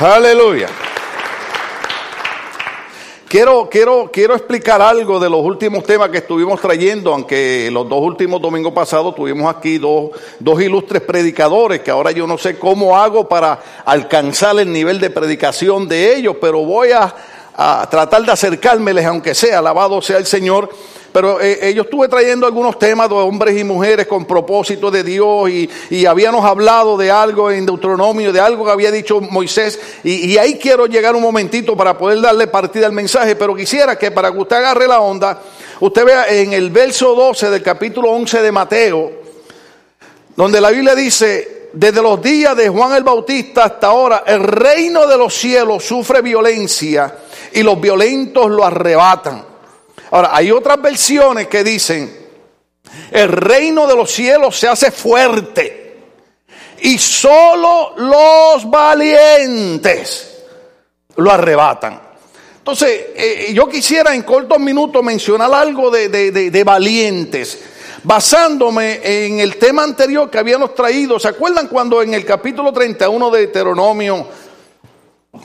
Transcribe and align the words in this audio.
Aleluya. 0.00 0.68
Quiero, 3.28 3.68
quiero, 3.70 4.10
quiero 4.12 4.34
explicar 4.34 4.82
algo 4.82 5.18
de 5.18 5.30
los 5.30 5.40
últimos 5.40 5.84
temas 5.84 6.10
que 6.10 6.18
estuvimos 6.18 6.60
trayendo, 6.60 7.14
aunque 7.14 7.70
los 7.72 7.88
dos 7.88 8.00
últimos 8.02 8.42
domingos 8.42 8.74
pasados 8.74 9.14
tuvimos 9.14 9.54
aquí 9.54 9.78
dos, 9.78 10.10
dos 10.38 10.60
ilustres 10.60 11.00
predicadores, 11.02 11.80
que 11.80 11.90
ahora 11.90 12.10
yo 12.10 12.26
no 12.26 12.36
sé 12.36 12.58
cómo 12.58 12.98
hago 12.98 13.28
para 13.28 13.58
alcanzar 13.86 14.58
el 14.58 14.70
nivel 14.70 15.00
de 15.00 15.08
predicación 15.08 15.88
de 15.88 16.14
ellos, 16.14 16.36
pero 16.40 16.64
voy 16.64 16.90
a, 16.92 17.14
a 17.54 17.88
tratar 17.90 18.22
de 18.24 18.32
acercármeles, 18.32 19.06
aunque 19.06 19.34
sea, 19.34 19.60
alabado 19.60 20.02
sea 20.02 20.18
el 20.18 20.26
Señor. 20.26 20.68
Pero 21.12 21.40
eh, 21.40 21.72
yo 21.74 21.82
estuve 21.82 22.08
trayendo 22.08 22.46
algunos 22.46 22.78
temas 22.78 23.08
de 23.08 23.14
hombres 23.14 23.58
y 23.58 23.64
mujeres 23.64 24.06
con 24.06 24.24
propósito 24.24 24.90
de 24.90 25.04
Dios 25.04 25.50
y, 25.50 25.68
y 25.90 26.06
habíamos 26.06 26.44
hablado 26.44 26.96
de 26.96 27.10
algo 27.10 27.50
en 27.50 27.66
Deuteronomio, 27.66 28.32
de 28.32 28.40
algo 28.40 28.64
que 28.64 28.70
había 28.70 28.90
dicho 28.90 29.20
Moisés. 29.20 29.78
Y, 30.02 30.32
y, 30.32 30.38
ahí 30.38 30.58
quiero 30.58 30.86
llegar 30.86 31.14
un 31.14 31.22
momentito 31.22 31.76
para 31.76 31.98
poder 31.98 32.20
darle 32.22 32.46
partida 32.46 32.86
al 32.86 32.92
mensaje, 32.92 33.36
pero 33.36 33.54
quisiera 33.54 33.96
que 33.96 34.10
para 34.10 34.32
que 34.32 34.38
usted 34.38 34.56
agarre 34.56 34.88
la 34.88 35.00
onda, 35.00 35.42
usted 35.80 36.04
vea 36.04 36.28
en 36.28 36.54
el 36.54 36.70
verso 36.70 37.14
12 37.14 37.50
del 37.50 37.62
capítulo 37.62 38.10
11 38.10 38.40
de 38.40 38.52
Mateo, 38.52 39.12
donde 40.34 40.60
la 40.62 40.70
Biblia 40.70 40.94
dice, 40.94 41.68
desde 41.74 42.00
los 42.00 42.22
días 42.22 42.56
de 42.56 42.68
Juan 42.68 42.94
el 42.94 43.04
Bautista 43.04 43.64
hasta 43.64 43.88
ahora, 43.88 44.24
el 44.26 44.42
reino 44.42 45.06
de 45.06 45.18
los 45.18 45.34
cielos 45.34 45.84
sufre 45.84 46.22
violencia 46.22 47.18
y 47.52 47.62
los 47.62 47.80
violentos 47.80 48.50
lo 48.50 48.64
arrebatan. 48.64 49.51
Ahora, 50.12 50.30
hay 50.34 50.50
otras 50.50 50.80
versiones 50.80 51.48
que 51.48 51.64
dicen, 51.64 52.14
el 53.10 53.28
reino 53.28 53.86
de 53.86 53.96
los 53.96 54.10
cielos 54.10 54.58
se 54.58 54.68
hace 54.68 54.90
fuerte 54.90 56.02
y 56.82 56.98
solo 56.98 57.94
los 57.96 58.70
valientes 58.70 60.44
lo 61.16 61.30
arrebatan. 61.30 61.98
Entonces, 62.58 63.06
eh, 63.14 63.52
yo 63.54 63.66
quisiera 63.70 64.14
en 64.14 64.22
cortos 64.22 64.58
minutos 64.60 65.02
mencionar 65.02 65.50
algo 65.54 65.90
de, 65.90 66.10
de, 66.10 66.30
de, 66.30 66.64
valientes, 66.64 67.58
basándome 68.04 69.00
en 69.02 69.40
el 69.40 69.56
tema 69.56 69.82
anterior 69.82 70.30
que 70.30 70.38
habíamos 70.38 70.74
traído. 70.74 71.18
¿Se 71.18 71.28
acuerdan 71.28 71.68
cuando 71.68 72.02
en 72.02 72.12
el 72.12 72.26
capítulo 72.26 72.70
31 72.70 73.30
de 73.30 73.38
Deuteronomio 73.38 74.28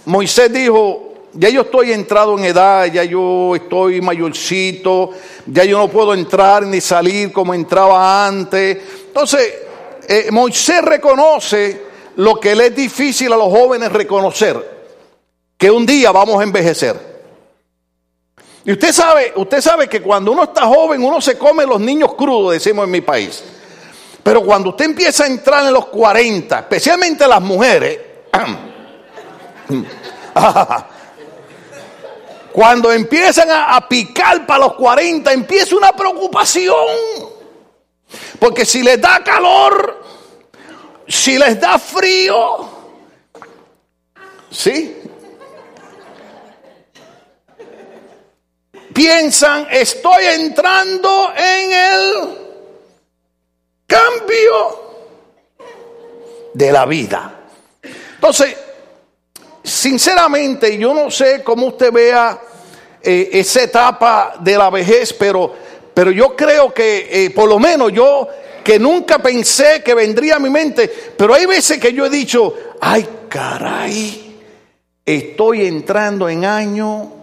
Moisés 0.06 0.52
dijo, 0.52 1.07
ya 1.34 1.50
yo 1.50 1.62
estoy 1.62 1.92
entrado 1.92 2.38
en 2.38 2.46
edad, 2.46 2.86
ya 2.86 3.04
yo 3.04 3.56
estoy 3.56 4.02
mayorcito, 4.02 5.12
ya 5.46 5.64
yo 5.64 5.78
no 5.78 5.88
puedo 5.88 6.14
entrar 6.14 6.64
ni 6.64 6.82
salir 6.82 7.32
como 7.32 7.54
entraba 7.54 8.26
antes. 8.26 8.78
Entonces, 9.08 9.54
eh, 10.08 10.30
Moisés 10.32 10.82
reconoce 10.82 11.82
lo 12.16 12.40
que 12.40 12.56
le 12.56 12.68
es 12.68 12.76
difícil 12.76 13.32
a 13.32 13.38
los 13.38 13.50
jóvenes 13.50 13.92
reconocer, 13.92 14.88
que 15.58 15.70
un 15.70 15.86
día 15.86 16.12
vamos 16.12 16.40
a 16.40 16.44
envejecer. 16.44 17.18
Y 18.66 18.72
usted 18.72 18.92
sabe, 18.92 19.34
usted 19.36 19.62
sabe 19.62 19.88
que 19.88 20.02
cuando 20.02 20.32
uno 20.32 20.44
está 20.44 20.66
joven, 20.66 21.04
uno 21.04 21.22
se 21.22 21.38
come 21.38 21.66
los 21.66 21.80
niños 21.80 22.16
crudos, 22.16 22.54
decimos 22.54 22.86
en 22.86 22.92
mi 22.92 23.02
país. 23.02 23.44
Pero 24.24 24.44
cuando 24.44 24.72
usted 24.72 24.86
empieza 24.86 25.24
a 25.24 25.28
entrar 25.28 25.66
en 25.66 25.74
los 25.74 25.86
40, 25.86 26.60
especialmente 26.60 27.28
las 27.28 27.42
mujeres, 27.42 28.00
Cuando 32.58 32.92
empiezan 32.92 33.50
a, 33.52 33.88
picar 33.88 34.48
para 34.48 34.62
los 34.62 34.74
40, 34.74 35.32
empieza 35.32 35.76
una 35.76 35.92
preocupación. 35.92 36.88
Porque 38.40 38.66
si 38.66 38.82
les 38.82 39.00
da 39.00 39.24
calor, 39.24 40.04
si 41.08 41.38
les 41.38 41.60
da 41.62 41.78
frío, 41.78 42.68
¿sí? 44.50 44.98
Piensan, 48.92 49.68
estoy 49.70 50.26
entrando 50.26 51.34
en 51.38 51.72
el 51.72 52.38
cambio 53.86 54.96
de 56.56 56.72
la 56.72 56.88
vida. 56.88 57.40
Entonces, 58.16 58.58
sinceramente, 59.68 60.78
yo 60.78 60.94
no 60.94 61.12
sé 61.12 61.44
cómo 61.44 61.68
usted 61.68 61.92
vea 61.92 62.40
eh, 63.02 63.30
esa 63.34 63.64
etapa 63.64 64.36
de 64.40 64.58
la 64.58 64.70
vejez, 64.70 65.14
pero, 65.14 65.54
pero 65.94 66.12
yo 66.12 66.36
creo 66.36 66.74
que 66.74 67.08
eh, 67.12 67.30
por 67.32 67.50
lo 67.50 67.60
menos 67.60 67.92
yo 67.92 68.28
que 68.64 68.80
nunca 68.80 69.20
pensé 69.20 69.84
que 69.84 69.94
vendría 69.94 70.38
a 70.38 70.40
mi 70.40 70.50
mente, 70.50 70.92
pero 71.18 71.34
hay 71.34 71.46
veces 71.46 71.80
que 71.80 71.94
yo 71.94 72.06
he 72.06 72.10
dicho, 72.10 72.54
ay 72.82 73.08
caray, 73.30 74.40
estoy 75.06 75.66
entrando 75.66 76.28
en 76.28 76.46
año 76.46 77.17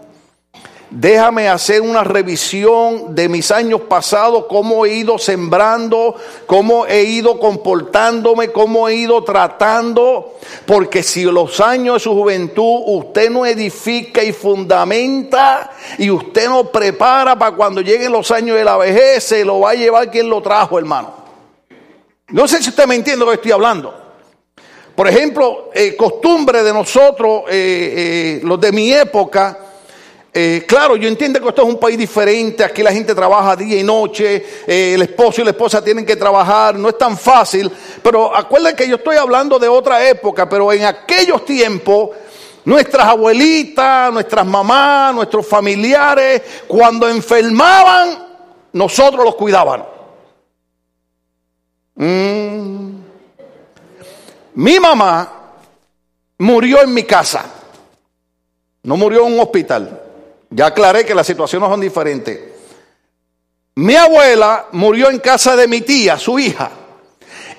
Déjame 0.97 1.49
hacer 1.49 1.81
una 1.81 2.05
revisión 2.05 3.17
de 3.17 3.29
mis 3.29 3.51
años 3.51 3.81
pasados, 3.81 4.45
cómo 4.49 4.87
he 4.87 4.95
ido 4.95 5.19
sembrando, 5.19 6.15
cómo 6.47 6.87
he 6.87 7.03
ido 7.03 7.41
comportándome, 7.41 8.53
cómo 8.53 8.89
he 8.89 8.95
ido 8.95 9.25
tratando. 9.25 10.35
Porque 10.65 11.03
si 11.03 11.25
los 11.25 11.61
años 11.61 11.95
de 11.95 12.01
su 12.01 12.15
juventud 12.15 12.83
usted 12.87 13.29
no 13.29 13.45
edifica 13.45 14.23
y 14.23 14.33
fundamenta 14.33 15.73
y 15.99 16.11
usted 16.11 16.49
no 16.49 16.71
prepara 16.71 17.37
para 17.37 17.57
cuando 17.57 17.81
lleguen 17.81 18.13
los 18.13 18.31
años 18.31 18.57
de 18.57 18.65
la 18.65 18.77
vejez, 18.77 19.25
se 19.25 19.45
lo 19.45 19.59
va 19.59 19.71
a 19.71 19.75
llevar 19.75 20.13
quien 20.13 20.31
lo 20.31 20.41
trajo, 20.43 20.79
hermano. 20.79 21.13
No 22.29 22.47
sé 22.47 22.63
si 22.63 22.69
usted 22.69 22.87
me 22.87 22.95
entiende 22.95 23.25
lo 23.25 23.33
que 23.33 23.39
estoy 23.39 23.51
hablando. 23.51 23.93
Por 24.95 25.09
ejemplo, 25.09 25.71
eh, 25.75 25.97
costumbre 25.97 26.63
de 26.63 26.73
nosotros, 26.73 27.43
eh, 27.49 28.39
eh, 28.39 28.41
los 28.45 28.61
de 28.61 28.71
mi 28.71 28.93
época, 28.93 29.59
eh, 30.37 30.65
claro, 30.67 30.97
yo 30.97 31.07
entiendo 31.07 31.41
que 31.41 31.49
esto 31.49 31.63
es 31.63 31.69
un 31.69 31.79
país 31.79 31.97
diferente, 31.97 32.65
aquí 32.65 32.83
la 32.83 32.91
gente 32.91 33.15
trabaja 33.15 33.55
día 33.55 33.79
y 33.79 33.85
noche, 33.85 34.45
eh, 34.67 34.95
el 34.95 35.03
esposo 35.03 35.41
y 35.41 35.45
la 35.45 35.53
esposa 35.53 35.83
tienen 35.83 36.05
que 36.05 36.17
trabajar, 36.17 36.75
no 36.75 36.89
es 36.89 36.99
tan 36.99 37.17
fácil, 37.17 37.71
pero 38.03 38.35
acuérdense 38.35 38.75
que 38.75 38.89
yo 38.89 38.97
estoy 38.97 39.17
hablando 39.17 39.61
de 39.61 39.69
otra 39.69 40.05
época, 40.09 40.49
pero 40.49 40.73
en 40.73 40.87
aquellos 40.87 41.45
tiempos, 41.45 42.11
nuestras 42.65 43.07
abuelitas, 43.07 44.13
nuestras 44.13 44.45
mamás, 44.45 45.15
nuestros 45.15 45.47
familiares, 45.47 46.43
cuando 46.67 47.09
enfermaban, 47.09 48.27
nosotros 48.73 49.25
los 49.25 49.37
cuidábamos. 49.37 49.87
Mm. 51.95 52.91
Mi 54.55 54.81
mamá 54.81 55.33
murió 56.39 56.83
en 56.83 56.93
mi 56.93 57.05
casa, 57.05 57.45
no 58.83 58.97
murió 58.97 59.29
en 59.29 59.35
un 59.35 59.39
hospital. 59.39 60.01
Ya 60.55 60.67
aclaré 60.67 61.05
que 61.05 61.17
las 61.17 61.27
situaciones 61.27 61.69
son 61.69 61.81
diferentes. 61.81 62.39
Mi 63.75 63.97
abuela 63.97 64.67
murió 64.71 65.11
en 65.11 65.19
casa 65.19 65.57
de 65.57 65.67
mi 65.67 65.81
tía, 65.81 66.17
su 66.17 66.39
hija. 66.39 66.71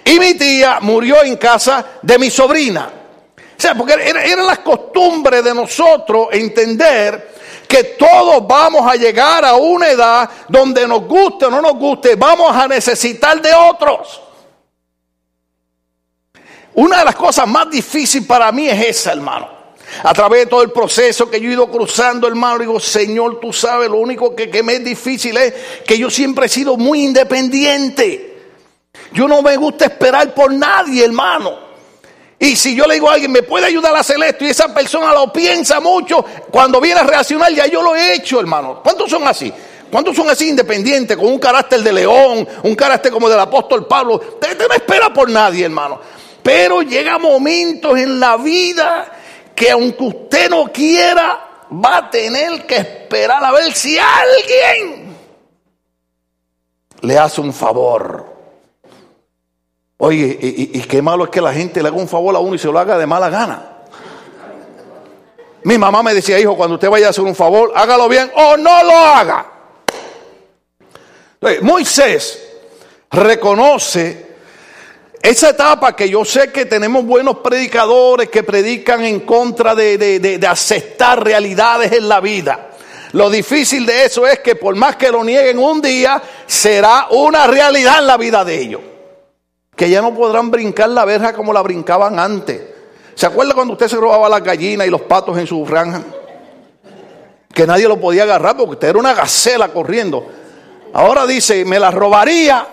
Y 0.06 0.17
mi 0.17 0.35
tía 0.35 0.79
murió 0.79 1.22
en 1.22 1.35
casa 1.35 1.85
de 2.01 2.17
mi 2.17 2.29
sobrina. 2.29 2.89
O 3.35 3.61
sea, 3.61 3.75
porque 3.75 3.94
era, 3.94 4.23
era 4.23 4.44
la 4.44 4.57
costumbre 4.63 5.41
de 5.41 5.53
nosotros 5.53 6.29
entender 6.31 7.35
que 7.67 7.83
todos 7.83 8.47
vamos 8.47 8.89
a 8.89 8.95
llegar 8.95 9.44
a 9.44 9.56
una 9.56 9.89
edad 9.89 10.29
donde 10.47 10.88
nos 10.88 11.06
guste 11.06 11.47
o 11.47 11.51
no 11.51 11.62
nos 11.62 11.73
guste, 11.73 12.16
vamos 12.16 12.56
a 12.56 12.66
necesitar 12.66 13.41
de 13.41 13.53
otros. 13.53 14.22
Una 16.75 17.00
de 17.00 17.06
las 17.06 17.16
cosas 17.16 17.45
más 17.45 17.69
difíciles 17.69 18.25
para 18.25 18.53
mí 18.53 18.69
es 18.69 18.85
esa, 18.85 19.12
hermano. 19.12 19.54
A 20.03 20.13
través 20.13 20.41
de 20.41 20.46
todo 20.47 20.62
el 20.62 20.72
proceso 20.72 21.29
que 21.29 21.40
yo 21.40 21.50
he 21.50 21.53
ido 21.53 21.69
cruzando, 21.69 22.28
hermano, 22.28 22.59
digo, 22.59 22.79
Señor, 22.79 23.40
tú 23.40 23.53
sabes, 23.53 23.90
lo 23.90 23.97
único 23.97 24.35
que, 24.35 24.50
que, 24.50 24.63
me 24.63 24.73
es 24.73 24.84
difícil 24.84 25.38
es 25.38 25.53
que 25.85 25.97
yo 25.97 26.09
siempre 26.09 26.47
he 26.47 26.50
sido 26.50 26.78
muy 26.78 27.03
independiente. 27.03 28.35
Yo 29.12 29.28
no 29.28 29.41
me 29.41 29.56
gusta 29.57 29.85
esperar 29.85 30.34
por 30.34 30.51
nadie, 30.51 31.06
hermano. 31.06 31.66
Y 32.38 32.56
si 32.56 32.75
yo 32.75 32.85
le 32.85 32.95
digo 32.95 33.09
a 33.09 33.13
alguien, 33.13 33.31
¿me 33.31 33.44
puede 33.44 33.65
ayudar 33.65 33.95
a 33.95 34.00
hacer 34.00 34.21
esto? 34.21 34.44
Y 34.44 34.50
esa 34.50 34.74
persona 34.74 35.13
lo 35.13 35.31
piensa 35.31 35.80
mucho, 35.80 36.24
cuando 36.51 36.81
viene 36.81 37.00
a 37.00 37.04
reaccionar, 37.04 37.54
ya 37.54 37.65
yo 37.68 37.81
lo 37.81 37.95
he 37.95 38.13
hecho, 38.13 38.39
hermano. 38.39 38.81
¿Cuántos 38.83 39.09
son 39.09 39.27
así? 39.27 39.51
¿Cuántos 39.89 40.15
son 40.15 40.30
así 40.30 40.50
independientes, 40.50 41.15
con 41.15 41.27
un 41.27 41.39
carácter 41.39 41.81
de 41.81 41.94
león, 41.94 42.48
un 42.63 42.75
carácter 42.75 43.12
como 43.12 43.30
del 43.30 43.39
apóstol 43.39 43.88
Pablo? 43.88 44.15
Usted 44.15 44.57
no 44.68 44.74
espera 44.74 45.13
por 45.13 45.30
nadie, 45.30 45.63
hermano. 45.63 46.01
Pero 46.44 46.81
llega 46.81 47.18
momentos 47.18 47.98
en 47.98 48.19
la 48.19 48.36
vida 48.38 49.12
que 49.56 49.72
aunque 49.72 50.04
usted 50.04 50.50
no 50.50 50.72
quiera, 50.72 51.66
va 51.72 51.98
a 51.98 52.10
tener 52.10 52.66
que 52.66 52.75
esperar 52.78 53.44
a 53.44 53.52
ver 53.52 53.74
si 53.74 53.98
alguien 53.98 55.16
le 57.02 57.18
hace 57.18 57.42
un 57.42 57.54
favor. 57.54 58.25
Oye, 59.98 60.38
y, 60.42 60.81
qué 60.81 61.02
malo 61.02 61.24
es 61.24 61.30
que 61.30 61.40
la 61.40 61.54
gente 61.54 61.81
le 61.81 61.88
haga 61.88 61.98
un 61.98 62.07
favor 62.07 62.36
a 62.36 62.40
uno 62.40 62.56
y 62.56 62.60
se 62.60 62.68
lo 62.68 62.78
haga 62.78 62.98
de 62.98 63.07
mala 63.07 63.30
gana. 63.30 63.72
Mi 65.63 65.78
mamá 65.78 66.04
me 66.04 66.13
decía, 66.13 66.40
hijo, 66.40 66.56
cuando 66.56 66.75
usted 66.75 66.90
vaya 66.90 67.07
a 67.07 67.10
hacer 67.12 67.24
un 67.24 67.34
favor, 67.34 67.72
hágalo 67.75 68.07
bien 68.10 68.30
o 68.36 68.57
no 68.57 68.84
lo 68.84 68.92
haga. 68.92 69.52
Moisés 71.62 72.42
reconoce 73.12 74.25
esa 75.30 75.50
etapa 75.50 75.95
que 75.95 76.07
yo 76.07 76.24
sé 76.24 76.51
que 76.51 76.68
tenemos 76.68 77.04
buenos 77.04 77.38
predicadores 77.38 78.30
que 78.30 78.44
predican 78.44 79.04
en 79.04 79.22
contra 79.22 79.74
de, 79.74 79.98
de, 79.98 80.48
aceptar 80.48 81.24
realidades 81.24 81.94
en 81.94 82.07
la 82.07 82.19
vida. 82.19 82.69
Lo 83.12 83.31
difícil 83.31 83.88
de 83.88 84.06
eso 84.06 84.27
es 84.27 84.39
que 84.42 84.56
por 84.56 84.75
más 84.75 84.98
que 84.98 85.10
lo 85.10 85.24
nieguen 85.24 85.57
un 85.57 85.81
día, 85.81 86.22
será 86.45 87.07
una 87.10 87.48
realidad 87.48 87.98
en 88.00 88.07
la 88.07 88.18
vida 88.18 88.45
de 88.45 88.62
ellos. 88.62 88.81
Que 89.75 89.89
ya 89.89 90.00
no 90.00 90.13
podrán 90.13 90.51
brincar 90.51 90.89
la 90.89 91.06
verja 91.06 91.33
como 91.33 91.51
la 91.51 91.63
brincaban 91.63 92.19
antes. 92.19 92.62
¿Se 93.16 93.25
acuerda 93.25 93.56
cuando 93.56 93.74
usted 93.74 93.88
se 93.88 93.95
robaba 93.95 94.30
las 94.30 94.44
gallinas 94.44 94.86
y 94.86 94.92
los 94.92 95.01
patos 95.01 95.39
en 95.39 95.48
su 95.48 95.66
franja? 95.66 96.04
Que 97.51 97.66
nadie 97.66 97.88
lo 97.88 98.00
podía 98.00 98.24
agarrar 98.24 98.56
porque 98.57 98.74
usted 98.74 98.89
era 98.89 99.00
una 99.00 99.16
gacela 99.16 99.69
corriendo. 99.69 100.24
Ahora 100.94 101.25
dice, 101.25 101.66
me 101.66 101.80
las 101.80 101.95
robaría. 101.95 102.68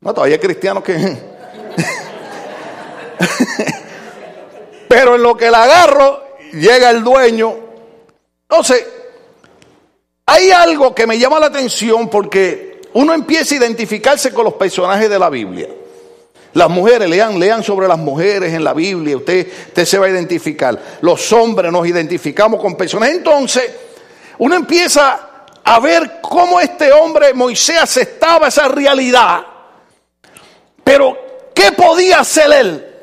No, 0.00 0.14
todavía 0.14 0.36
hay 0.36 0.40
cristianos 0.40 0.82
que 0.82 1.33
Pero 4.88 5.16
en 5.16 5.22
lo 5.22 5.36
que 5.36 5.50
la 5.50 5.64
agarro, 5.64 6.22
llega 6.52 6.90
el 6.90 7.02
dueño. 7.02 7.54
Entonces, 8.48 8.86
hay 10.26 10.50
algo 10.50 10.94
que 10.94 11.06
me 11.06 11.18
llama 11.18 11.40
la 11.40 11.46
atención 11.46 12.08
porque 12.08 12.80
uno 12.94 13.12
empieza 13.12 13.54
a 13.54 13.58
identificarse 13.58 14.32
con 14.32 14.44
los 14.44 14.54
personajes 14.54 15.10
de 15.10 15.18
la 15.18 15.28
Biblia. 15.28 15.68
Las 16.54 16.70
mujeres, 16.70 17.08
lean, 17.08 17.38
lean 17.38 17.64
sobre 17.64 17.88
las 17.88 17.98
mujeres 17.98 18.54
en 18.54 18.62
la 18.62 18.72
Biblia, 18.72 19.16
usted, 19.16 19.48
se 19.84 19.98
va 19.98 20.06
a 20.06 20.10
identificar. 20.10 20.80
Los 21.00 21.32
hombres 21.32 21.72
nos 21.72 21.86
identificamos 21.86 22.60
con 22.60 22.76
personajes. 22.76 23.16
Entonces, 23.16 23.72
uno 24.38 24.54
empieza 24.54 25.46
a 25.64 25.80
ver 25.80 26.20
cómo 26.22 26.60
este 26.60 26.92
hombre, 26.92 27.34
Moisés, 27.34 27.78
aceptaba 27.80 28.48
esa 28.48 28.68
realidad. 28.68 29.44
Pero, 30.84 31.23
¿qué 31.64 31.72
podía 31.72 32.20
hacer 32.20 32.52
él? 32.52 32.94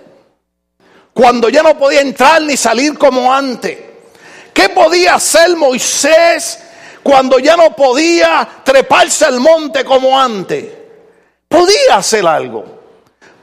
cuando 1.13 1.49
ya 1.49 1.61
no 1.61 1.77
podía 1.77 2.01
entrar 2.01 2.41
ni 2.41 2.57
salir 2.57 2.97
como 2.97 3.33
antes. 3.33 3.77
¿Qué 4.53 4.69
podía 4.69 5.15
hacer 5.15 5.55
Moisés 5.55 6.59
cuando 7.03 7.39
ya 7.39 7.55
no 7.55 7.75
podía 7.75 8.47
treparse 8.63 9.25
al 9.25 9.39
monte 9.39 9.83
como 9.83 10.19
antes? 10.19 10.65
Podía 11.47 11.97
hacer 11.97 12.25
algo. 12.25 12.65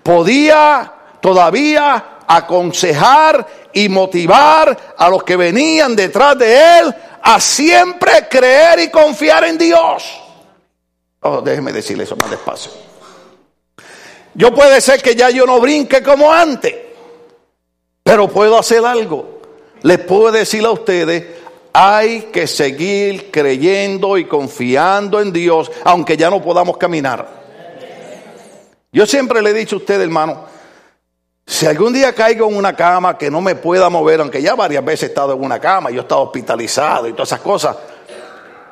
Podía 0.03 0.93
todavía 1.21 2.19
aconsejar 2.27 3.47
y 3.73 3.89
motivar 3.89 4.95
a 4.97 5.09
los 5.09 5.23
que 5.23 5.37
venían 5.37 5.95
detrás 5.95 6.39
de 6.39 6.79
él 6.79 6.95
a 7.23 7.41
siempre 7.41 8.29
creer 8.29 8.81
y 8.81 8.91
confiar 8.91 9.45
en 9.45 9.59
Dios. 9.59 10.21
Oh, 11.21 11.41
déjeme 11.41 11.73
decirle 11.73 12.05
eso 12.05 12.17
más 12.17 12.31
despacio. 12.31 12.88
Yo 14.39 14.55
puede 14.55 14.81
ser 14.81 15.03
que 15.03 15.17
ya 15.17 15.31
yo 15.31 15.45
no 15.47 15.59
brinque 15.61 16.01
como 16.01 16.33
antes. 16.33 16.73
Pero 18.05 18.29
puedo 18.29 18.57
hacer 18.57 18.87
algo. 18.87 19.41
Les 19.83 19.99
puedo 19.99 20.31
decir 20.31 20.65
a 20.65 20.71
ustedes, 20.71 21.25
hay 21.73 22.23
que 22.33 22.47
seguir 22.47 23.33
creyendo 23.33 24.17
y 24.17 24.27
confiando 24.27 25.21
en 25.21 25.33
Dios, 25.33 25.73
aunque 25.83 26.17
ya 26.17 26.31
no 26.31 26.41
podamos 26.41 26.77
caminar. 26.77 27.29
Yo 28.93 29.07
siempre 29.07 29.43
le 29.43 29.51
he 29.51 29.55
dicho 29.55 29.75
a 29.75 29.81
ustedes, 29.81 30.03
hermano, 30.03 30.45
si 31.45 31.67
algún 31.67 31.93
día 31.93 32.15
caigo 32.15 32.49
en 32.49 32.57
una 32.57 32.77
cama 32.77 33.19
que 33.19 33.33
no 33.33 33.41
me 33.41 33.57
pueda 33.57 33.89
mover, 33.89 34.21
aunque 34.21 34.41
ya 34.41 34.55
varias 34.55 34.85
veces 34.85 35.03
he 35.03 35.07
estado 35.07 35.33
en 35.33 35.43
una 35.43 35.59
cama, 35.59 35.91
yo 35.91 35.99
he 35.99 36.03
estado 36.03 36.23
hospitalizado 36.23 37.09
y 37.09 37.13
todas 37.13 37.31
esas 37.31 37.41
cosas, 37.41 37.77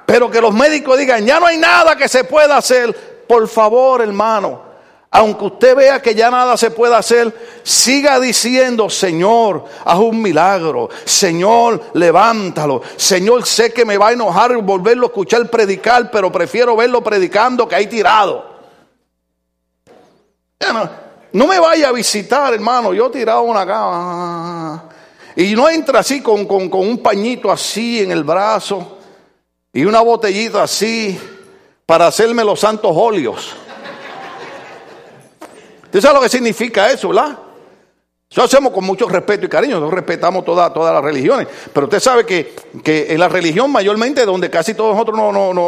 pero 0.07 0.31
que 0.31 0.41
los 0.41 0.55
médicos 0.55 0.97
digan, 0.97 1.27
ya 1.27 1.41
no 1.41 1.47
hay 1.47 1.57
nada 1.57 1.97
que 1.97 2.07
se 2.07 2.23
pueda 2.23 2.57
hacer, 2.57 3.25
por 3.27 3.49
favor, 3.49 4.01
hermano, 4.01 4.66
aunque 5.11 5.45
usted 5.45 5.77
vea 5.77 6.03
que 6.03 6.15
ya 6.15 6.31
nada 6.31 6.57
se 6.57 6.71
puede 6.71 6.95
hacer, 6.95 7.61
siga 7.63 8.21
diciendo, 8.21 8.91
Señor, 8.91 9.65
haz 9.85 9.99
un 9.99 10.21
milagro. 10.21 10.91
Señor, 11.05 11.83
levántalo. 11.95 12.83
Señor, 12.97 13.47
sé 13.47 13.73
que 13.73 13.85
me 13.85 13.97
va 13.97 14.09
a 14.09 14.13
enojar 14.13 14.55
volverlo 14.59 15.07
a 15.07 15.09
escuchar 15.09 15.49
predicar, 15.49 16.11
pero 16.11 16.31
prefiero 16.31 16.77
verlo 16.77 17.03
predicando 17.03 17.67
que 17.67 17.77
ahí 17.77 17.87
tirado. 17.87 18.57
No, 21.33 21.47
me 21.47 21.61
vaya 21.61 21.89
a 21.89 21.93
visitar, 21.93 22.53
hermano. 22.53 22.93
Yo 22.93 23.07
he 23.07 23.11
tirado 23.11 23.43
una 23.43 23.67
cama. 23.67 24.89
Y 25.37 25.55
no 25.55 25.69
entra 25.69 26.01
así 26.01 26.21
con, 26.23 26.47
con 26.47 26.71
un 26.73 26.99
pañito 26.99 27.51
así 27.51 28.01
en 28.01 28.11
el 28.11 28.25
brazo 28.25 28.97
y 29.73 29.85
una 29.85 30.01
botellita 30.01 30.63
así 30.63 31.19
para 31.85 32.07
hacerme 32.07 32.43
los 32.43 32.61
santos 32.61 32.91
óleos. 32.95 33.55
¿Usted 35.97 36.09
sabe 36.09 36.19
lo 36.19 36.25
que 36.25 36.29
significa 36.29 36.91
eso, 36.91 37.09
verdad? 37.09 37.39
Eso 38.31 38.43
hacemos 38.43 38.71
con 38.71 38.85
mucho 38.85 39.09
respeto 39.09 39.47
y 39.47 39.49
cariño, 39.49 39.77
nosotros 39.77 39.95
respetamos 39.95 40.45
todas 40.45 40.71
las 40.77 41.03
religiones, 41.03 41.49
pero 41.73 41.87
usted 41.87 42.01
sabe 42.01 42.27
que, 42.27 42.55
en 42.85 43.19
la 43.19 43.31
religión 43.31 43.73
mayormente 43.73 44.27
donde 44.27 44.51
casi 44.51 44.75
todos 44.75 44.95
nosotros 44.95 45.17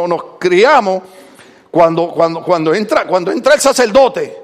nos 0.07 0.23
criamos, 0.37 1.01
cuando, 1.71 2.09
cuando, 2.09 2.43
cuando, 2.43 2.75
entra, 2.75 3.07
cuando 3.07 3.31
entra 3.31 3.55
el 3.55 3.59
sacerdote 3.59 4.37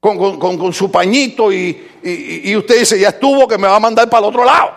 con, 0.00 0.72
su 0.72 0.90
pañito 0.90 1.52
y, 1.52 1.88
y, 2.02 2.56
usted 2.56 2.80
dice, 2.80 2.98
ya 2.98 3.10
estuvo 3.10 3.46
que 3.46 3.58
me 3.58 3.68
va 3.68 3.76
a 3.76 3.80
mandar 3.80 4.10
para 4.10 4.26
el 4.26 4.30
otro 4.30 4.44
lado. 4.44 4.70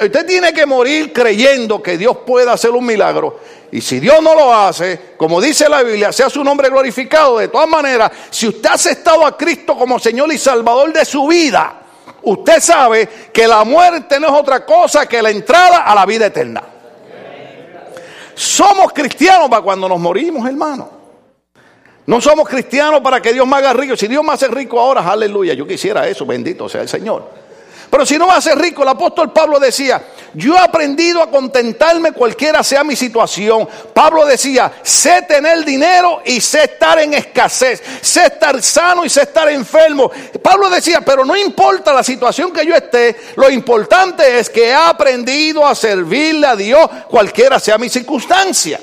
Usted 0.00 0.26
tiene 0.26 0.50
que 0.54 0.64
morir 0.64 1.12
creyendo 1.12 1.82
que 1.82 1.98
Dios 1.98 2.16
puede 2.24 2.50
hacer 2.50 2.70
un 2.70 2.86
milagro 2.86 3.38
y 3.74 3.80
si 3.80 3.98
Dios 3.98 4.22
no 4.22 4.36
lo 4.36 4.54
hace, 4.54 5.14
como 5.16 5.40
dice 5.40 5.68
la 5.68 5.82
Biblia, 5.82 6.12
sea 6.12 6.30
su 6.30 6.44
nombre 6.44 6.68
glorificado. 6.68 7.38
De 7.38 7.48
todas 7.48 7.68
maneras, 7.68 8.08
si 8.30 8.46
usted 8.46 8.68
ha 8.68 8.74
aceptado 8.74 9.26
a 9.26 9.36
Cristo 9.36 9.76
como 9.76 9.98
Señor 9.98 10.32
y 10.32 10.38
Salvador 10.38 10.92
de 10.92 11.04
su 11.04 11.26
vida, 11.26 11.80
usted 12.22 12.60
sabe 12.60 13.08
que 13.32 13.48
la 13.48 13.64
muerte 13.64 14.20
no 14.20 14.28
es 14.28 14.32
otra 14.32 14.64
cosa 14.64 15.06
que 15.06 15.20
la 15.20 15.30
entrada 15.30 15.78
a 15.78 15.92
la 15.92 16.06
vida 16.06 16.26
eterna. 16.26 16.62
Somos 18.36 18.92
cristianos 18.92 19.48
para 19.48 19.62
cuando 19.62 19.88
nos 19.88 19.98
morimos, 19.98 20.46
hermano. 20.48 20.88
No 22.06 22.20
somos 22.20 22.48
cristianos 22.48 23.00
para 23.00 23.20
que 23.20 23.32
Dios 23.32 23.44
me 23.44 23.56
haga 23.56 23.72
rico. 23.72 23.96
Si 23.96 24.06
Dios 24.06 24.22
me 24.22 24.34
hace 24.34 24.46
rico 24.46 24.78
ahora, 24.78 25.00
aleluya, 25.00 25.52
yo 25.52 25.66
quisiera 25.66 26.06
eso, 26.06 26.24
bendito 26.24 26.68
sea 26.68 26.82
el 26.82 26.88
Señor. 26.88 27.28
Pero 27.94 28.04
si 28.04 28.18
no 28.18 28.26
va 28.26 28.38
a 28.38 28.40
ser 28.40 28.58
rico, 28.58 28.82
el 28.82 28.88
apóstol 28.88 29.32
Pablo 29.32 29.60
decía, 29.60 30.02
yo 30.32 30.56
he 30.56 30.58
aprendido 30.58 31.22
a 31.22 31.30
contentarme 31.30 32.10
cualquiera 32.10 32.60
sea 32.64 32.82
mi 32.82 32.96
situación. 32.96 33.68
Pablo 33.92 34.26
decía, 34.26 34.72
sé 34.82 35.22
tener 35.28 35.64
dinero 35.64 36.20
y 36.24 36.40
sé 36.40 36.64
estar 36.64 36.98
en 36.98 37.14
escasez, 37.14 37.80
sé 38.00 38.24
estar 38.24 38.60
sano 38.60 39.04
y 39.04 39.08
sé 39.08 39.22
estar 39.22 39.48
enfermo. 39.48 40.10
Pablo 40.42 40.68
decía, 40.70 41.02
pero 41.02 41.24
no 41.24 41.36
importa 41.36 41.92
la 41.92 42.02
situación 42.02 42.52
que 42.52 42.66
yo 42.66 42.74
esté, 42.74 43.14
lo 43.36 43.48
importante 43.48 44.40
es 44.40 44.50
que 44.50 44.70
he 44.70 44.74
aprendido 44.74 45.64
a 45.64 45.76
servirle 45.76 46.48
a 46.48 46.56
Dios 46.56 46.90
cualquiera 47.08 47.60
sea 47.60 47.78
mi 47.78 47.88
circunstancia. 47.88 48.80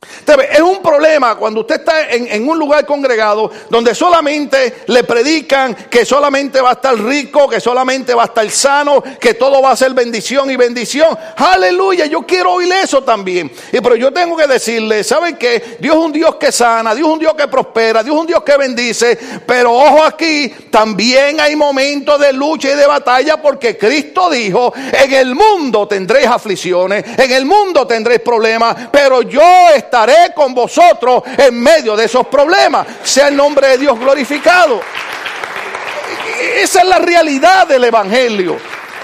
Es 0.00 0.60
un 0.60 0.80
problema 0.82 1.34
cuando 1.36 1.60
usted 1.60 1.76
está 1.76 2.10
en, 2.10 2.48
un 2.48 2.58
lugar 2.58 2.84
congregado 2.84 3.50
donde 3.68 3.94
solamente 3.94 4.82
le 4.86 5.02
predican 5.02 5.74
que 5.74 6.04
solamente 6.04 6.60
va 6.60 6.70
a 6.70 6.72
estar 6.74 6.96
rico, 6.96 7.48
que 7.48 7.60
solamente 7.60 8.14
va 8.14 8.22
a 8.22 8.26
estar 8.26 8.48
sano, 8.50 9.02
que 9.18 9.34
todo 9.34 9.60
va 9.62 9.72
a 9.72 9.76
ser 9.76 9.94
bendición 9.94 10.50
y 10.50 10.56
bendición. 10.56 11.18
Aleluya, 11.36 12.06
yo 12.06 12.22
quiero 12.22 12.52
oír 12.52 12.72
eso 12.72 13.02
también. 13.02 13.50
Y 13.72 13.80
pero 13.80 13.96
yo 13.96 14.12
tengo 14.12 14.36
que 14.36 14.46
decirle, 14.46 15.02
¿saben 15.02 15.36
qué? 15.36 15.78
Dios 15.80 15.96
es 15.96 16.02
un 16.02 16.12
Dios 16.12 16.36
que 16.36 16.52
sana, 16.52 16.94
Dios 16.94 17.08
es 17.08 17.12
un 17.14 17.18
Dios 17.18 17.34
que 17.34 17.48
prospera, 17.48 18.02
Dios 18.02 18.14
es 18.14 18.20
un 18.20 18.26
Dios 18.26 18.42
que 18.44 18.56
bendice. 18.56 19.18
Pero 19.46 19.74
ojo 19.74 20.04
aquí, 20.04 20.48
también 20.70 21.40
hay 21.40 21.56
momentos 21.56 22.20
de 22.20 22.32
lucha 22.34 22.70
y 22.70 22.76
de 22.76 22.86
batalla 22.86 23.40
porque 23.40 23.76
Cristo 23.76 24.30
dijo, 24.30 24.72
en 24.92 25.12
el 25.12 25.34
mundo 25.34 25.88
tendréis 25.88 26.26
aflicciones, 26.26 27.04
en 27.18 27.32
el 27.32 27.46
mundo 27.46 27.86
tendréis 27.86 28.20
problemas, 28.20 28.76
pero 28.92 29.22
yo 29.22 29.68
estaré 29.88 30.34
con 30.34 30.54
vosotros 30.54 31.22
en 31.36 31.58
medio 31.60 31.96
de 31.96 32.04
esos 32.04 32.26
problemas. 32.26 32.86
Sea 33.02 33.28
el 33.28 33.36
nombre 33.36 33.68
de 33.68 33.78
Dios 33.78 33.98
glorificado. 33.98 34.80
Esa 36.56 36.82
es 36.82 36.86
la 36.86 36.98
realidad 36.98 37.66
del 37.66 37.84
Evangelio. 37.84 38.56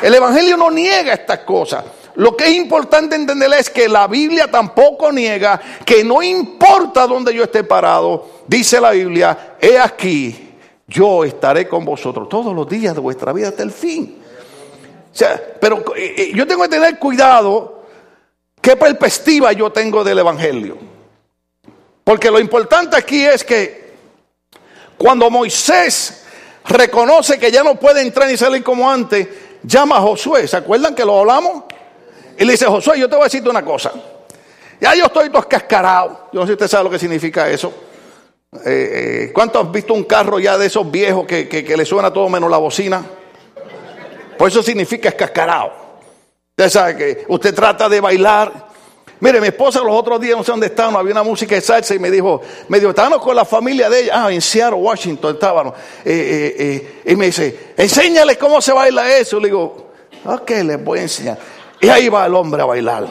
El 0.02 0.14
Evangelio 0.14 0.58
no 0.58 0.70
niega 0.70 1.14
estas 1.14 1.40
cosas. 1.40 1.84
Lo 2.16 2.36
que 2.36 2.44
es 2.44 2.52
importante 2.52 3.16
entender 3.16 3.52
es 3.54 3.70
que 3.70 3.88
la 3.88 4.06
Biblia 4.06 4.48
tampoco 4.48 5.10
niega 5.10 5.60
que 5.84 6.04
no 6.04 6.22
importa 6.22 7.06
dónde 7.06 7.34
yo 7.34 7.44
esté 7.44 7.64
parado, 7.64 8.44
dice 8.46 8.80
la 8.80 8.92
Biblia, 8.92 9.56
he 9.60 9.78
aquí, 9.78 10.52
yo 10.86 11.24
estaré 11.24 11.66
con 11.66 11.84
vosotros 11.84 12.28
todos 12.28 12.54
los 12.54 12.68
días 12.68 12.94
de 12.94 13.00
vuestra 13.00 13.32
vida 13.32 13.48
hasta 13.48 13.64
el 13.64 13.72
fin. 13.72 14.22
O 15.12 15.16
sea, 15.16 15.40
pero 15.60 15.82
eh, 15.96 16.14
eh, 16.18 16.32
yo 16.34 16.46
tengo 16.46 16.62
que 16.62 16.68
tener 16.68 16.98
cuidado 16.98 17.83
¿Qué 18.64 18.76
perspectiva 18.76 19.52
yo 19.52 19.70
tengo 19.70 20.02
del 20.02 20.20
Evangelio? 20.20 20.78
Porque 22.02 22.30
lo 22.30 22.40
importante 22.40 22.96
aquí 22.96 23.22
es 23.22 23.44
que 23.44 23.92
cuando 24.96 25.28
Moisés 25.28 26.24
reconoce 26.64 27.38
que 27.38 27.52
ya 27.52 27.62
no 27.62 27.74
puede 27.74 28.00
entrar 28.00 28.26
ni 28.26 28.38
salir 28.38 28.64
como 28.64 28.90
antes, 28.90 29.28
llama 29.62 29.98
a 29.98 30.00
Josué. 30.00 30.48
¿Se 30.48 30.56
acuerdan 30.56 30.94
que 30.94 31.04
lo 31.04 31.20
hablamos? 31.20 31.64
Y 32.38 32.46
le 32.46 32.52
dice, 32.52 32.64
Josué, 32.64 32.98
yo 32.98 33.06
te 33.06 33.16
voy 33.16 33.24
a 33.24 33.26
decirte 33.26 33.50
una 33.50 33.62
cosa. 33.62 33.92
Ya 34.80 34.94
yo 34.94 35.04
estoy 35.04 35.28
todo 35.28 35.40
escascarado. 35.40 36.30
Yo 36.32 36.40
no 36.40 36.46
sé 36.46 36.52
si 36.52 36.52
usted 36.54 36.68
sabe 36.68 36.84
lo 36.84 36.90
que 36.90 36.98
significa 36.98 37.46
eso. 37.50 37.70
Eh, 38.64 39.26
eh, 39.26 39.30
¿Cuántos 39.34 39.60
han 39.60 39.72
visto 39.72 39.92
un 39.92 40.04
carro 40.04 40.38
ya 40.38 40.56
de 40.56 40.68
esos 40.68 40.90
viejos 40.90 41.26
que, 41.26 41.46
que, 41.50 41.76
le 41.76 41.84
suena 41.84 42.10
todo 42.10 42.30
menos 42.30 42.50
la 42.50 42.56
bocina? 42.56 43.04
Pues 44.38 44.54
eso 44.54 44.62
significa 44.62 45.10
escascarado. 45.10 45.83
Usted 46.56 46.70
sabe 46.70 46.96
que 46.96 47.24
usted 47.26 47.52
trata 47.52 47.88
de 47.88 48.00
bailar. 48.00 48.68
Mire, 49.18 49.40
mi 49.40 49.48
esposa 49.48 49.80
los 49.80 49.92
otros 49.92 50.20
días, 50.20 50.36
no 50.36 50.44
sé 50.44 50.52
dónde 50.52 50.66
estábamos, 50.68 51.00
había 51.00 51.10
una 51.10 51.24
música 51.24 51.56
de 51.56 51.60
salsa 51.60 51.96
y 51.96 51.98
me 51.98 52.12
dijo, 52.12 52.42
me 52.68 52.78
dijo, 52.78 52.90
estábamos 52.90 53.22
con 53.22 53.34
la 53.34 53.44
familia 53.44 53.90
de 53.90 54.02
ella, 54.02 54.26
ah, 54.26 54.32
en 54.32 54.40
Seattle, 54.40 54.78
Washington 54.78 55.34
estábamos. 55.34 55.74
Eh, 56.04 57.02
y 57.06 57.16
me 57.16 57.26
dice, 57.26 57.72
enséñales 57.76 58.38
cómo 58.38 58.60
se 58.60 58.72
baila 58.72 59.16
eso. 59.16 59.40
Le 59.40 59.48
digo, 59.48 59.94
ok, 60.24 60.50
les 60.64 60.84
voy 60.84 61.00
a 61.00 61.02
enseñar. 61.02 61.38
Y 61.80 61.88
ahí 61.88 62.08
va 62.08 62.24
el 62.24 62.34
hombre 62.36 62.62
a 62.62 62.66
bailar. 62.66 63.04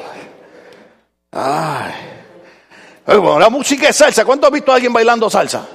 Ay. 1.33 1.91
Bueno, 3.05 3.39
la 3.39 3.49
música 3.49 3.89
es 3.89 3.95
salsa. 3.97 4.23
¿Cuánto 4.23 4.47
has 4.47 4.53
visto 4.53 4.71
a 4.71 4.75
alguien 4.75 4.93
bailando 4.93 5.29
salsa? 5.29 5.67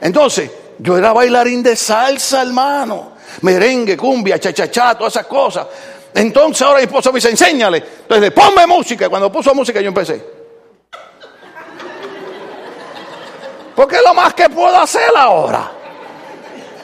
Entonces, 0.00 0.50
yo 0.80 0.98
era 0.98 1.12
bailarín 1.12 1.62
de 1.62 1.76
salsa, 1.76 2.42
hermano. 2.42 3.12
Merengue, 3.42 3.96
cumbia, 3.96 4.40
cha-cha-cha, 4.40 4.96
todas 4.96 5.12
esas 5.14 5.26
cosas. 5.26 5.66
Entonces 6.14 6.62
ahora 6.62 6.78
mi 6.78 6.84
esposa 6.84 7.10
me 7.10 7.16
dice, 7.16 7.30
enséñale. 7.30 7.78
Entonces, 7.78 8.30
ponme 8.30 8.66
música. 8.66 9.08
Cuando 9.08 9.32
puso 9.32 9.52
música 9.54 9.80
yo 9.80 9.88
empecé. 9.88 10.24
Porque 13.74 13.96
es 13.96 14.02
lo 14.02 14.14
más 14.14 14.32
que 14.34 14.48
puedo 14.48 14.76
hacer 14.78 15.10
ahora. 15.16 15.72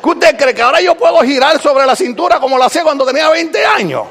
¿Qué 0.02 0.08
usted 0.08 0.36
cree 0.36 0.54
que 0.54 0.62
ahora 0.62 0.80
yo 0.80 0.96
puedo 0.96 1.20
girar 1.20 1.60
sobre 1.60 1.86
la 1.86 1.94
cintura 1.94 2.40
como 2.40 2.58
lo 2.58 2.64
hacía 2.64 2.82
cuando 2.82 3.06
tenía 3.06 3.28
20 3.28 3.64
años? 3.64 4.06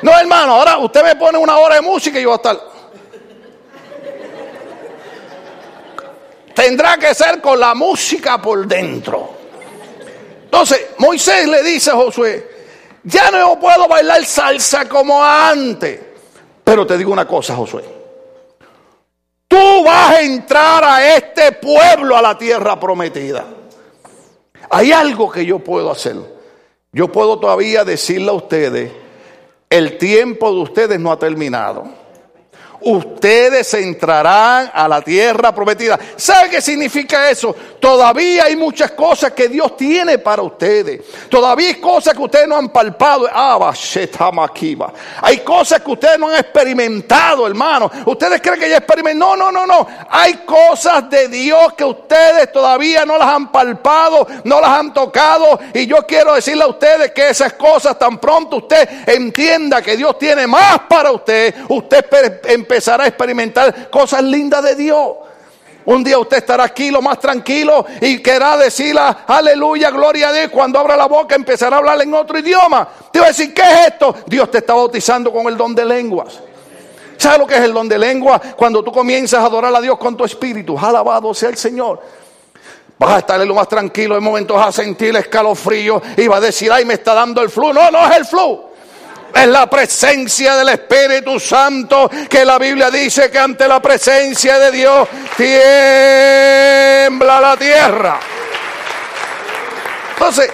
No, 0.00 0.18
hermano, 0.18 0.54
ahora 0.54 0.78
usted 0.78 1.02
me 1.02 1.16
pone 1.16 1.36
una 1.36 1.58
hora 1.58 1.74
de 1.74 1.80
música 1.82 2.18
y 2.18 2.22
yo 2.22 2.30
voy 2.30 2.34
a 2.34 2.36
estar... 2.36 2.74
tendrá 6.54 6.96
que 6.96 7.14
ser 7.14 7.40
con 7.40 7.58
la 7.58 7.74
música 7.74 8.40
por 8.40 8.66
dentro. 8.66 9.30
Entonces, 10.44 10.86
Moisés 10.98 11.48
le 11.48 11.62
dice 11.62 11.90
a 11.90 11.94
Josué, 11.94 12.53
ya 13.04 13.30
no 13.30 13.58
puedo 13.60 13.86
bailar 13.86 14.24
salsa 14.24 14.88
como 14.88 15.22
antes. 15.22 16.00
Pero 16.64 16.86
te 16.86 16.96
digo 16.96 17.12
una 17.12 17.26
cosa, 17.26 17.54
Josué. 17.54 17.84
Tú 19.46 19.84
vas 19.84 20.14
a 20.14 20.20
entrar 20.22 20.82
a 20.82 21.16
este 21.16 21.52
pueblo, 21.52 22.16
a 22.16 22.22
la 22.22 22.36
tierra 22.36 22.80
prometida. 22.80 23.44
Hay 24.70 24.90
algo 24.90 25.30
que 25.30 25.44
yo 25.44 25.58
puedo 25.58 25.90
hacer. 25.90 26.16
Yo 26.92 27.12
puedo 27.12 27.38
todavía 27.38 27.84
decirle 27.84 28.30
a 28.30 28.34
ustedes, 28.34 28.90
el 29.68 29.98
tiempo 29.98 30.50
de 30.52 30.60
ustedes 30.60 30.98
no 30.98 31.12
ha 31.12 31.18
terminado 31.18 32.03
ustedes 32.84 33.72
entrarán 33.74 34.70
a 34.72 34.86
la 34.86 35.00
tierra 35.00 35.54
prometida. 35.54 35.98
¿Sabe 36.16 36.50
qué 36.50 36.60
significa 36.60 37.30
eso? 37.30 37.54
Todavía 37.80 38.44
hay 38.44 38.56
muchas 38.56 38.92
cosas 38.92 39.32
que 39.32 39.48
Dios 39.48 39.76
tiene 39.76 40.18
para 40.18 40.42
ustedes. 40.42 41.00
Todavía 41.28 41.68
hay 41.68 41.74
cosas 41.76 42.14
que 42.14 42.22
ustedes 42.22 42.48
no 42.48 42.56
han 42.56 42.68
palpado. 42.68 43.28
Hay 45.20 45.38
cosas 45.38 45.80
que 45.80 45.90
ustedes 45.90 46.18
no 46.18 46.28
han 46.28 46.36
experimentado, 46.36 47.46
hermano. 47.46 47.90
Ustedes 48.06 48.40
creen 48.40 48.60
que 48.60 48.68
ya 48.68 48.78
experimentan. 48.78 49.18
No, 49.18 49.36
no, 49.36 49.50
no, 49.50 49.66
no. 49.66 49.86
Hay 50.08 50.34
cosas 50.44 51.08
de 51.10 51.28
Dios 51.28 51.72
que 51.74 51.84
ustedes 51.84 52.52
todavía 52.52 53.04
no 53.04 53.18
las 53.18 53.28
han 53.28 53.50
palpado, 53.50 54.26
no 54.44 54.60
las 54.60 54.70
han 54.70 54.92
tocado. 54.92 55.58
Y 55.72 55.86
yo 55.86 56.06
quiero 56.06 56.34
decirle 56.34 56.64
a 56.64 56.68
ustedes 56.68 57.12
que 57.12 57.30
esas 57.30 57.54
cosas 57.54 57.98
tan 57.98 58.18
pronto 58.18 58.56
usted 58.56 58.88
entienda 59.06 59.80
que 59.82 59.96
Dios 59.96 60.18
tiene 60.18 60.46
más 60.46 60.80
para 60.88 61.10
usted. 61.12 61.54
Usted 61.68 62.04
empezará 62.44 62.73
a 62.76 63.06
experimentar 63.06 63.90
cosas 63.90 64.22
lindas 64.22 64.62
de 64.62 64.74
Dios. 64.74 65.16
Un 65.86 66.02
día 66.02 66.18
usted 66.18 66.38
estará 66.38 66.64
aquí 66.64 66.90
lo 66.90 67.02
más 67.02 67.18
tranquilo 67.18 67.84
y 68.00 68.22
querrá 68.22 68.56
decir 68.56 68.96
aleluya, 69.26 69.90
gloria 69.90 70.28
a 70.28 70.32
Dios. 70.32 70.48
Cuando 70.50 70.78
abra 70.78 70.96
la 70.96 71.06
boca 71.06 71.34
empezará 71.34 71.76
a 71.76 71.78
hablar 71.80 72.00
en 72.00 72.14
otro 72.14 72.38
idioma. 72.38 72.88
Te 73.12 73.18
va 73.18 73.26
a 73.26 73.28
decir, 73.28 73.52
¿qué 73.52 73.62
es 73.62 73.88
esto? 73.88 74.14
Dios 74.26 74.50
te 74.50 74.58
está 74.58 74.74
bautizando 74.74 75.30
con 75.30 75.46
el 75.46 75.56
don 75.56 75.74
de 75.74 75.84
lenguas. 75.84 76.40
¿Sabes 77.18 77.38
lo 77.38 77.46
que 77.46 77.56
es 77.56 77.60
el 77.60 77.74
don 77.74 77.88
de 77.88 77.98
lengua? 77.98 78.40
Cuando 78.56 78.82
tú 78.82 78.90
comienzas 78.92 79.40
a 79.40 79.46
adorar 79.46 79.74
a 79.74 79.80
Dios 79.80 79.98
con 79.98 80.16
tu 80.16 80.24
espíritu. 80.24 80.78
Alabado 80.78 81.34
sea 81.34 81.50
el 81.50 81.56
Señor. 81.58 82.00
Vas 82.98 83.10
a 83.10 83.18
estar 83.18 83.46
lo 83.46 83.54
más 83.54 83.68
tranquilo. 83.68 84.16
En 84.16 84.24
momentos 84.24 84.56
a 84.56 84.72
sentir 84.72 85.14
escalofrío 85.16 86.00
y 86.16 86.26
va 86.28 86.38
a 86.38 86.40
decir, 86.40 86.72
ay, 86.72 86.86
me 86.86 86.94
está 86.94 87.12
dando 87.12 87.42
el 87.42 87.50
flu. 87.50 87.74
No, 87.74 87.90
no 87.90 88.10
es 88.10 88.16
el 88.16 88.24
flu 88.24 88.73
es 89.34 89.48
la 89.48 89.68
presencia 89.68 90.56
del 90.56 90.68
Espíritu 90.68 91.40
Santo, 91.40 92.10
que 92.28 92.44
la 92.44 92.58
Biblia 92.58 92.90
dice 92.90 93.30
que 93.30 93.38
ante 93.38 93.66
la 93.66 93.80
presencia 93.80 94.58
de 94.58 94.70
Dios 94.70 95.08
tiembla 95.36 97.40
la 97.40 97.56
tierra. 97.56 98.20
Entonces, 100.12 100.50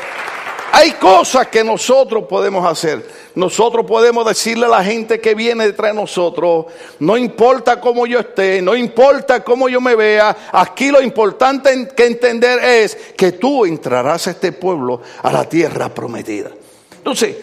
hay 0.73 0.93
cosas 0.93 1.49
que 1.49 1.63
nosotros 1.63 2.25
podemos 2.29 2.65
hacer. 2.65 3.21
Nosotros 3.35 3.87
podemos 3.87 4.27
decirle 4.27 4.67
a 4.67 4.71
la 4.71 4.83
gente 4.83 5.21
que 5.21 5.35
viene 5.35 5.67
detrás 5.67 5.93
de 5.93 6.01
nosotros, 6.01 6.67
no 6.99 7.17
importa 7.17 7.81
cómo 7.81 8.07
yo 8.07 8.21
esté, 8.21 8.61
no 8.61 8.75
importa 8.75 9.45
cómo 9.45 9.69
yo 9.69 9.81
me 9.81 9.95
vea, 9.95 10.37
aquí 10.53 10.91
lo 10.91 11.01
importante 11.01 11.89
que 11.95 12.07
entender 12.07 12.63
es 12.65 12.97
que 13.17 13.33
tú 13.33 13.65
entrarás 13.65 14.27
a 14.27 14.31
este 14.31 14.53
pueblo, 14.53 15.01
a 15.23 15.31
la 15.31 15.49
tierra 15.49 15.89
prometida. 15.91 16.51
Entonces, 16.97 17.37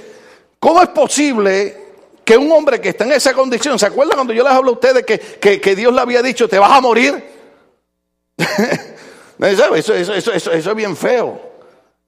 ¿Cómo 0.68 0.82
es 0.82 0.90
posible 0.90 1.78
que 2.26 2.36
un 2.36 2.52
hombre 2.52 2.82
que 2.82 2.90
está 2.90 3.06
en 3.06 3.14
esa 3.14 3.34
condición, 3.34 3.80
¿se 3.80 3.86
acuerdan 3.86 4.18
cuando 4.18 4.34
yo 4.34 4.44
les 4.44 4.52
hablo 4.52 4.72
a 4.72 4.74
ustedes 4.74 5.06
que, 5.06 5.76
Dios 5.78 5.94
le 5.94 6.02
había 6.02 6.22
dicho, 6.22 6.50
te 6.50 6.60
vas 6.60 6.74
a 6.74 6.82
morir? 6.82 7.24
eso, 9.40 9.74
es 9.74 10.76
bien 10.76 10.98
feo. 10.98 11.40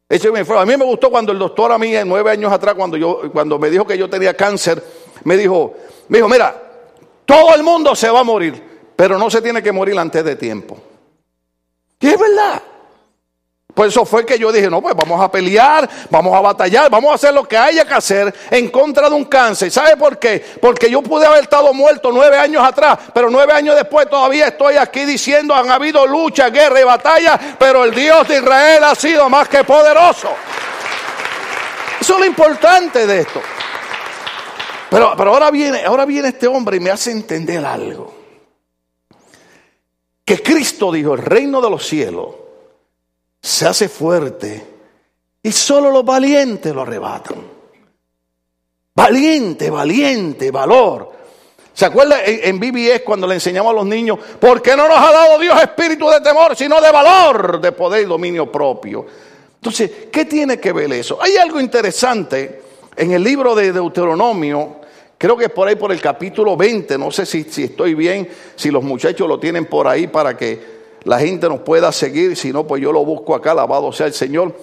Eso 0.09 0.27
es 0.27 0.33
bien 0.33 0.45
feo. 0.45 0.59
A 0.59 0.65
mí 0.65 0.75
me 0.75 0.83
gustó 0.83 1.09
cuando 1.09 1.31
el 1.31 1.39
doctor 1.39 1.71
a 1.71 1.77
mí, 1.77 1.93
nueve 2.05 2.31
años 2.31 2.51
atrás, 2.51 2.75
cuando, 2.75 2.97
yo, 2.97 3.31
cuando 3.31 3.57
me 3.57 3.69
dijo 3.69 3.87
que 3.87 3.97
yo 3.97 4.09
tenía 4.09 4.35
cáncer, 4.35 4.83
me 5.23 5.37
dijo, 5.37 5.75
me 6.09 6.17
dijo, 6.17 6.27
mira, 6.27 6.53
todo 7.23 7.55
el 7.55 7.63
mundo 7.63 7.95
se 7.95 8.09
va 8.09 8.19
a 8.19 8.23
morir, 8.25 8.61
pero 8.93 9.17
no 9.17 9.29
se 9.29 9.41
tiene 9.41 9.63
que 9.63 9.71
morir 9.71 9.97
antes 9.97 10.21
de 10.21 10.35
tiempo. 10.35 10.77
Y 11.97 12.07
es 12.07 12.19
verdad. 12.19 12.61
Pues 13.73 13.89
eso 13.89 14.03
fue 14.03 14.25
que 14.25 14.37
yo 14.37 14.51
dije, 14.51 14.69
no, 14.69 14.81
pues 14.81 14.95
vamos 14.95 15.21
a 15.21 15.31
pelear, 15.31 15.87
vamos 16.09 16.35
a 16.35 16.41
batallar, 16.41 16.89
vamos 16.89 17.11
a 17.11 17.15
hacer 17.15 17.33
lo 17.33 17.47
que 17.47 17.55
haya 17.55 17.85
que 17.85 17.93
hacer 17.93 18.33
en 18.49 18.69
contra 18.69 19.09
de 19.09 19.15
un 19.15 19.25
cáncer. 19.25 19.71
¿Sabe 19.71 19.95
por 19.95 20.17
qué? 20.17 20.43
Porque 20.59 20.89
yo 20.89 21.01
pude 21.01 21.25
haber 21.25 21.43
estado 21.43 21.73
muerto 21.73 22.09
nueve 22.11 22.37
años 22.37 22.63
atrás, 22.63 22.97
pero 23.13 23.29
nueve 23.29 23.53
años 23.53 23.75
después 23.75 24.09
todavía 24.09 24.47
estoy 24.47 24.75
aquí 24.75 25.05
diciendo, 25.05 25.53
han 25.53 25.69
habido 25.69 26.05
lucha, 26.07 26.49
guerra 26.49 26.81
y 26.81 26.83
batalla, 26.83 27.39
pero 27.57 27.85
el 27.85 27.93
Dios 27.93 28.27
de 28.27 28.37
Israel 28.37 28.83
ha 28.83 28.95
sido 28.95 29.29
más 29.29 29.47
que 29.47 29.63
poderoso. 29.63 30.29
Eso 32.01 32.13
es 32.15 32.19
lo 32.19 32.25
importante 32.25 33.05
de 33.05 33.19
esto. 33.19 33.41
Pero, 34.89 35.13
pero 35.15 35.33
ahora, 35.33 35.51
viene, 35.51 35.85
ahora 35.85 36.05
viene 36.05 36.29
este 36.29 36.47
hombre 36.47 36.77
y 36.77 36.79
me 36.79 36.89
hace 36.89 37.11
entender 37.11 37.63
algo. 37.63 38.13
Que 40.25 40.41
Cristo 40.41 40.91
dijo, 40.91 41.13
el 41.13 41.21
reino 41.21 41.61
de 41.61 41.69
los 41.69 41.85
cielos 41.85 42.48
se 43.41 43.65
hace 43.65 43.89
fuerte 43.89 44.65
y 45.41 45.51
solo 45.51 45.91
los 45.91 46.03
valientes 46.03 46.73
lo 46.73 46.81
arrebatan. 46.81 47.37
Valiente, 48.93 49.69
valiente, 49.69 50.51
valor. 50.51 51.11
¿Se 51.73 51.85
acuerda 51.85 52.17
en, 52.25 52.59
BBS 52.59 53.01
cuando 53.05 53.25
le 53.25 53.35
enseñamos 53.35 53.71
a 53.71 53.75
los 53.75 53.85
niños, 53.85 54.19
por 54.39 54.61
qué 54.61 54.75
no 54.75 54.87
nos 54.87 54.97
ha 54.97 55.13
dado 55.13 55.39
Dios 55.39 55.61
espíritu 55.61 56.09
de 56.09 56.19
temor, 56.19 56.53
sino 56.57 56.81
de 56.81 56.91
valor, 56.91 57.61
de 57.61 57.71
poder 57.71 58.01
y 58.01 58.05
dominio 58.05 58.51
propio? 58.51 59.05
Entonces, 59.55 59.89
¿qué 60.11 60.25
tiene 60.25 60.59
que 60.59 60.73
ver 60.73 60.91
eso? 60.91 61.17
Hay 61.21 61.37
algo 61.37 61.61
interesante 61.61 62.61
en 62.97 63.11
el 63.13 63.23
libro 63.23 63.55
de 63.55 63.71
Deuteronomio, 63.71 64.81
creo 65.17 65.37
que 65.37 65.45
es 65.45 65.51
por 65.51 65.69
ahí 65.69 65.75
por 65.75 65.93
el 65.93 66.01
capítulo 66.01 66.57
20, 66.57 66.97
no 66.97 67.11
sé 67.11 67.25
si, 67.25 67.43
si 67.43 67.63
estoy 67.63 67.93
bien, 67.93 68.27
si 68.57 68.71
los 68.71 68.83
muchachos 68.83 69.25
lo 69.25 69.39
tienen 69.39 69.65
por 69.65 69.87
ahí 69.87 70.07
para 70.07 70.35
que 70.35 70.78
la 71.03 71.19
gente 71.19 71.47
nos 71.47 71.61
pueda 71.61 71.91
seguir, 71.91 72.35
si 72.35 72.51
no, 72.51 72.65
pues 72.65 72.81
yo 72.81 72.91
lo 72.91 73.05
busco 73.05 73.35
acá, 73.35 73.51
alabado 73.51 73.91
sea 73.91 74.07
el 74.07 74.13
Señor. 74.13 74.55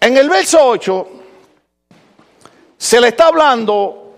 En 0.00 0.16
el 0.16 0.28
verso 0.28 0.58
8 0.62 1.08
se 2.76 3.00
le 3.00 3.08
está 3.08 3.28
hablando 3.28 4.14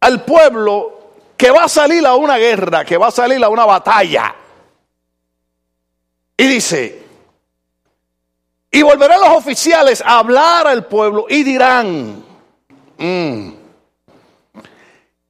al 0.00 0.24
pueblo 0.24 0.96
que 1.36 1.50
va 1.50 1.64
a 1.64 1.68
salir 1.68 2.06
a 2.06 2.14
una 2.14 2.36
guerra, 2.38 2.84
que 2.84 2.96
va 2.96 3.08
a 3.08 3.12
salir 3.12 3.42
a 3.44 3.48
una 3.48 3.64
batalla. 3.64 4.34
Y 6.36 6.46
dice, 6.46 7.02
y 8.70 8.82
volverán 8.82 9.20
los 9.20 9.30
oficiales 9.30 10.02
a 10.04 10.18
hablar 10.18 10.66
al 10.66 10.86
pueblo 10.86 11.26
y 11.28 11.42
dirán, 11.42 12.24
mm, 12.98 13.50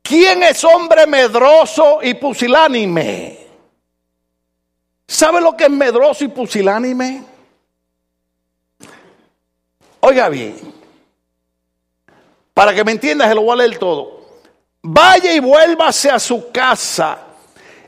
¿quién 0.02 0.42
es 0.42 0.64
hombre 0.64 1.06
medroso 1.06 2.00
y 2.02 2.14
pusilánime? 2.14 3.45
¿Sabe 5.06 5.40
lo 5.40 5.56
que 5.56 5.64
es 5.64 5.70
medroso 5.70 6.24
y 6.24 6.28
pusilánime? 6.28 7.22
Oiga 10.00 10.28
bien, 10.28 10.56
para 12.52 12.74
que 12.74 12.84
me 12.84 12.92
entiendas, 12.92 13.28
se 13.28 13.34
lo 13.34 13.42
voy 13.42 13.52
a 13.52 13.66
leer 13.66 13.78
todo. 13.78 14.20
Vaya 14.82 15.32
y 15.32 15.40
vuélvase 15.40 16.10
a 16.10 16.18
su 16.18 16.50
casa 16.50 17.18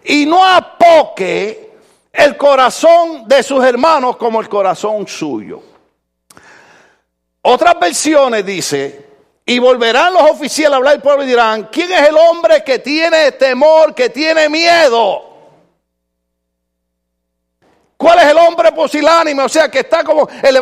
y 0.04 0.26
no 0.26 0.44
apoque 0.44 1.70
el 2.12 2.37
corazón 2.37 3.28
de 3.28 3.42
sus 3.42 3.64
hermanos 3.64 4.16
como 4.16 4.40
el 4.40 4.48
corazón 4.48 5.06
suyo. 5.06 5.62
Otras 7.42 7.78
versiones 7.78 8.44
dice, 8.44 9.06
y 9.46 9.58
volverán 9.58 10.12
los 10.12 10.30
oficiales 10.30 10.75
a 10.75 10.76
hablar 10.76 10.94
al 10.94 11.02
pueblo 11.02 11.25
y 11.25 11.28
dirán, 11.28 11.68
¿quién 11.70 11.90
es 11.92 12.08
el 12.08 12.16
hombre 12.16 12.62
que 12.64 12.80
tiene 12.80 13.32
temor, 13.32 13.94
que 13.94 14.10
tiene 14.10 14.48
miedo? 14.48 15.27
¿Cuál 17.99 18.21
es 18.21 18.26
el 18.26 18.38
hombre 18.38 18.71
pusilánime? 18.71 19.43
O 19.43 19.49
sea, 19.49 19.69
que 19.69 19.81
está 19.81 20.05
como 20.05 20.28
el, 20.40 20.57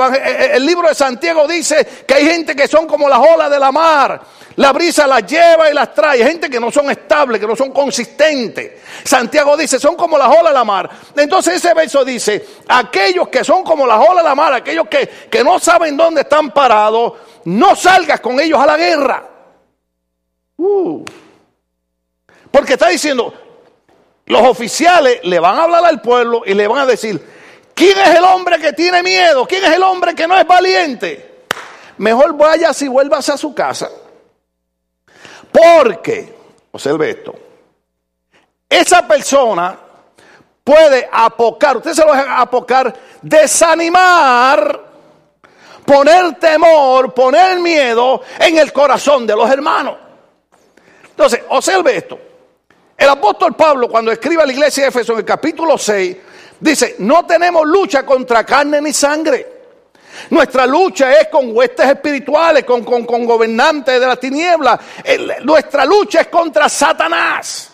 el, 0.54 0.64
libro 0.64 0.88
de 0.88 0.94
Santiago 0.94 1.46
dice 1.46 2.04
que 2.06 2.14
hay 2.14 2.24
gente 2.24 2.56
que 2.56 2.66
son 2.66 2.86
como 2.86 3.10
las 3.10 3.18
olas 3.18 3.50
de 3.50 3.58
la 3.58 3.70
mar. 3.70 4.22
La 4.56 4.72
brisa 4.72 5.06
las 5.06 5.26
lleva 5.26 5.70
y 5.70 5.74
las 5.74 5.92
trae. 5.92 6.24
Gente 6.24 6.48
que 6.48 6.58
no 6.58 6.70
son 6.70 6.90
estables, 6.90 7.38
que 7.38 7.46
no 7.46 7.54
son 7.54 7.72
consistentes. 7.72 8.80
Santiago 9.04 9.54
dice, 9.54 9.78
son 9.78 9.96
como 9.96 10.16
las 10.16 10.28
olas 10.28 10.46
de 10.46 10.54
la 10.54 10.64
mar. 10.64 10.88
Entonces 11.14 11.56
ese 11.56 11.74
verso 11.74 12.06
dice, 12.06 12.42
aquellos 12.68 13.28
que 13.28 13.44
son 13.44 13.62
como 13.62 13.86
las 13.86 13.98
olas 13.98 14.24
de 14.24 14.30
la 14.30 14.34
mar, 14.34 14.54
aquellos 14.54 14.88
que, 14.88 15.06
que 15.30 15.44
no 15.44 15.58
saben 15.58 15.94
dónde 15.94 16.22
están 16.22 16.52
parados, 16.52 17.12
no 17.44 17.76
salgas 17.76 18.20
con 18.20 18.40
ellos 18.40 18.58
a 18.58 18.64
la 18.64 18.78
guerra. 18.78 19.28
Uh. 20.56 21.04
Porque 22.50 22.72
está 22.72 22.88
diciendo, 22.88 23.45
los 24.26 24.42
oficiales 24.42 25.20
le 25.22 25.38
van 25.38 25.58
a 25.58 25.64
hablar 25.64 25.84
al 25.84 26.00
pueblo 26.00 26.42
y 26.44 26.54
le 26.54 26.66
van 26.66 26.78
a 26.78 26.86
decir, 26.86 27.24
¿quién 27.74 27.96
es 27.98 28.16
el 28.16 28.24
hombre 28.24 28.58
que 28.58 28.72
tiene 28.72 29.02
miedo? 29.02 29.46
¿Quién 29.46 29.64
es 29.64 29.72
el 29.72 29.82
hombre 29.82 30.14
que 30.14 30.26
no 30.26 30.36
es 30.36 30.46
valiente? 30.46 31.44
Mejor 31.98 32.36
vaya 32.36 32.72
si 32.72 32.88
vuelvas 32.88 33.28
a 33.28 33.36
su 33.36 33.54
casa. 33.54 33.88
Porque, 35.52 36.34
observe 36.72 37.10
esto, 37.10 37.34
esa 38.68 39.06
persona 39.06 39.78
puede 40.62 41.08
apocar, 41.10 41.76
usted 41.76 41.94
se 41.94 42.04
lo 42.04 42.12
deja 42.12 42.40
apocar, 42.40 42.92
desanimar, 43.22 44.80
poner 45.84 46.34
temor, 46.34 47.14
poner 47.14 47.60
miedo 47.60 48.22
en 48.40 48.58
el 48.58 48.72
corazón 48.72 49.24
de 49.24 49.36
los 49.36 49.48
hermanos. 49.48 49.96
Entonces, 51.10 51.42
observe 51.48 51.96
esto. 51.96 52.25
El 52.96 53.08
apóstol 53.08 53.54
Pablo, 53.54 53.88
cuando 53.88 54.10
escribe 54.10 54.42
a 54.42 54.46
la 54.46 54.52
iglesia 54.52 54.84
de 54.84 54.88
Éfeso 54.88 55.12
en 55.12 55.18
el 55.18 55.24
capítulo 55.24 55.76
6, 55.76 56.16
dice, 56.60 56.96
no 57.00 57.26
tenemos 57.26 57.66
lucha 57.66 58.06
contra 58.06 58.44
carne 58.44 58.80
ni 58.80 58.92
sangre. 58.92 59.54
Nuestra 60.30 60.66
lucha 60.66 61.12
es 61.12 61.28
con 61.28 61.54
huestes 61.54 61.86
espirituales, 61.86 62.64
con, 62.64 62.82
con, 62.84 63.26
gobernantes 63.26 64.00
de 64.00 64.06
la 64.06 64.16
tiniebla. 64.16 64.80
nuestra 65.42 65.84
lucha 65.84 66.22
es 66.22 66.28
contra 66.28 66.70
Satanás. 66.70 67.70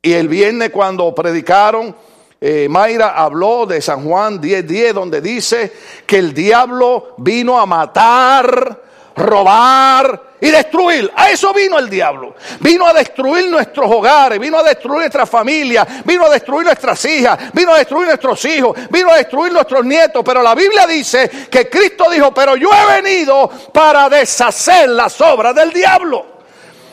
Y 0.00 0.12
el 0.12 0.28
viernes 0.28 0.70
cuando 0.70 1.12
predicaron, 1.12 1.94
eh, 2.40 2.68
Mayra 2.70 3.08
habló 3.20 3.66
de 3.66 3.82
San 3.82 4.04
Juan 4.04 4.40
10:10, 4.40 4.62
10, 4.62 4.94
donde 4.94 5.20
dice 5.20 5.72
que 6.06 6.18
el 6.18 6.32
diablo 6.32 7.14
vino 7.18 7.58
a 7.58 7.66
matar, 7.66 8.80
robar 9.16 10.27
y 10.40 10.50
destruir. 10.50 11.10
A 11.14 11.30
eso 11.30 11.52
vino 11.52 11.78
el 11.78 11.88
diablo. 11.88 12.34
Vino 12.60 12.86
a 12.86 12.92
destruir 12.92 13.48
nuestros 13.50 13.90
hogares, 13.90 14.38
vino 14.38 14.58
a 14.58 14.62
destruir 14.62 15.00
nuestra 15.00 15.26
familia, 15.26 15.86
vino 16.04 16.24
a 16.26 16.30
destruir 16.30 16.66
nuestras 16.66 17.04
hijas, 17.04 17.52
vino 17.52 17.72
a 17.72 17.78
destruir 17.78 18.06
nuestros 18.06 18.44
hijos, 18.44 18.76
vino 18.90 19.10
a 19.10 19.16
destruir 19.16 19.52
nuestros 19.52 19.84
nietos. 19.84 20.22
Pero 20.24 20.42
la 20.42 20.54
Biblia 20.54 20.86
dice 20.86 21.28
que 21.50 21.68
Cristo 21.68 22.10
dijo, 22.10 22.32
pero 22.32 22.56
yo 22.56 22.70
he 22.72 23.02
venido 23.02 23.50
para 23.72 24.08
deshacer 24.08 24.88
las 24.90 25.20
obras 25.20 25.54
del 25.54 25.72
diablo. 25.72 26.38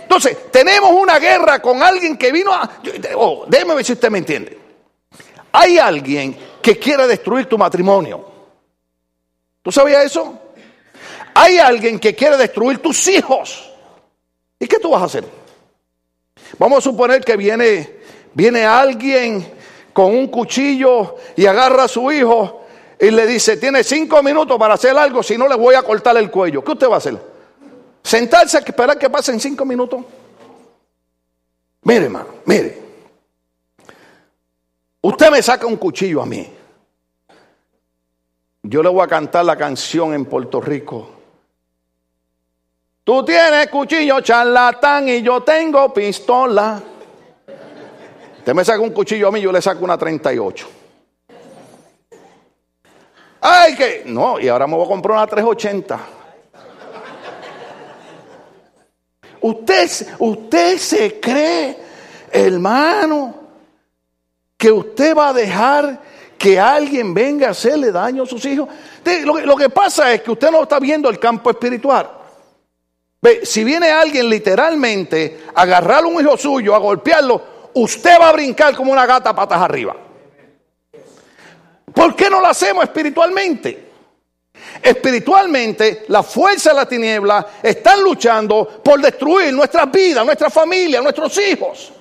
Entonces, 0.03 0.51
tenemos 0.51 0.91
una 0.91 1.17
guerra 1.17 1.61
con 1.61 1.81
alguien 1.81 2.15
que 2.15 2.31
vino 2.31 2.53
a... 2.53 2.69
Oh, 3.15 3.45
déjeme 3.47 3.75
ver 3.75 3.85
si 3.85 3.93
usted 3.93 4.09
me 4.11 4.19
entiende. 4.19 4.59
Hay 5.51 5.79
alguien 5.79 6.37
que 6.61 6.77
quiere 6.77 7.07
destruir 7.07 7.47
tu 7.47 7.57
matrimonio. 7.57 8.33
¿Tú 9.61 9.71
sabías 9.71 10.05
eso? 10.05 10.44
Hay 11.38 11.58
alguien 11.58 12.00
que 12.00 12.15
quiere 12.15 12.38
destruir 12.38 12.80
tus 12.80 13.08
hijos. 13.10 13.69
¿Y 14.58 14.67
qué 14.67 14.80
tú 14.80 14.91
vas 14.91 15.02
a 15.02 15.06
hacer? 15.06 15.26
Vamos 16.58 16.78
a 16.78 16.82
suponer 16.82 17.26
que 17.26 17.36
viene, 17.36 17.98
viene 18.34 18.63
alguien 18.63 19.45
con 19.91 20.15
un 20.15 20.28
cuchillo 20.28 21.17
y 21.36 21.45
agarra 21.45 21.84
a 21.84 21.88
su 21.89 22.10
hijo 22.10 22.62
y 22.98 23.12
le 23.12 23.28
dice, 23.28 23.58
tiene 23.58 23.84
cinco 23.84 24.24
minutos 24.24 24.58
para 24.58 24.76
hacer 24.76 24.98
algo, 24.98 25.21
si 25.21 25.38
no 25.38 25.50
le 25.50 25.56
voy 25.56 25.76
a 25.76 25.84
cortar 25.84 26.15
el 26.15 26.32
cuello. 26.32 26.63
¿Qué 26.63 26.71
usted 26.71 26.89
va 26.89 26.95
a 26.95 27.00
hacer? 27.00 27.19
¿Sentarse 28.02 28.56
a 28.56 28.62
esperar 28.62 28.98
que 28.98 29.10
pasen 29.10 29.38
cinco 29.38 29.65
minutos? 29.65 30.06
Mire, 31.82 32.06
hermano, 32.06 32.28
mire. 32.45 32.82
Usted 35.02 35.32
me 35.32 35.41
saca 35.41 35.67
un 35.67 35.76
cuchillo 35.76 36.21
a 36.21 36.26
mí. 36.26 36.50
Yo 38.63 38.82
le 38.82 38.88
voy 38.88 39.04
a 39.04 39.08
cantar 39.08 39.43
la 39.43 39.58
canción 39.58 40.13
en 40.13 40.24
Puerto 40.24 40.62
Rico. 40.62 41.14
Tú 43.06 43.24
tienes 43.24 43.68
cuchillo 43.68 44.20
charlatán 44.22 45.08
y 45.08 45.22
yo 45.22 45.41
tengo 45.41 45.94
pistola. 45.94 46.82
Usted 48.39 48.54
me 48.56 48.65
saca 48.65 48.80
un 48.80 48.89
cuchillo 48.89 49.28
a 49.28 49.32
mí, 49.32 49.39
yo 49.41 49.52
le 49.52 49.62
saco 49.62 49.86
una 49.86 49.96
38. 49.96 50.68
Ay, 53.41 53.76
que. 53.76 54.04
No, 54.08 54.39
y 54.39 54.48
ahora 54.48 54.65
me 54.65 54.76
voy 54.76 54.86
a 54.86 54.88
comprar 54.88 55.18
una 55.18 55.28
380. 55.28 56.00
Usted, 59.41 60.08
usted 60.18 60.78
se 60.80 61.20
cree, 61.20 61.78
hermano, 62.32 63.36
que 64.58 64.72
usted 64.72 65.15
va 65.15 65.30
a 65.30 65.34
dejar 65.34 66.02
que 66.39 66.60
alguien 66.60 67.13
venga 67.13 67.50
a 67.50 67.52
hacerle 67.52 67.91
daño 67.91 68.24
a 68.24 68.26
sus 68.26 68.44
hijos. 68.46 68.68
Lo 69.26 69.39
lo 69.41 69.56
que 69.56 69.70
pasa 69.70 70.12
es 70.12 70.24
que 70.24 70.32
usted 70.32 70.50
no 70.50 70.63
está 70.63 70.80
viendo 70.80 71.08
el 71.08 71.20
campo 71.20 71.52
espiritual 71.52 72.14
si 73.43 73.63
viene 73.63 73.89
alguien 73.91 74.29
literalmente 74.29 75.45
a 75.53 75.61
agarrar 75.61 76.05
un 76.05 76.21
hijo 76.21 76.38
suyo, 76.38 76.75
a 76.75 76.79
golpearlo, 76.79 77.41
usted 77.73 78.19
va 78.19 78.29
a 78.29 78.33
brincar 78.33 78.75
como 78.75 78.91
una 78.91 79.05
gata 79.05 79.35
patas 79.35 79.61
arriba. 79.61 79.95
¿Por 81.93 82.15
qué 82.15 82.29
no 82.29 82.41
lo 82.41 82.47
hacemos 82.47 82.83
espiritualmente? 82.83 83.85
Espiritualmente, 84.81 86.05
la 86.09 86.23
fuerza 86.23 86.71
de 86.71 86.75
la 86.75 86.88
tiniebla 86.88 87.47
están 87.63 88.03
luchando 88.03 88.81
por 88.83 88.99
destruir 89.01 89.53
nuestras 89.53 89.89
vidas, 89.91 90.25
nuestra 90.25 90.49
familia, 90.49 91.01
nuestros 91.01 91.38
hijos. 91.39 91.93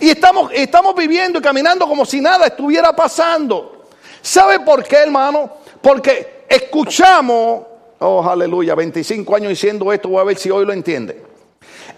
Y 0.00 0.10
estamos, 0.10 0.50
estamos 0.52 0.94
viviendo 0.94 1.38
y 1.38 1.42
caminando 1.42 1.86
como 1.86 2.04
si 2.04 2.20
nada 2.20 2.46
estuviera 2.46 2.94
pasando. 2.94 3.86
¿Sabe 4.20 4.60
por 4.60 4.84
qué, 4.84 4.96
hermano? 4.96 5.58
Porque 5.80 6.44
escuchamos 6.48 7.67
Oh, 8.00 8.22
aleluya, 8.22 8.74
25 8.74 9.36
años 9.36 9.50
diciendo 9.50 9.92
esto, 9.92 10.08
voy 10.08 10.20
a 10.20 10.24
ver 10.24 10.38
si 10.38 10.50
hoy 10.50 10.64
lo 10.64 10.72
entiende. 10.72 11.28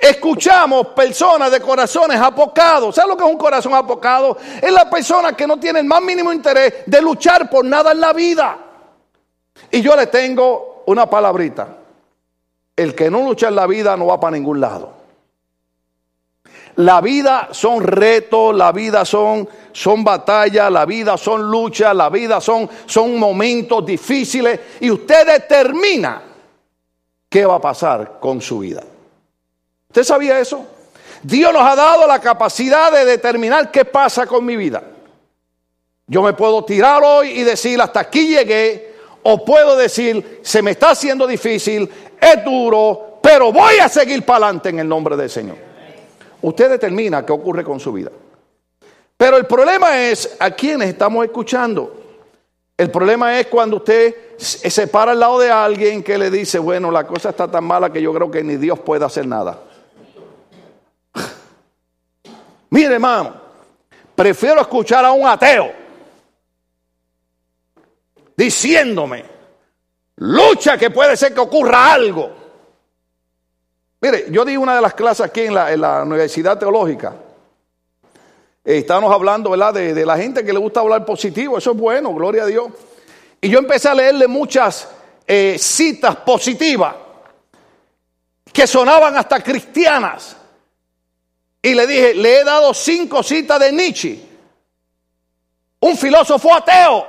Escuchamos 0.01 0.89
personas 0.89 1.51
de 1.51 1.61
corazones 1.61 2.19
apocados. 2.19 2.95
¿Sabes 2.95 3.11
lo 3.11 3.17
que 3.19 3.25
es 3.25 3.31
un 3.31 3.37
corazón 3.37 3.75
apocado? 3.75 4.39
Es 4.63 4.73
la 4.73 4.89
persona 4.89 5.35
que 5.35 5.47
no 5.47 5.59
tiene 5.59 5.81
el 5.81 5.85
más 5.85 6.01
mínimo 6.01 6.33
interés 6.33 6.75
de 6.87 7.03
luchar 7.03 7.51
por 7.51 7.65
nada 7.65 7.93
en 7.93 8.01
la 8.01 8.15
vida. 8.15 8.59
Y 9.71 9.83
yo 9.83 9.95
le 9.95 10.07
tengo 10.07 10.85
una 10.87 11.09
palabrita. 11.09 11.77
El 12.75 12.95
que 12.95 13.11
no 13.11 13.23
lucha 13.23 13.49
en 13.49 13.57
la 13.57 13.67
vida 13.67 13.95
no 13.95 14.07
va 14.07 14.19
para 14.19 14.37
ningún 14.37 14.59
lado. 14.59 15.01
La 16.77 17.03
vida 17.03 17.49
son 17.51 17.83
retos, 17.83 18.55
la 18.55 18.73
vida 18.73 19.05
son, 19.05 19.47
son 19.72 20.04
batallas, 20.04 20.70
la 20.70 20.85
vida 20.85 21.16
son 21.16 21.50
luchas, 21.50 21.94
la 21.94 22.09
vida 22.09 22.40
son, 22.40 22.68
son 22.87 23.18
momentos 23.18 23.85
difíciles 23.85 24.61
y 24.80 24.90
usted 24.90 25.26
determina 25.26 26.22
qué 27.28 27.46
va 27.46 27.56
a 27.56 27.61
pasar 27.61 28.18
con 28.20 28.40
su 28.40 28.59
vida. 28.61 28.83
¿Usted 29.88 30.04
sabía 30.04 30.38
eso? 30.38 30.66
Dios 31.22 31.52
nos 31.52 31.62
ha 31.62 31.76
dado 31.76 32.06
la 32.06 32.20
capacidad 32.20 32.90
de 32.92 33.04
determinar 33.04 33.70
qué 33.70 33.85
pasa 33.85 34.26
con 34.26 34.44
mi 34.44 34.56
vida. 34.56 34.83
Yo 36.06 36.22
me 36.22 36.33
puedo 36.33 36.64
tirar 36.64 37.02
hoy 37.04 37.30
y 37.30 37.44
decir 37.44 37.80
hasta 37.80 38.00
aquí 38.00 38.28
llegué, 38.28 38.94
o 39.22 39.44
puedo 39.44 39.76
decir 39.76 40.40
se 40.42 40.62
me 40.62 40.72
está 40.72 40.90
haciendo 40.90 41.26
difícil, 41.26 41.88
es 42.20 42.44
duro, 42.44 43.18
pero 43.22 43.52
voy 43.52 43.76
a 43.76 43.88
seguir 43.88 44.24
para 44.24 44.46
adelante 44.46 44.70
en 44.70 44.80
el 44.80 44.88
nombre 44.88 45.16
del 45.16 45.30
Señor. 45.30 45.56
Usted 46.42 46.70
determina 46.70 47.24
qué 47.24 47.33
ocurre 47.33 47.62
con 47.62 47.78
su 47.78 47.92
vida. 47.92 48.11
Pero 49.20 49.37
el 49.37 49.44
problema 49.44 50.00
es 50.00 50.35
a 50.40 50.50
quienes 50.50 50.88
estamos 50.88 51.22
escuchando. 51.26 51.94
El 52.74 52.90
problema 52.90 53.38
es 53.38 53.48
cuando 53.48 53.76
usted 53.76 54.38
se 54.38 54.87
para 54.87 55.12
al 55.12 55.20
lado 55.20 55.38
de 55.38 55.50
alguien 55.50 56.02
que 56.02 56.16
le 56.16 56.30
dice, 56.30 56.59
bueno, 56.59 56.90
la 56.90 57.06
cosa 57.06 57.28
está 57.28 57.46
tan 57.46 57.64
mala 57.64 57.92
que 57.92 58.00
yo 58.00 58.14
creo 58.14 58.30
que 58.30 58.42
ni 58.42 58.56
Dios 58.56 58.78
puede 58.78 59.04
hacer 59.04 59.26
nada. 59.26 59.62
Mire, 62.70 62.94
hermano, 62.94 63.35
prefiero 64.14 64.62
escuchar 64.62 65.04
a 65.04 65.12
un 65.12 65.28
ateo 65.28 65.70
diciéndome, 68.35 69.22
lucha 70.16 70.78
que 70.78 70.88
puede 70.88 71.14
ser 71.18 71.35
que 71.35 71.40
ocurra 71.40 71.92
algo. 71.92 72.30
Mire, 74.00 74.28
yo 74.30 74.46
di 74.46 74.56
una 74.56 74.76
de 74.76 74.80
las 74.80 74.94
clases 74.94 75.26
aquí 75.26 75.42
en 75.42 75.54
la, 75.54 76.04
Universidad 76.04 76.59
Teológica 76.59 77.14
Eh, 78.64 78.79
estábamos 78.79 79.12
hablando, 79.12 79.51
¿verdad? 79.51 79.75
De, 79.75 80.05
la 80.05 80.16
gente 80.16 80.44
que 80.44 80.53
le 80.53 80.59
gusta 80.59 80.81
hablar 80.81 81.05
positivo. 81.05 81.59
Eso 81.59 81.73
es 81.73 81.77
bueno, 81.77 82.12
gloria 82.12 82.42
a 82.42 82.46
Dios. 82.46 82.70
Y 83.40 83.49
yo 83.49 83.59
empecé 83.59 83.88
a 83.88 83.94
leerle 83.94 84.29
muchas 84.29 84.88
eh, 85.27 85.57
citas 85.59 86.16
positivas 86.16 86.94
que 88.53 88.66
sonaban 88.66 89.16
hasta 89.16 89.42
cristianas. 89.42 90.37
Y 91.62 91.75
le 91.75 91.87
dije, 91.87 92.14
le 92.14 92.40
he 92.40 92.44
dado 92.44 92.75
cinco 92.75 93.23
citas 93.23 93.61
de 93.61 93.73
Nietzsche, 93.73 94.18
un 95.81 95.96
filósofo 95.96 96.55
ateo. 96.55 97.07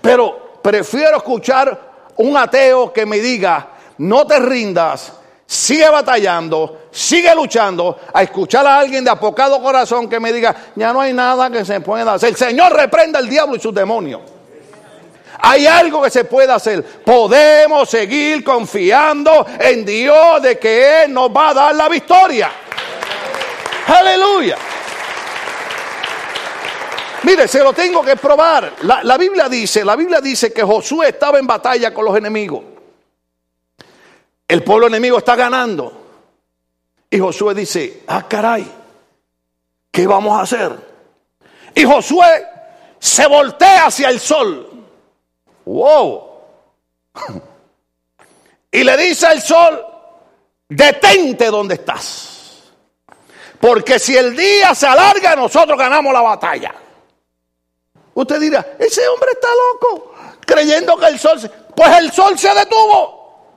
Pero 0.00 0.60
prefiero 0.62 1.18
escuchar 1.18 2.08
un 2.16 2.36
ateo 2.36 2.92
que 2.92 3.06
me 3.06 3.18
diga, 3.18 3.70
no 3.98 4.26
te 4.26 4.38
rindas, 4.38 5.12
sigue 5.46 5.88
batallando, 5.88 6.79
sigue 6.90 7.34
luchando, 7.34 7.98
a 8.12 8.22
escuchar 8.22 8.66
a 8.66 8.78
alguien 8.78 9.04
de 9.04 9.10
apocado 9.10 9.62
corazón 9.62 10.08
que 10.08 10.18
me 10.20 10.32
diga, 10.32 10.54
ya 10.74 10.92
no 10.92 11.00
hay 11.00 11.12
nada 11.12 11.50
que 11.50 11.64
se 11.64 11.80
pueda 11.80 12.14
hacer. 12.14 12.30
El 12.30 12.36
Señor 12.36 12.72
reprenda 12.72 13.18
al 13.18 13.28
diablo 13.28 13.56
y 13.56 13.60
sus 13.60 13.74
demonios. 13.74 14.20
Hay 15.42 15.66
algo 15.66 16.02
que 16.02 16.10
se 16.10 16.24
puede 16.24 16.52
hacer. 16.52 16.84
Podemos 16.84 17.88
seguir 17.88 18.44
confiando 18.44 19.46
en 19.58 19.84
Dios 19.84 20.42
de 20.42 20.58
que 20.58 21.04
Él 21.04 21.14
nos 21.14 21.30
va 21.30 21.50
a 21.50 21.54
dar 21.54 21.74
la 21.74 21.88
victoria. 21.88 22.50
Aleluya. 23.86 24.56
Mire, 27.22 27.48
se 27.48 27.62
lo 27.62 27.72
tengo 27.72 28.02
que 28.02 28.16
probar. 28.16 28.72
La, 28.82 29.02
la, 29.02 29.16
Biblia 29.16 29.48
dice, 29.48 29.84
la 29.84 29.96
Biblia 29.96 30.20
dice 30.20 30.52
que 30.52 30.62
Josué 30.62 31.08
estaba 31.08 31.38
en 31.38 31.46
batalla 31.46 31.92
con 31.92 32.04
los 32.04 32.16
enemigos. 32.16 32.62
El 34.46 34.62
pueblo 34.62 34.88
enemigo 34.88 35.18
está 35.18 35.36
ganando. 35.36 36.09
Y 37.10 37.18
Josué 37.18 37.54
dice, 37.54 38.04
ah, 38.06 38.26
caray, 38.28 38.70
¿qué 39.90 40.06
vamos 40.06 40.38
a 40.38 40.42
hacer? 40.42 40.72
Y 41.74 41.84
Josué 41.84 42.46
se 43.00 43.26
voltea 43.26 43.86
hacia 43.86 44.08
el 44.08 44.20
sol. 44.20 44.86
Wow. 45.64 46.30
Y 48.72 48.84
le 48.84 48.96
dice 48.96 49.26
al 49.26 49.42
sol, 49.42 49.84
detente 50.68 51.46
donde 51.46 51.74
estás. 51.74 52.70
Porque 53.60 53.98
si 53.98 54.16
el 54.16 54.36
día 54.36 54.76
se 54.76 54.86
alarga, 54.86 55.34
nosotros 55.34 55.76
ganamos 55.76 56.12
la 56.12 56.20
batalla. 56.20 56.72
Usted 58.14 58.40
dirá, 58.40 58.76
ese 58.78 59.06
hombre 59.08 59.30
está 59.32 59.48
loco, 59.72 60.14
creyendo 60.46 60.96
que 60.96 61.06
el 61.06 61.18
sol... 61.18 61.40
Se... 61.40 61.48
Pues 61.48 61.98
el 61.98 62.12
sol 62.12 62.38
se 62.38 62.54
detuvo. 62.54 63.56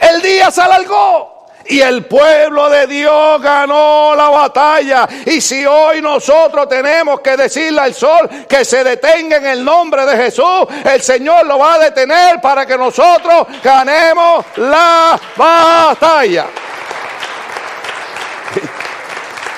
El 0.00 0.20
día 0.20 0.50
se 0.50 0.60
alargó. 0.60 1.33
Y 1.66 1.80
el 1.80 2.04
pueblo 2.04 2.68
de 2.68 2.86
Dios 2.86 3.40
ganó 3.40 4.14
la 4.14 4.28
batalla. 4.28 5.08
Y 5.26 5.40
si 5.40 5.64
hoy 5.64 6.02
nosotros 6.02 6.68
tenemos 6.68 7.20
que 7.20 7.36
decirle 7.36 7.80
al 7.80 7.94
sol 7.94 8.28
que 8.48 8.64
se 8.64 8.84
detenga 8.84 9.38
en 9.38 9.46
el 9.46 9.64
nombre 9.64 10.04
de 10.04 10.16
Jesús, 10.16 10.66
el 10.84 11.00
Señor 11.00 11.46
lo 11.46 11.58
va 11.58 11.74
a 11.74 11.78
detener 11.78 12.40
para 12.40 12.66
que 12.66 12.76
nosotros 12.76 13.46
ganemos 13.62 14.44
la 14.56 15.20
batalla. 15.36 16.46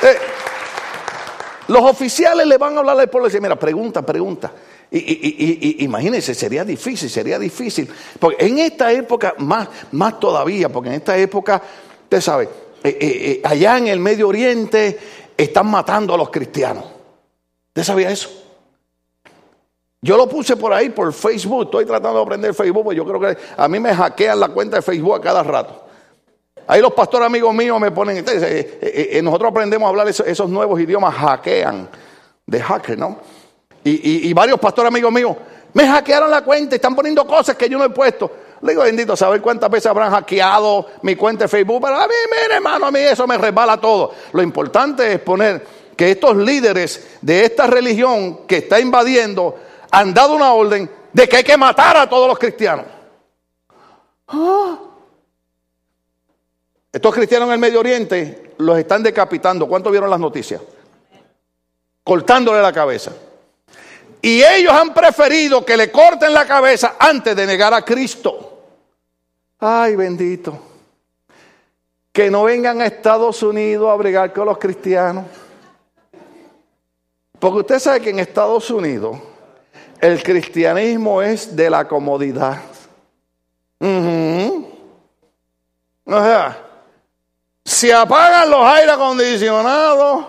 Eh, 0.02 0.18
los 1.68 1.82
oficiales 1.82 2.46
le 2.46 2.58
van 2.58 2.76
a 2.76 2.80
hablar 2.80 3.00
al 3.00 3.08
pueblo 3.08 3.26
y 3.26 3.30
decir, 3.30 3.40
mira, 3.40 3.56
pregunta, 3.56 4.02
pregunta. 4.02 4.52
Y, 4.90 4.98
y, 4.98 5.84
imagínense, 5.84 6.34
sería 6.34 6.64
difícil, 6.64 7.10
sería 7.10 7.38
difícil. 7.38 7.88
Porque 8.20 8.46
en 8.46 8.58
esta 8.58 8.92
época, 8.92 9.34
más, 9.38 9.68
más 9.92 10.20
todavía, 10.20 10.68
porque 10.68 10.90
en 10.90 10.96
esta 10.96 11.16
época, 11.16 11.60
usted 12.06 12.20
sabe, 12.20 12.44
eh, 12.84 12.88
eh, 12.88 12.96
eh, 13.00 13.40
allá 13.42 13.78
en 13.78 13.88
el 13.88 13.98
Medio 13.98 14.28
Oriente 14.28 14.96
están 15.36 15.66
matando 15.66 16.14
a 16.14 16.16
los 16.16 16.30
cristianos. 16.30 16.84
¿Usted 17.68 17.82
sabía 17.82 18.10
eso? 18.10 18.30
Yo 20.00 20.16
lo 20.16 20.28
puse 20.28 20.56
por 20.56 20.72
ahí, 20.72 20.90
por 20.90 21.12
Facebook. 21.12 21.64
Estoy 21.64 21.84
tratando 21.84 22.18
de 22.18 22.22
aprender 22.22 22.54
Facebook, 22.54 22.84
porque 22.84 22.96
yo 22.96 23.04
creo 23.04 23.18
que 23.18 23.36
a 23.56 23.66
mí 23.66 23.80
me 23.80 23.92
hackean 23.92 24.38
la 24.38 24.48
cuenta 24.50 24.76
de 24.76 24.82
Facebook 24.82 25.16
a 25.16 25.20
cada 25.20 25.42
rato. 25.42 25.82
Ahí 26.68 26.80
los 26.80 26.92
pastores 26.92 27.26
amigos 27.26 27.52
míos 27.52 27.80
me 27.80 27.90
ponen, 27.90 28.24
nosotros 29.22 29.50
aprendemos 29.50 29.86
a 29.86 29.88
hablar 29.88 30.08
esos, 30.08 30.48
nuevos 30.48 30.80
idiomas, 30.80 31.14
hackean, 31.14 31.88
de 32.46 32.60
hacker, 32.60 32.98
¿no? 32.98 33.18
Y, 33.82 34.32
varios 34.32 34.58
pastores 34.60 34.88
amigos 34.88 35.12
míos 35.12 35.36
me 35.72 35.86
hackearon 35.86 36.30
la 36.30 36.42
cuenta 36.42 36.74
y 36.74 36.76
están 36.76 36.94
poniendo 36.94 37.26
cosas 37.26 37.56
que 37.56 37.68
yo 37.68 37.78
no 37.78 37.84
he 37.84 37.90
puesto. 37.90 38.30
Le 38.62 38.72
digo, 38.72 38.82
bendito, 38.82 39.16
saber 39.16 39.40
cuántas 39.42 39.70
veces 39.70 39.86
habrán 39.86 40.10
hackeado 40.10 40.86
mi 41.02 41.14
cuenta 41.14 41.44
de 41.44 41.48
Facebook. 41.48 41.80
Pero 41.82 41.96
a 41.96 42.06
mí, 42.06 42.14
mire, 42.30 42.54
hermano, 42.54 42.86
a 42.86 42.90
mí 42.90 43.00
eso 43.00 43.26
me 43.26 43.36
resbala 43.36 43.78
todo. 43.78 44.12
Lo 44.32 44.42
importante 44.42 45.12
es 45.12 45.20
poner 45.20 45.64
que 45.96 46.10
estos 46.10 46.36
líderes 46.36 47.18
de 47.20 47.44
esta 47.44 47.66
religión 47.66 48.46
que 48.46 48.58
está 48.58 48.80
invadiendo 48.80 49.56
han 49.90 50.12
dado 50.14 50.34
una 50.34 50.52
orden 50.52 50.90
de 51.12 51.28
que 51.28 51.36
hay 51.36 51.44
que 51.44 51.56
matar 51.56 51.96
a 51.96 52.08
todos 52.08 52.28
los 52.28 52.38
cristianos. 52.38 52.86
¿Ah? 54.28 54.78
Estos 56.92 57.14
cristianos 57.14 57.48
en 57.48 57.54
el 57.54 57.60
Medio 57.60 57.80
Oriente 57.80 58.54
los 58.58 58.78
están 58.78 59.02
decapitando. 59.02 59.68
¿Cuánto 59.68 59.90
vieron 59.90 60.08
las 60.08 60.20
noticias? 60.20 60.60
Cortándole 62.02 62.62
la 62.62 62.72
cabeza. 62.72 63.12
Y 64.26 64.42
ellos 64.42 64.72
han 64.72 64.92
preferido 64.92 65.64
que 65.64 65.76
le 65.76 65.92
corten 65.92 66.34
la 66.34 66.44
cabeza 66.44 66.96
antes 66.98 67.36
de 67.36 67.46
negar 67.46 67.72
a 67.72 67.82
Cristo. 67.82 68.60
Ay, 69.60 69.94
bendito. 69.94 70.58
Que 72.10 72.28
no 72.28 72.42
vengan 72.42 72.80
a 72.80 72.86
Estados 72.86 73.40
Unidos 73.44 73.88
a 73.88 73.94
bregar 73.94 74.32
con 74.32 74.46
los 74.46 74.58
cristianos. 74.58 75.26
Porque 77.38 77.58
usted 77.58 77.78
sabe 77.78 78.00
que 78.00 78.10
en 78.10 78.18
Estados 78.18 78.68
Unidos 78.68 79.16
el 80.00 80.20
cristianismo 80.24 81.22
es 81.22 81.54
de 81.54 81.70
la 81.70 81.86
comodidad. 81.86 82.60
Uh 83.78 83.86
-huh. 83.86 84.66
O 86.04 86.20
sea, 86.20 86.66
se 87.64 87.94
apagan 87.94 88.50
los 88.50 88.66
aire 88.66 88.90
acondicionados. 88.90 90.26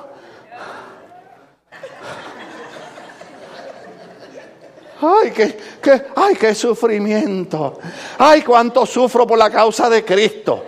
Ay, 5.01 5.31
qué, 5.31 5.57
qué, 5.81 6.05
ay, 6.15 6.35
qué 6.35 6.55
sufrimiento. 6.55 7.79
Ay, 8.17 8.41
cuánto 8.41 8.85
sufro 8.85 9.27
por 9.27 9.37
la 9.37 9.51
causa 9.51 9.89
de 9.89 10.03
Cristo. 10.03 10.63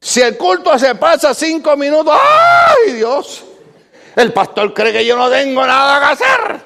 Si 0.00 0.20
el 0.20 0.36
culto 0.36 0.76
se 0.78 0.94
pasa 0.96 1.32
cinco 1.32 1.76
minutos, 1.76 2.14
¡ay 2.14 2.94
Dios! 2.94 3.44
El 4.16 4.32
pastor 4.32 4.74
cree 4.74 4.92
que 4.92 5.06
yo 5.06 5.16
no 5.16 5.30
tengo 5.30 5.64
nada 5.64 6.00
que 6.00 6.12
hacer. 6.12 6.60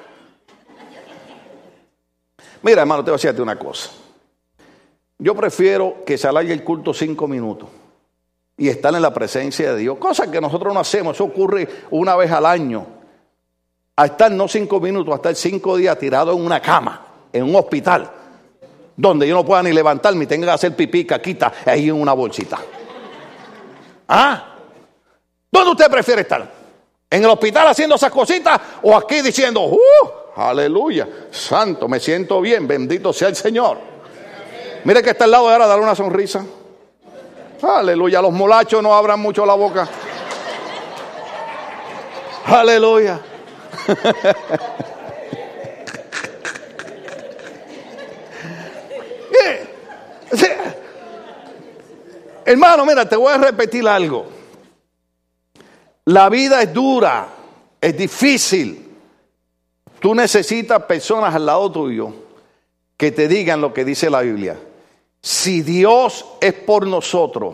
Mira, 2.63 2.81
hermano, 2.81 3.03
te 3.03 3.11
voy 3.11 3.15
a 3.15 3.19
decirte 3.19 3.41
una 3.41 3.57
cosa. 3.57 3.91
Yo 5.19 5.35
prefiero 5.35 6.03
que 6.05 6.17
se 6.17 6.27
alargue 6.27 6.51
el 6.51 6.63
culto 6.63 6.93
cinco 6.93 7.27
minutos 7.27 7.69
y 8.57 8.69
estar 8.69 8.93
en 8.95 9.01
la 9.01 9.13
presencia 9.13 9.73
de 9.73 9.79
Dios, 9.79 9.97
cosa 9.99 10.31
que 10.31 10.41
nosotros 10.41 10.73
no 10.73 10.79
hacemos, 10.79 11.15
eso 11.15 11.25
ocurre 11.25 11.67
una 11.91 12.15
vez 12.15 12.31
al 12.31 12.45
año. 12.45 12.87
A 13.95 14.05
estar 14.05 14.31
no 14.31 14.47
cinco 14.47 14.79
minutos, 14.79 15.13
a 15.13 15.17
estar 15.17 15.35
cinco 15.35 15.77
días 15.77 15.97
tirado 15.99 16.33
en 16.33 16.43
una 16.43 16.59
cama, 16.59 17.05
en 17.31 17.43
un 17.43 17.55
hospital, 17.55 18.09
donde 18.95 19.27
yo 19.27 19.35
no 19.35 19.45
pueda 19.45 19.61
ni 19.61 19.71
levantarme 19.71 20.23
y 20.23 20.27
tenga 20.27 20.47
que 20.47 20.53
hacer 20.53 20.75
pipí, 20.75 21.05
caquita, 21.05 21.53
ahí 21.65 21.89
en 21.89 22.01
una 22.01 22.13
bolsita. 22.13 22.57
¿Ah? 24.07 24.55
¿Dónde 25.51 25.71
usted 25.71 25.89
prefiere 25.89 26.21
estar? 26.21 26.51
¿En 27.09 27.23
el 27.23 27.29
hospital 27.29 27.67
haciendo 27.67 27.95
esas 27.95 28.11
cositas 28.11 28.59
o 28.81 28.95
aquí 28.95 29.21
diciendo, 29.21 29.61
¡uh! 29.61 29.79
Aleluya, 30.35 31.07
santo, 31.31 31.87
me 31.87 31.99
siento 31.99 32.41
bien, 32.41 32.67
bendito 32.67 33.13
sea 33.13 33.29
el 33.29 33.35
Señor? 33.35 33.77
Mire 34.83 35.01
que 35.01 35.11
está 35.11 35.25
al 35.25 35.31
lado 35.31 35.47
de 35.47 35.53
ahora, 35.53 35.67
darle 35.67 35.83
una 35.83 35.95
sonrisa. 35.95 36.45
Aleluya, 37.61 38.21
los 38.21 38.31
molachos 38.31 38.83
no 38.83 38.93
abran 38.93 39.19
mucho 39.19 39.45
la 39.45 39.55
boca. 39.55 39.87
Aleluya. 42.45 43.19
Hermano, 52.45 52.85
mira, 52.85 53.07
te 53.07 53.17
voy 53.17 53.33
a 53.33 53.37
repetir 53.37 53.85
algo. 53.85 54.25
La 56.05 56.29
vida 56.29 56.61
es 56.61 56.73
dura, 56.73 57.27
es 57.81 57.97
difícil. 57.97 58.89
Tú 59.99 60.15
necesitas 60.15 60.81
personas 60.83 61.35
al 61.35 61.45
lado 61.45 61.69
tuyo 61.69 62.13
que 62.95 63.11
te 63.11 63.27
digan 63.27 63.59
lo 63.59 63.73
que 63.73 63.83
dice 63.83 64.09
la 64.09 64.21
Biblia. 64.21 64.57
Si 65.27 65.61
Dios 65.61 66.23
es 66.39 66.53
por 66.53 66.87
nosotros, 66.87 67.53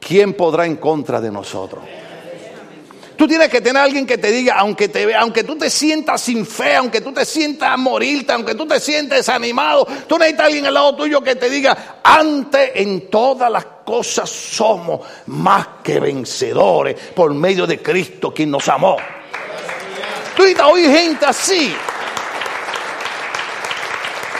¿quién 0.00 0.32
podrá 0.32 0.64
en 0.64 0.76
contra 0.76 1.20
de 1.20 1.30
nosotros? 1.30 1.84
Tú 3.14 3.28
tienes 3.28 3.50
que 3.50 3.60
tener 3.60 3.76
a 3.76 3.84
alguien 3.84 4.06
que 4.06 4.16
te 4.16 4.30
diga, 4.30 4.54
aunque, 4.54 4.88
te, 4.88 5.14
aunque 5.14 5.44
tú 5.44 5.54
te 5.58 5.68
sientas 5.68 6.22
sin 6.22 6.46
fe, 6.46 6.76
aunque 6.76 7.02
tú 7.02 7.12
te 7.12 7.26
sientas 7.26 7.68
a 7.68 7.74
aunque 7.74 8.54
tú 8.54 8.66
te 8.66 8.80
sientes 8.80 9.18
desanimado, 9.18 9.86
tú 10.08 10.16
necesitas 10.16 10.46
alguien 10.46 10.64
al 10.64 10.72
lado 10.72 10.96
tuyo 10.96 11.20
que 11.20 11.36
te 11.36 11.50
diga, 11.50 12.00
ante 12.02 12.80
en 12.80 13.10
todas 13.10 13.52
las 13.52 13.66
cosas 13.84 14.30
somos 14.30 15.00
más 15.26 15.66
que 15.82 16.00
vencedores 16.00 16.98
por 17.14 17.34
medio 17.34 17.66
de 17.66 17.82
Cristo 17.82 18.32
quien 18.32 18.50
nos 18.50 18.66
amó. 18.66 18.96
Tú 20.34 20.42
hoy 20.64 20.84
gente 20.84 21.26
así. 21.26 21.70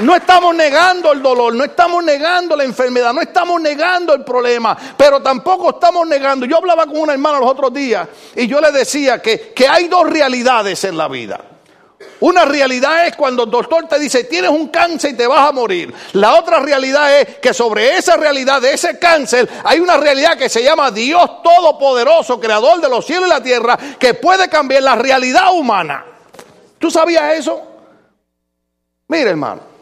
No 0.00 0.16
estamos 0.16 0.54
negando 0.57 1.12
el 1.12 1.22
dolor, 1.22 1.54
no 1.54 1.62
estamos 1.62 2.02
negando 2.02 2.57
la 2.57 2.64
enfermedad, 2.64 3.12
no 3.12 3.20
estamos 3.20 3.61
negando 3.61 4.12
el 4.12 4.24
problema, 4.24 4.76
pero 4.96 5.22
tampoco 5.22 5.70
estamos 5.70 6.07
negando. 6.09 6.46
Yo 6.46 6.57
hablaba 6.57 6.87
con 6.87 6.98
una 6.98 7.12
hermana 7.12 7.38
los 7.38 7.48
otros 7.48 7.72
días 7.72 8.09
y 8.35 8.48
yo 8.48 8.61
le 8.61 8.72
decía 8.72 9.22
que, 9.22 9.52
que 9.54 9.68
hay 9.68 9.87
dos 9.87 10.11
realidades 10.11 10.83
en 10.83 10.96
la 10.96 11.07
vida. 11.07 11.40
Una 12.20 12.44
realidad 12.44 13.07
es 13.07 13.14
cuando 13.14 13.44
el 13.44 13.50
doctor 13.50 13.87
te 13.87 13.98
dice 13.98 14.24
tienes 14.24 14.50
un 14.50 14.68
cáncer 14.68 15.12
y 15.12 15.16
te 15.16 15.26
vas 15.28 15.48
a 15.48 15.52
morir. 15.52 15.94
La 16.14 16.35
otra 16.35 16.59
realidad 16.59 17.20
es 17.20 17.37
que 17.38 17.54
sobre 17.54 17.96
esa 17.96 18.16
realidad 18.16 18.61
de 18.61 18.72
ese 18.72 18.98
cáncer 18.98 19.48
hay 19.62 19.78
una 19.78 19.96
realidad 19.96 20.37
que 20.37 20.48
se 20.48 20.62
llama 20.62 20.90
Dios 20.90 21.42
Todopoderoso, 21.42 22.40
Creador 22.40 22.80
de 22.80 22.88
los 22.88 23.07
cielos 23.07 23.26
y 23.26 23.30
la 23.30 23.42
tierra, 23.42 23.78
que 23.98 24.14
puede 24.14 24.48
cambiar 24.48 24.83
la 24.83 24.96
realidad 24.96 25.52
humana. 25.52 26.04
¿Tú 26.78 26.90
sabías 26.90 27.35
eso? 27.35 27.62
Mira 29.07 29.30
hermano, 29.30 29.73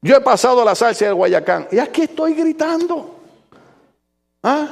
yo 0.00 0.16
he 0.16 0.20
pasado 0.20 0.64
la 0.64 0.74
salsa 0.74 1.06
del 1.06 1.14
Guayacán 1.14 1.68
y 1.72 1.78
aquí 1.78 2.02
estoy 2.02 2.34
gritando. 2.34 3.16
¿Ah? 4.42 4.68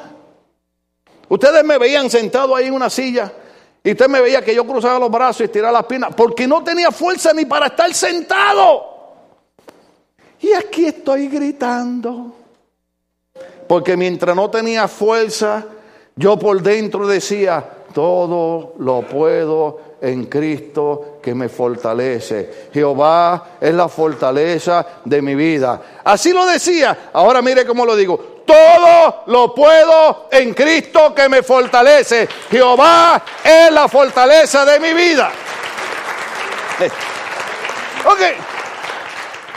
Ustedes 1.28 1.64
me 1.64 1.78
veían 1.78 2.08
sentado 2.08 2.54
ahí 2.54 2.66
en 2.66 2.74
una 2.74 2.88
silla 2.88 3.32
y 3.82 3.90
usted 3.92 4.08
me 4.08 4.20
veía 4.20 4.42
que 4.42 4.54
yo 4.54 4.64
cruzaba 4.64 4.98
los 4.98 5.10
brazos 5.10 5.40
y 5.40 5.44
estiraba 5.44 5.72
las 5.72 5.86
piernas 5.86 6.14
porque 6.14 6.46
no 6.46 6.62
tenía 6.62 6.90
fuerza 6.90 7.32
ni 7.32 7.44
para 7.44 7.66
estar 7.66 7.92
sentado. 7.92 8.96
Y 10.40 10.52
aquí 10.52 10.86
estoy 10.86 11.28
gritando. 11.28 12.34
Porque 13.66 13.96
mientras 13.96 14.36
no 14.36 14.48
tenía 14.48 14.86
fuerza, 14.86 15.64
yo 16.14 16.38
por 16.38 16.62
dentro 16.62 17.06
decía, 17.06 17.64
todo 17.92 18.74
lo 18.78 19.02
puedo 19.02 19.80
en 20.00 20.26
Cristo 20.26 21.15
que 21.26 21.34
me 21.34 21.48
fortalece. 21.48 22.68
Jehová 22.72 23.56
es 23.60 23.74
la 23.74 23.88
fortaleza 23.88 24.86
de 25.04 25.20
mi 25.20 25.34
vida. 25.34 25.80
Así 26.04 26.32
lo 26.32 26.46
decía. 26.46 27.10
Ahora 27.12 27.42
mire 27.42 27.66
cómo 27.66 27.84
lo 27.84 27.96
digo 27.96 28.36
todo 28.46 29.24
lo 29.26 29.52
puedo 29.52 30.28
en 30.30 30.54
Cristo 30.54 31.12
que 31.12 31.28
me 31.28 31.42
fortalece. 31.42 32.28
Jehová 32.48 33.20
es 33.42 33.72
la 33.72 33.88
fortaleza 33.88 34.64
de 34.64 34.78
mi 34.78 34.92
vida. 34.94 35.30
Ok. 38.08 38.20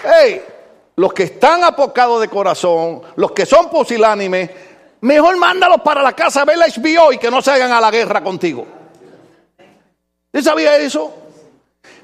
Hey, 0.03 0.41
los 0.95 1.13
que 1.13 1.21
están 1.21 1.63
apocados 1.63 2.19
de 2.19 2.29
corazón, 2.29 3.03
los 3.15 3.31
que 3.31 3.45
son 3.45 3.69
pusilánimes, 3.69 4.49
mejor 5.01 5.37
mándalos 5.37 5.81
para 5.81 6.01
la 6.01 6.13
casa 6.13 6.41
a 6.41 6.45
ver 6.45 6.57
la 6.57 6.65
HBO 6.65 7.13
y 7.13 7.19
que 7.19 7.29
no 7.29 7.43
se 7.43 7.51
hagan 7.51 7.71
a 7.71 7.79
la 7.79 7.91
guerra 7.91 8.23
contigo. 8.23 8.65
¿Usted 10.31 10.41
sabía 10.43 10.77
eso? 10.77 11.28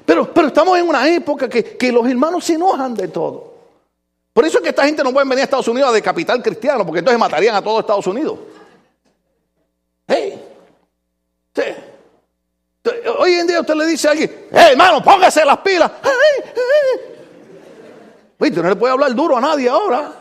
Pero, 0.06 0.32
pero 0.32 0.48
estamos 0.48 0.78
en 0.78 0.88
una 0.88 1.08
época 1.08 1.48
que, 1.48 1.76
que 1.76 1.92
los 1.92 2.08
hermanos 2.08 2.44
se 2.44 2.54
enojan 2.54 2.94
de 2.94 3.08
todo. 3.08 3.54
Por 4.32 4.44
eso 4.44 4.58
es 4.58 4.62
que 4.62 4.70
esta 4.70 4.84
gente 4.84 5.02
no 5.02 5.12
puede 5.12 5.26
venir 5.26 5.40
a 5.40 5.44
Estados 5.44 5.68
Unidos 5.68 5.90
a 5.90 5.92
de 5.92 6.02
capital 6.02 6.42
cristiano, 6.42 6.86
porque 6.86 7.00
entonces 7.00 7.18
matarían 7.18 7.56
a 7.56 7.62
todo 7.62 7.80
Estados 7.80 8.06
Unidos. 8.06 8.38
Hey, 10.06 10.42
Hoy 13.18 13.32
en 13.34 13.46
día 13.46 13.60
usted 13.60 13.74
le 13.74 13.86
dice 13.86 14.08
a 14.08 14.12
alguien, 14.12 14.46
hey, 14.52 14.68
hermano, 14.72 15.02
póngase 15.02 15.44
las 15.44 15.58
pilas. 15.58 15.90
Hey, 18.38 18.50
no 18.54 18.62
le 18.62 18.76
puede 18.76 18.92
hablar 18.92 19.14
duro 19.14 19.36
a 19.36 19.40
nadie 19.40 19.68
ahora. 19.68 20.12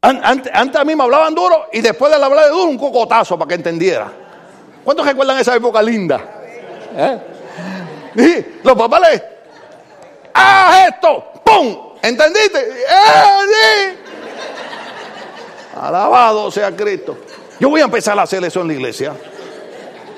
Antes, 0.00 0.52
a 0.54 0.84
mí 0.84 0.96
me 0.96 1.02
hablaban 1.02 1.34
duro 1.34 1.66
y 1.72 1.82
después 1.82 2.10
de 2.10 2.24
hablar 2.24 2.44
de 2.44 2.50
duro 2.50 2.70
un 2.70 2.78
cocotazo 2.78 3.38
para 3.38 3.48
que 3.48 3.54
entendiera. 3.56 4.10
¿Cuántos 4.82 5.04
recuerdan 5.04 5.38
esa 5.38 5.54
época 5.54 5.82
linda? 5.82 6.24
¿Eh? 6.96 7.20
Los 8.62 8.74
papás 8.74 9.00
le, 9.00 9.22
¡haz 10.34 10.88
esto! 10.88 11.24
¡Pum! 11.44 11.94
¿Entendiste? 12.02 12.58
¡Eh, 12.58 13.96
Alabado 15.80 16.50
sea 16.50 16.74
Cristo. 16.74 17.16
Yo 17.58 17.68
voy 17.68 17.80
a 17.80 17.84
empezar 17.84 18.18
a 18.18 18.22
hacer 18.22 18.44
eso 18.44 18.60
en 18.60 18.68
la 18.68 18.72
iglesia. 18.74 19.14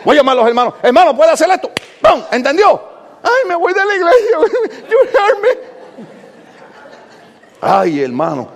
Voy 0.05 0.16
a 0.16 0.20
llamar 0.20 0.33
a 0.38 0.40
los 0.40 0.48
hermanos. 0.48 0.74
Hermano, 0.83 1.16
¿puede 1.16 1.31
hacer 1.31 1.50
esto? 1.50 1.70
¡Pum! 2.00 2.22
¿Entendió? 2.31 2.81
Ay, 3.22 3.48
me 3.48 3.55
voy 3.55 3.72
de 3.72 3.85
la 3.85 3.94
iglesia. 3.94 4.38
Ay, 7.61 8.02
hermano. 8.02 8.48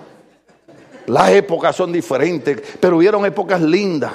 Las 1.05 1.29
épocas 1.29 1.73
son 1.75 1.93
diferentes, 1.93 2.61
pero 2.81 2.97
hubieron 2.97 3.25
épocas 3.25 3.61
lindas. 3.61 4.11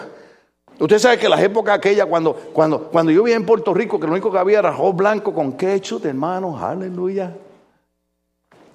Usted 0.83 0.99
sabe 0.99 1.17
que 1.17 1.29
las 1.29 1.41
épocas 1.41 1.77
aquellas, 1.77 2.09
cuando, 2.09 2.35
cuando, 2.35 2.91
cuando 2.91 3.13
yo 3.13 3.23
vivía 3.23 3.37
en 3.37 3.47
Puerto 3.47 3.73
Rico, 3.73 4.01
que 4.01 4.07
lo 4.07 4.15
único 4.15 4.33
que 4.33 4.39
había 4.39 4.59
era 4.59 4.71
arroz 4.71 4.97
blanco 4.97 5.33
con 5.33 5.53
ketchup, 5.53 6.05
hermano, 6.07 6.59
aleluya. 6.59 7.33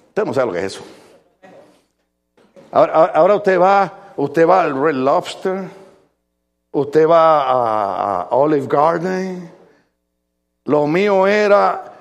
Usted 0.08 0.24
no 0.24 0.32
sabe 0.32 0.46
lo 0.46 0.52
que 0.54 0.58
es 0.60 0.64
eso. 0.64 0.80
Ahora, 2.72 3.34
usted 3.34 3.60
va, 3.60 4.14
usted 4.16 4.48
va 4.48 4.62
al 4.62 4.82
Red 4.82 4.94
Lobster, 4.94 5.64
usted 6.72 7.06
va 7.06 8.22
a, 8.22 8.28
Olive 8.30 8.66
Garden. 8.66 9.52
Lo 10.64 10.86
mío 10.86 11.26
era 11.26 11.92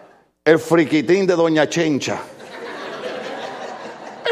el 0.46 0.58
friquitín 0.58 1.28
de 1.28 1.36
Doña 1.36 1.68
Chencha. 1.68 2.18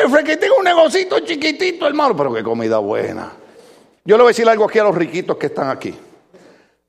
El 0.01 0.09
friquitín 0.09 0.51
es 0.53 0.57
un 0.57 0.63
negocito 0.63 1.19
chiquitito, 1.19 1.85
hermano, 1.85 2.15
pero 2.15 2.33
qué 2.33 2.43
comida 2.43 2.77
buena. 2.77 3.29
Yo 4.07 4.17
le 4.17 4.23
voy 4.23 4.29
a 4.29 4.33
decir 4.33 4.47
algo 4.47 4.65
aquí 4.65 4.77
a 4.77 4.83
los 4.83 4.95
riquitos 4.95 5.35
que 5.35 5.47
están 5.47 5.69
aquí. 5.69 5.91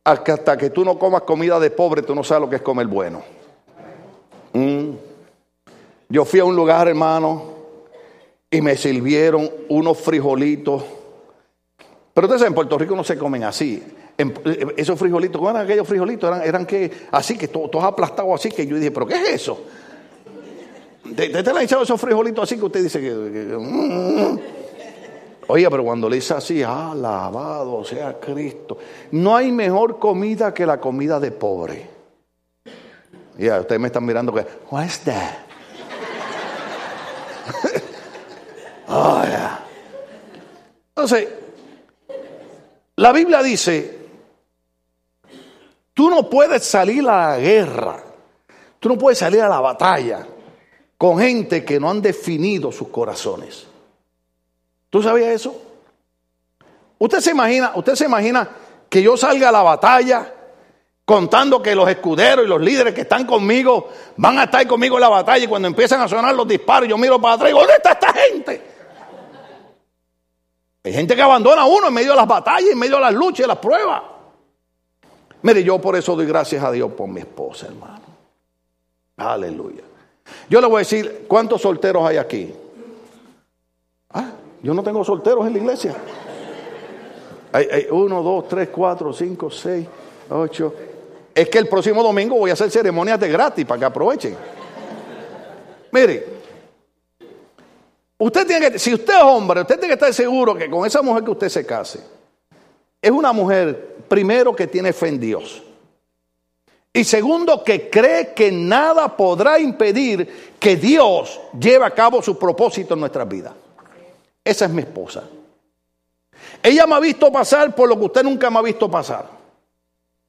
Hasta 0.05 0.57
que 0.59 0.69
tú 0.69 0.85
no 0.85 0.99
comas 0.99 1.23
comida 1.23 1.59
de 1.59 1.71
pobre, 1.71 2.03
tú 2.03 2.15
no 2.15 2.23
sabes 2.23 2.43
lo 2.43 2.51
que 2.51 2.57
es 2.57 2.63
comer 2.63 2.87
bueno. 2.87 3.23
Mm. 4.53 4.91
Yo 6.11 6.25
fui 6.27 6.41
a 6.41 6.45
un 6.45 6.55
lugar, 6.55 6.89
hermano, 6.89 7.55
y 8.51 8.61
me 8.61 8.77
sirvieron 8.77 9.51
unos 9.71 9.99
frijolitos. 9.99 10.85
Pero 12.13 12.27
ustedes 12.27 12.47
en 12.47 12.55
Puerto 12.55 12.77
Rico 12.77 12.95
no 12.95 13.03
se 13.03 13.17
comen 13.17 13.45
así. 13.45 13.83
Eh, 14.19 14.67
esos 14.77 14.99
frijolitos, 14.99 15.39
¿cómo 15.39 15.51
eran 15.51 15.65
aquellos 15.65 15.89
frijolitos? 15.89 16.43
Eran, 16.45 16.67
que, 16.67 16.91
así, 17.13 17.39
que 17.39 17.49
todos 17.49 17.83
aplastados 17.83 18.39
así, 18.39 18.51
que 18.51 18.67
yo 18.67 18.77
dije, 18.77 18.91
¿pero 18.91 19.07
qué 19.07 19.15
es 19.15 19.29
eso? 19.31 19.59
¿Te, 21.17 21.31
te, 21.31 21.43
le 21.43 21.51
han 21.51 21.63
echado 21.63 21.83
esos 21.83 21.99
frijolitos 21.99 22.45
así 22.45 22.59
que 22.59 22.65
usted 22.67 22.83
dice 22.83 23.01
que... 23.01 23.11
Mm. 23.11 24.56
Oye, 25.49 25.71
pero 25.71 25.85
cuando 25.85 26.09
le 26.09 26.17
dice 26.17 26.35
así, 26.35 26.63
alabado 26.63 27.85
sea 27.85 28.19
Cristo. 28.19 28.79
No 29.13 29.37
hay 29.37 29.53
mejor 29.53 29.99
comida 29.99 30.53
que 30.53 30.67
la 30.67 30.81
comida 30.81 31.21
de 31.21 31.31
pobre. 31.31 31.89
Ya, 33.39 33.61
ustedes 33.61 33.81
me 33.81 33.89
están 33.89 34.05
mirando 34.05 34.33
que, 34.33 34.45
what 34.71 34.85
is 34.85 34.99
that? 35.01 35.35
oh, 38.89 39.23
Entonces, 40.89 41.29
la 42.97 43.13
Biblia 43.13 43.43
dice, 43.43 43.99
tú 45.93 46.11
no 46.11 46.29
puedes 46.29 46.65
salir 46.65 47.01
a 47.09 47.31
la 47.33 47.39
guerra, 47.39 48.03
tú 48.81 48.89
no 48.89 48.99
puedes 48.99 49.19
salir 49.19 49.43
a 49.43 49.49
la 49.49 49.61
batalla 49.61 50.27
con 50.99 51.19
gente 51.19 51.65
que 51.65 51.79
no 51.79 51.91
han 51.91 52.01
definido 52.03 52.73
sus 52.73 52.89
corazones. 52.89 53.67
¿Tú 54.91 55.03
sabías 55.03 55.29
eso? 55.29 55.63
Usted 56.99 57.21
se 57.21 57.31
imagina, 57.31 57.73
usted 57.75 57.95
se 57.95 58.05
imagina 58.05 58.49
que 58.89 59.03
yo 59.03 59.17
salga 59.17 59.49
a 59.49 59.53
la 59.53 59.63
batalla 59.63 60.33
contando 61.05 61.63
que 61.63 61.75
los 61.75 61.89
escuderos 61.89 62.45
y 62.45 62.49
los 62.49 62.61
líderes 62.61 62.95
que 62.95 63.03
están 63.03 63.27
conmigo 63.27 63.91
van 64.17 64.39
a 64.39 64.45
estar 64.45 64.67
conmigo 64.67 64.97
en 64.97 65.03
la 65.03 65.09
batalla 65.09 65.45
y 65.45 65.49
cuando 65.49 65.69
empiezan 65.69 66.01
a 66.01 66.09
sonar 66.09 66.35
los 66.35 66.49
disparos 66.49 66.89
yo 66.89 66.99
miro 66.99 67.21
para 67.21 67.35
atrás 67.35 67.51
y 67.51 67.53
digo, 67.53 67.61
¿dónde 67.61 67.75
está 67.75 67.93
esta 67.93 68.13
gente? 68.13 68.63
Hay 70.83 70.93
gente 70.93 71.17
que 71.17 71.23
abandona 71.23 71.63
a 71.63 71.67
uno 71.67 71.89
en 71.89 71.95
medio 71.95 72.11
de 72.11 72.17
las 72.17 72.27
batallas, 72.27 72.71
en 72.71 72.79
medio 72.79 72.97
de 72.97 73.03
las 73.03 73.15
luchas 73.15 73.45
y 73.45 73.49
las 73.49 73.59
pruebas. 73.59 74.03
Mire, 75.43 75.63
yo 75.63 75.81
por 75.81 75.97
eso 75.97 76.17
doy 76.17 76.27
gracias 76.27 76.63
a 76.63 76.71
Dios 76.71 76.93
por 76.93 77.09
mi 77.09 77.21
esposa, 77.21 77.67
hermano. 77.67 78.01
Aleluya. 79.17 79.83
Yo 80.49 80.61
le 80.61 80.67
voy 80.67 80.77
a 80.77 80.79
decir, 80.81 81.25
¿cuántos 81.29 81.63
solteros 81.63 82.05
hay 82.05 82.17
aquí? 82.17 82.53
Yo 84.63 84.75
no 84.75 84.83
tengo 84.83 85.05
solteros 85.05 85.47
en 85.47 85.53
la 85.53 85.59
iglesia. 85.59 85.95
Hay, 87.53 87.69
hay 87.71 87.87
uno, 87.91 88.23
dos, 88.23 88.49
tres, 88.49 88.69
cuatro, 88.71 89.13
cinco, 89.13 89.51
seis, 89.51 89.87
ocho, 90.31 90.75
es 91.35 91.49
que 91.51 91.59
el 91.59 91.69
próximo 91.69 92.03
domingo 92.03 92.37
voy 92.37 92.51
a 92.51 92.55
hacer 92.55 92.71
ceremonias 92.71 93.21
de 93.21 93.29
gratis 93.29 93.65
para 93.67 93.79
que 93.79 93.85
aprovechen. 93.85 94.37
Mire, 95.93 96.27
usted 98.19 98.47
tiene 98.47 98.71
que, 98.71 98.79
si 98.79 98.95
usted 98.95 99.15
es 99.15 99.23
hombre, 99.23 99.61
usted 99.61 99.79
tiene 99.79 99.89
que 99.89 99.95
estar 99.95 100.15
seguro 100.15 100.55
que 100.55 100.71
con 100.71 100.87
esa 100.87 101.03
mujer 101.03 101.25
que 101.25 101.31
usted 101.31 101.49
se 101.49 101.67
case, 101.67 102.01
es 103.03 103.11
una 103.11 103.33
mujer, 103.33 103.97
primero, 104.09 104.57
que 104.57 104.67
tiene 104.67 104.93
fe 104.93 105.09
en 105.09 105.21
Dios. 105.21 105.63
Y 106.93 107.05
segundo, 107.05 107.63
que 107.63 107.91
cree 107.91 108.33
que 108.33 108.51
nada 108.51 109.15
podrá 109.15 109.59
impedir 109.59 110.55
que 110.59 110.77
Dios 110.77 111.39
lleve 111.61 111.85
a 111.85 111.91
cabo 111.91 112.23
su 112.23 112.39
propósito 112.39 112.95
en 112.95 113.01
nuestras 113.01 113.29
vidas. 113.29 113.53
Esa 114.47 114.67
es 114.67 114.71
mi 114.71 114.83
esposa. 114.83 115.25
Ella 116.63 116.87
me 116.87 116.95
ha 116.95 117.01
visto 117.01 117.33
pasar 117.33 117.75
por 117.75 117.89
lo 117.89 117.99
que 117.99 118.05
usted 118.05 118.23
nunca 118.23 118.49
me 118.49 118.61
ha 118.61 118.63
visto 118.63 118.89
pasar. 118.89 119.29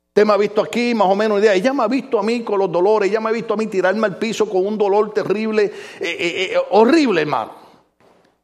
Usted 0.07 0.25
me 0.25 0.33
ha 0.33 0.37
visto 0.37 0.59
aquí, 0.59 0.95
más 0.95 1.07
o 1.07 1.15
menos 1.15 1.39
idea. 1.39 1.53
Ella 1.53 1.71
me 1.71 1.83
ha 1.83 1.87
visto 1.87 2.17
a 2.17 2.23
mí 2.23 2.41
con 2.41 2.57
los 2.57 2.71
dolores, 2.71 3.11
ella 3.11 3.19
me 3.19 3.29
ha 3.29 3.31
visto 3.31 3.53
a 3.53 3.57
mí 3.57 3.67
tirarme 3.67 4.07
al 4.07 4.17
piso 4.17 4.49
con 4.49 4.65
un 4.65 4.75
dolor 4.75 5.13
terrible, 5.13 5.65
eh, 5.65 5.71
eh, 6.01 6.49
eh, 6.53 6.57
horrible, 6.71 7.21
hermano. 7.21 7.51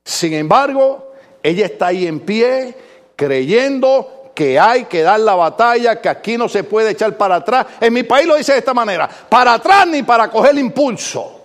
Sin 0.06 0.34
embargo, 0.34 1.14
ella 1.42 1.66
está 1.66 1.88
ahí 1.88 2.06
en 2.06 2.20
pie, 2.20 2.78
creyendo 3.16 4.32
que 4.36 4.60
hay 4.60 4.86
que 4.86 5.02
dar 5.02 5.20
la 5.22 5.34
batalla, 5.34 6.00
que 6.00 6.10
aquí 6.10 6.38
no 6.38 6.48
se 6.48 6.64
puede 6.64 6.92
echar 6.92 7.18
para 7.18 7.38
atrás. 7.38 7.66
En 7.82 7.92
mi 7.94 8.04
país 8.04 8.28
lo 8.28 8.36
dice 8.36 8.52
de 8.54 8.60
esta 8.60 8.76
manera, 8.76 9.10
para 9.10 9.56
atrás 9.56 9.88
ni 9.88 10.04
para 10.04 10.30
coger 10.30 10.56
impulso. 10.56 11.40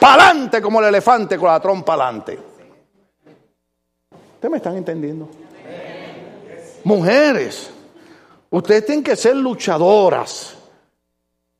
Para 0.00 0.30
adelante 0.30 0.60
como 0.60 0.80
el 0.80 0.86
elefante 0.86 1.38
con 1.38 1.48
la 1.48 1.60
trompa 1.60 1.94
adelante. 1.94 2.49
¿Ustedes 4.40 4.52
me 4.52 4.56
están 4.56 4.76
entendiendo? 4.78 5.28
Mujeres, 6.84 7.70
ustedes 8.48 8.86
tienen 8.86 9.04
que 9.04 9.14
ser 9.14 9.36
luchadoras. 9.36 10.56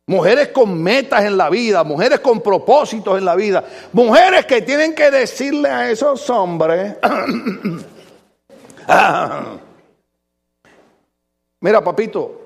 Mujeres 0.07 0.49
con 0.49 0.83
metas 0.83 1.27
en 1.27 1.37
la 1.37 1.51
vida, 1.51 1.85
mujeres 1.85 2.21
con 2.21 2.41
propósitos 2.41 3.19
en 3.19 3.27
la 3.27 3.37
vida, 3.37 3.63
mujeres 3.93 4.47
que 4.47 4.63
tienen 4.63 4.95
que 4.95 5.11
decirle 5.11 5.69
a 5.69 5.91
esos 5.91 6.31
hombres, 6.31 6.97
mira 11.61 11.85
papito, 11.85 12.41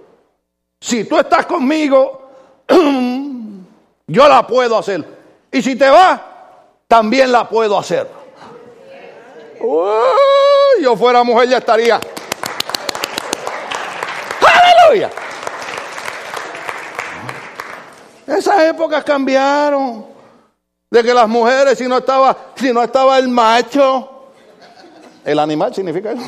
si 0.80 1.04
tú 1.04 1.16
estás 1.16 1.46
conmigo, 1.46 2.28
yo 4.08 4.28
la 4.28 4.44
puedo 4.44 4.78
hacer. 4.78 5.04
Y 5.52 5.62
si 5.62 5.76
te 5.76 5.88
vas, 5.88 6.20
también 6.88 7.30
la 7.30 7.48
puedo 7.48 7.78
hacer. 7.78 8.23
Yo 10.80 10.96
fuera 10.96 11.22
mujer 11.22 11.48
ya 11.48 11.58
estaría. 11.58 12.00
Aleluya. 14.40 15.10
Esas 18.26 18.62
épocas 18.62 19.04
cambiaron. 19.04 20.06
De 20.90 21.02
que 21.02 21.12
las 21.12 21.28
mujeres, 21.28 21.76
si 21.76 21.88
no 21.88 21.98
estaba, 21.98 22.36
si 22.54 22.72
no 22.72 22.80
estaba 22.82 23.18
el 23.18 23.28
macho, 23.28 24.28
el 25.24 25.38
animal 25.40 25.74
significa 25.74 26.12
eso. 26.12 26.22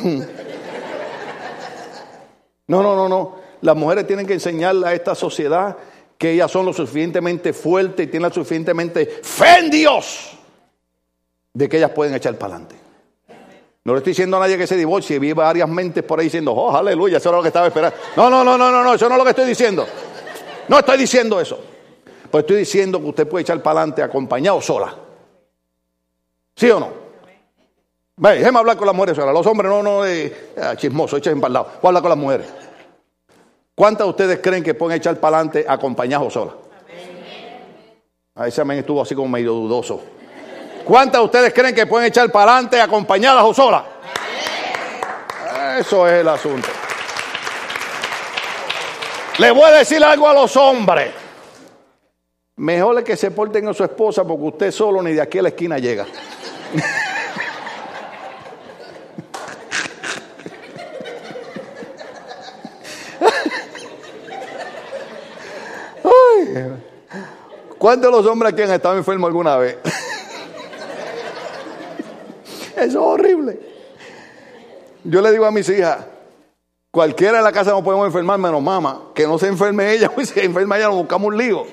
No, 2.69 2.83
no, 2.83 2.97
no, 2.97 3.09
no. 3.09 3.37
Las 3.61 3.77
mujeres 3.77 4.09
tienen 4.09 4.27
que 4.27 4.33
enseñarle 4.35 4.89
a 4.89 4.93
esta 4.93 5.15
sociedad 5.15 5.77
que 6.19 6.33
ellas 6.33 6.51
son 6.51 6.67
lo 6.67 6.73
suficientemente 6.73 7.53
fuertes 7.53 8.07
y 8.07 8.11
tienen 8.11 8.29
lo 8.29 8.35
suficientemente 8.35 9.21
fe 9.23 9.59
en 9.59 9.71
Dios 9.71 10.37
de 11.55 11.69
que 11.69 11.77
ellas 11.77 11.91
pueden 11.91 12.15
echar 12.15 12.35
para 12.35 12.55
adelante. 12.55 12.86
No 13.87 13.93
le 13.93 13.99
estoy 13.99 14.11
diciendo 14.11 14.37
a 14.37 14.41
nadie 14.41 14.59
que 14.59 14.67
se 14.67 14.77
divorcie, 14.77 15.17
vi 15.21 15.33
varias 15.33 15.69
mentes 15.69 16.03
por 16.03 16.19
ahí 16.19 16.25
diciendo, 16.25 16.53
oh, 16.53 16.77
aleluya, 16.77 17.19
eso 17.19 17.29
era 17.29 17.37
lo 17.37 17.43
que 17.43 17.51
estaba 17.51 17.69
esperando. 17.69 17.97
No, 18.17 18.29
no, 18.29 18.43
no, 18.43 18.59
no, 18.59 18.69
no, 18.69 18.83
no, 18.83 18.95
eso 18.95 19.09
no 19.09 19.15
es 19.15 19.19
lo 19.19 19.23
que 19.23 19.31
estoy 19.31 19.47
diciendo. 19.47 19.87
No 20.67 20.81
estoy 20.81 20.99
diciendo 20.99 21.41
eso. 21.41 21.61
Pues 22.29 22.43
estoy 22.43 22.57
diciendo 22.57 22.99
que 22.99 23.07
usted 23.07 23.29
puede 23.29 23.43
echar 23.43 23.63
para 23.63 23.79
adelante 23.79 24.03
acompañado 24.03 24.61
sola. 24.61 24.93
¿Sí 26.57 26.69
o 26.69 26.81
no? 26.81 26.89
Ve, 28.17 28.39
déjeme 28.39 28.59
hablar 28.59 28.77
con 28.77 28.87
las 28.87 28.97
mujeres 28.97 29.15
sola. 29.19 29.33
Los 29.33 29.47
hombres 29.47 29.71
no, 29.71 29.85
no, 29.85 30.05
eh, 30.05 30.51
ah, 30.61 30.75
chismoso, 30.75 31.19
echen 31.19 31.41
para 31.41 31.47
el 31.47 31.53
lado. 31.53 31.67
Voy 31.81 31.87
a 31.87 31.89
hablar 31.91 32.03
con 32.03 32.11
las 32.11 32.19
mujeres. 32.19 32.49
¿Cuántas 33.73 34.05
de 34.05 34.11
ustedes 34.11 34.41
creen 34.41 34.65
que 34.65 34.75
pueden 34.75 34.97
echar 34.97 35.21
para 35.21 35.37
adelante 35.37 35.65
acompañados 35.69 36.27
o 36.27 36.31
sola? 36.31 36.55
A 38.35 38.49
ese 38.49 38.61
amén 38.63 38.79
estuvo 38.79 39.01
así 39.01 39.15
como 39.15 39.29
medio 39.29 39.53
dudoso. 39.53 40.16
¿Cuántas 40.87 41.21
de 41.21 41.25
ustedes 41.25 41.53
creen 41.53 41.75
que 41.75 41.85
pueden 41.85 42.07
echar 42.07 42.31
para 42.31 42.53
adelante 42.53 42.81
acompañadas 42.81 43.43
o 43.43 43.53
solas? 43.53 43.83
Eso 45.81 46.07
es 46.07 46.21
el 46.21 46.29
asunto. 46.29 46.69
Le 49.39 49.51
voy 49.51 49.65
a 49.65 49.73
decir 49.73 50.05
algo 50.05 50.29
a 50.29 50.35
los 50.35 50.57
hombres. 50.57 51.13
Mejor 52.59 52.99
es 52.99 53.05
que 53.05 53.17
se 53.17 53.33
porten 53.33 53.67
a 53.67 53.75
su 53.75 53.83
esposa 53.83 54.25
porque 54.25 54.45
usted 54.45 54.71
solo 54.71 55.03
ni 55.03 55.13
de 55.13 55.21
aquí 55.21 55.39
a 55.39 55.43
la 55.43 55.49
esquina 55.49 55.79
llega. 55.79 56.07
¿Cuántos 67.77 68.13
de 68.13 68.17
los 68.17 68.27
hombres 68.27 68.53
aquí 68.53 68.63
han 68.63 68.71
estado 68.71 68.97
enfermos 68.97 69.27
alguna 69.27 69.57
vez? 69.57 69.79
Eso 72.77 72.85
es 72.85 72.97
horrible. 72.97 73.59
Yo 75.05 75.23
le 75.23 75.33
digo 75.33 75.47
a 75.47 75.51
mis 75.51 75.69
hijas, 75.69 76.05
cualquiera 76.91 77.39
en 77.39 77.45
la 77.45 77.53
casa 77.53 77.71
no 77.71 77.83
podemos 77.83 78.07
enfermar 78.07 78.39
menos 78.39 78.63
mamá, 78.63 79.11
que 79.15 79.27
no 79.27 79.39
se 79.39 79.47
enferme 79.47 79.93
ella, 79.93 80.11
pues 80.15 80.29
si 80.29 80.35
se 80.35 80.45
enferma 80.45 80.77
ella 80.77 80.89
nos 80.89 80.97
buscamos 80.97 81.29
un 81.29 81.39
lío. 81.39 81.65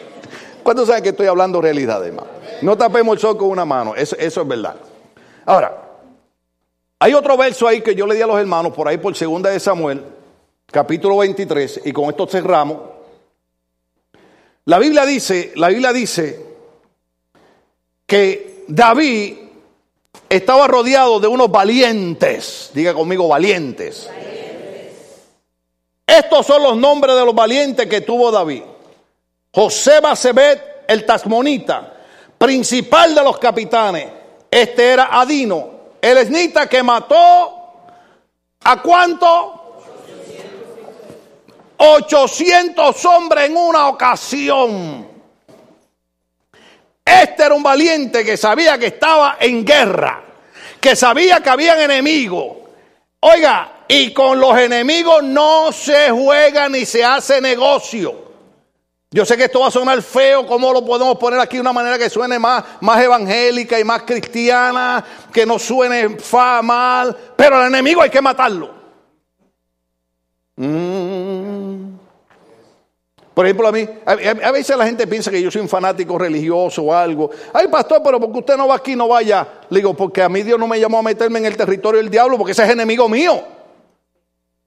¿Cuántos 0.62 0.88
saben 0.88 1.02
que 1.02 1.08
estoy 1.08 1.26
hablando 1.26 1.60
realidad, 1.60 2.04
hermano? 2.04 2.28
No 2.60 2.76
tapemos 2.76 3.14
el 3.14 3.20
sol 3.20 3.36
con 3.36 3.48
una 3.48 3.64
mano, 3.64 3.94
eso, 3.96 4.14
eso 4.18 4.42
es 4.42 4.48
verdad. 4.48 4.76
Ahora, 5.44 5.76
hay 6.98 7.14
otro 7.14 7.36
verso 7.36 7.66
ahí 7.66 7.80
que 7.80 7.94
yo 7.94 8.06
le 8.06 8.14
di 8.14 8.22
a 8.22 8.26
los 8.26 8.38
hermanos, 8.38 8.72
por 8.72 8.86
ahí 8.86 8.98
por 8.98 9.16
segunda 9.16 9.50
de 9.50 9.58
Samuel, 9.58 10.04
capítulo 10.66 11.18
23, 11.18 11.80
y 11.84 11.92
con 11.92 12.10
esto 12.10 12.26
cerramos. 12.26 12.78
La 14.66 14.78
Biblia 14.78 15.04
dice, 15.04 15.52
la 15.56 15.68
Biblia 15.68 15.92
dice 15.92 16.46
que 18.06 18.64
David 18.68 19.41
estaba 20.36 20.66
rodeado 20.66 21.20
de 21.20 21.26
unos 21.26 21.50
valientes. 21.50 22.70
Diga 22.72 22.94
conmigo, 22.94 23.28
valientes. 23.28 24.08
Estos 26.06 26.46
son 26.46 26.62
los 26.62 26.76
nombres 26.76 27.14
de 27.16 27.24
los 27.24 27.34
valientes 27.34 27.86
que 27.86 28.00
tuvo 28.00 28.30
David. 28.30 28.62
José 29.52 30.00
el 30.88 31.04
Tasmonita, 31.04 31.92
principal 32.38 33.14
de 33.14 33.22
los 33.22 33.38
capitanes. 33.38 34.08
Este 34.50 34.92
era 34.92 35.20
Adino, 35.20 35.70
el 36.00 36.16
esnita 36.16 36.66
que 36.66 36.82
mató 36.82 37.58
a 38.64 38.80
cuánto? 38.80 39.82
800 41.76 43.04
hombres 43.04 43.50
en 43.50 43.56
una 43.58 43.88
ocasión. 43.88 45.11
Este 47.04 47.44
era 47.44 47.54
un 47.54 47.62
valiente 47.62 48.24
que 48.24 48.36
sabía 48.36 48.78
que 48.78 48.86
estaba 48.86 49.36
en 49.40 49.64
guerra, 49.64 50.22
que 50.80 50.94
sabía 50.96 51.40
que 51.40 51.50
habían 51.50 51.80
enemigos. 51.80 52.58
Oiga, 53.20 53.84
y 53.88 54.12
con 54.12 54.40
los 54.40 54.56
enemigos 54.58 55.22
no 55.22 55.70
se 55.72 56.10
juega 56.10 56.68
ni 56.68 56.84
se 56.86 57.04
hace 57.04 57.40
negocio. 57.40 58.22
Yo 59.10 59.26
sé 59.26 59.36
que 59.36 59.44
esto 59.44 59.60
va 59.60 59.68
a 59.68 59.70
sonar 59.70 60.00
feo, 60.00 60.46
¿cómo 60.46 60.72
lo 60.72 60.84
podemos 60.86 61.18
poner 61.18 61.38
aquí 61.38 61.56
de 61.56 61.60
una 61.60 61.74
manera 61.74 61.98
que 61.98 62.08
suene 62.08 62.38
más, 62.38 62.64
más 62.80 63.02
evangélica 63.02 63.78
y 63.78 63.84
más 63.84 64.04
cristiana, 64.04 65.04
que 65.30 65.44
no 65.44 65.58
suene 65.58 66.18
fa 66.18 66.62
mal, 66.62 67.14
pero 67.36 67.56
al 67.58 67.66
enemigo 67.66 68.00
hay 68.00 68.08
que 68.08 68.22
matarlo. 68.22 68.70
Mm. 70.56 70.91
Por 73.34 73.46
ejemplo, 73.46 73.66
a 73.66 73.72
mí, 73.72 73.88
a, 74.04 74.50
veces 74.50 74.76
la 74.76 74.84
gente 74.84 75.06
piensa 75.06 75.30
que 75.30 75.40
yo 75.40 75.50
soy 75.50 75.62
un 75.62 75.68
fanático 75.68 76.18
religioso 76.18 76.82
o 76.82 76.94
algo. 76.94 77.30
Ay, 77.52 77.68
pastor, 77.68 78.02
pero 78.04 78.20
porque 78.20 78.40
usted 78.40 78.56
no 78.56 78.68
va 78.68 78.76
aquí, 78.76 78.94
no 78.94 79.08
vaya. 79.08 79.46
Le 79.70 79.78
digo, 79.78 79.94
porque 79.94 80.22
a 80.22 80.28
mí 80.28 80.42
Dios 80.42 80.58
no 80.58 80.66
me 80.66 80.78
llamó 80.78 80.98
a 80.98 81.02
meterme 81.02 81.38
en 81.38 81.46
el 81.46 81.56
territorio 81.56 82.00
del 82.00 82.10
diablo, 82.10 82.36
porque 82.36 82.52
ese 82.52 82.64
es 82.64 82.70
enemigo 82.70 83.08
mío. 83.08 83.42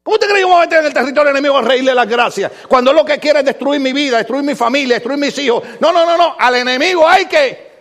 ¿Cómo 0.01 0.15
usted 0.15 0.27
cree 0.27 0.41
que 0.41 0.45
me 0.47 0.51
voy 0.51 0.61
a 0.61 0.65
meter 0.65 0.79
en 0.79 0.85
el 0.85 0.93
territorio 0.93 1.31
enemigo 1.31 1.57
a 1.57 1.61
reírle 1.61 1.93
las 1.93 2.07
gracias? 2.07 2.51
Cuando 2.67 2.91
lo 2.91 3.05
que 3.05 3.19
quiere 3.19 3.39
es 3.39 3.45
destruir 3.45 3.79
mi 3.79 3.93
vida, 3.93 4.17
destruir 4.17 4.43
mi 4.43 4.55
familia, 4.55 4.95
destruir 4.95 5.19
mis 5.19 5.37
hijos. 5.37 5.63
No, 5.79 5.91
no, 5.91 6.05
no, 6.05 6.17
no. 6.17 6.35
Al 6.37 6.55
enemigo 6.55 7.07
hay 7.07 7.25
que, 7.25 7.71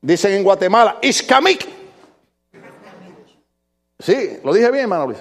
dicen 0.00 0.32
en 0.32 0.44
Guatemala, 0.44 0.98
iscamic. 1.02 1.66
Sí, 3.98 4.38
lo 4.44 4.52
dije 4.52 4.70
bien, 4.70 4.82
hermano 4.82 5.06
Luis. 5.06 5.18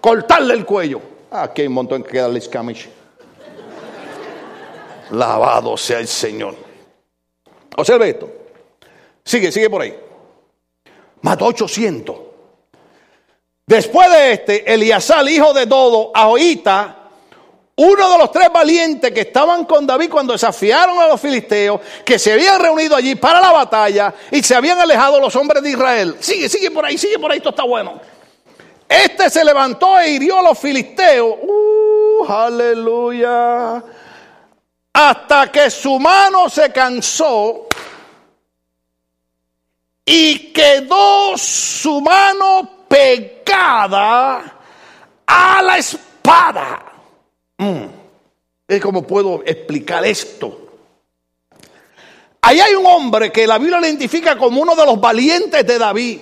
cortarle 0.00 0.54
el 0.54 0.64
cuello. 0.64 1.00
Aquí 1.30 1.62
hay 1.62 1.68
un 1.68 1.74
montón 1.74 2.04
que 2.04 2.10
queda 2.10 2.26
el 2.26 2.36
iscamic. 2.36 2.97
Lavado 5.10 5.76
sea 5.76 6.00
el 6.00 6.08
Señor. 6.08 6.54
Observe 7.76 8.10
esto. 8.10 8.30
Sigue, 9.24 9.52
sigue 9.52 9.70
por 9.70 9.82
ahí. 9.82 9.96
Mató 11.22 11.46
800. 11.46 12.16
Después 13.66 14.10
de 14.10 14.32
este, 14.32 14.72
Eliasal, 14.72 15.28
hijo 15.28 15.52
de 15.52 15.66
Dodo, 15.66 16.10
Ahoita, 16.14 16.96
uno 17.76 18.10
de 18.10 18.18
los 18.18 18.32
tres 18.32 18.50
valientes 18.52 19.12
que 19.12 19.20
estaban 19.20 19.64
con 19.64 19.86
David 19.86 20.10
cuando 20.10 20.32
desafiaron 20.32 20.98
a 20.98 21.06
los 21.06 21.20
filisteos, 21.20 21.80
que 22.04 22.18
se 22.18 22.32
habían 22.32 22.60
reunido 22.60 22.96
allí 22.96 23.14
para 23.14 23.40
la 23.40 23.52
batalla 23.52 24.14
y 24.30 24.42
se 24.42 24.54
habían 24.54 24.80
alejado 24.80 25.20
los 25.20 25.36
hombres 25.36 25.62
de 25.62 25.70
Israel. 25.70 26.16
Sigue, 26.18 26.48
sigue 26.48 26.70
por 26.70 26.84
ahí, 26.84 26.96
sigue 26.96 27.18
por 27.18 27.30
ahí, 27.30 27.38
esto 27.38 27.50
está 27.50 27.64
bueno. 27.64 28.00
Este 28.88 29.28
se 29.28 29.44
levantó 29.44 29.98
e 30.00 30.10
hirió 30.10 30.38
a 30.38 30.42
los 30.42 30.58
filisteos. 30.58 31.36
Uh, 31.42 32.24
aleluya 32.26 33.84
hasta 35.00 35.52
que 35.52 35.70
su 35.70 35.96
mano 36.00 36.48
se 36.48 36.72
cansó 36.72 37.68
y 40.04 40.52
quedó 40.52 41.38
su 41.38 42.00
mano 42.00 42.86
pegada 42.88 44.58
a 45.24 45.62
la 45.62 45.78
espada. 45.78 46.84
Mm. 47.58 47.84
Es 48.66 48.82
como 48.82 49.06
puedo 49.06 49.44
explicar 49.46 50.04
esto. 50.04 50.66
Ahí 52.42 52.58
hay 52.58 52.74
un 52.74 52.86
hombre 52.86 53.30
que 53.30 53.46
la 53.46 53.58
Biblia 53.58 53.78
le 53.78 53.86
identifica 53.86 54.36
como 54.36 54.60
uno 54.60 54.74
de 54.74 54.84
los 54.84 55.00
valientes 55.00 55.64
de 55.64 55.78
David. 55.78 56.18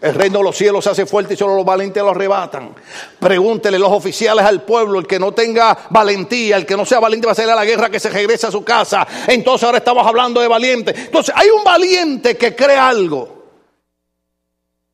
El 0.00 0.14
reino 0.14 0.38
de 0.38 0.44
los 0.44 0.56
cielos 0.56 0.84
se 0.84 0.90
hace 0.90 1.06
fuerte 1.06 1.34
y 1.34 1.36
solo 1.36 1.56
los 1.56 1.64
valientes 1.64 2.02
lo 2.02 2.10
arrebatan. 2.10 2.74
Pregúntele 3.18 3.78
los 3.78 3.90
oficiales 3.90 4.44
al 4.44 4.62
pueblo, 4.62 5.00
el 5.00 5.06
que 5.06 5.18
no 5.18 5.32
tenga 5.32 5.76
valentía, 5.90 6.56
el 6.56 6.64
que 6.64 6.76
no 6.76 6.84
sea 6.84 7.00
valiente 7.00 7.26
va 7.26 7.32
a 7.32 7.34
salir 7.34 7.50
a 7.50 7.56
la 7.56 7.64
guerra, 7.64 7.90
que 7.90 7.98
se 7.98 8.10
regrese 8.10 8.46
a 8.46 8.50
su 8.52 8.62
casa. 8.62 9.06
Entonces 9.26 9.64
ahora 9.64 9.78
estamos 9.78 10.06
hablando 10.06 10.40
de 10.40 10.46
valiente. 10.46 10.94
Entonces 10.96 11.34
hay 11.36 11.48
un 11.50 11.64
valiente 11.64 12.36
que 12.36 12.54
cree 12.54 12.76
algo. 12.76 13.38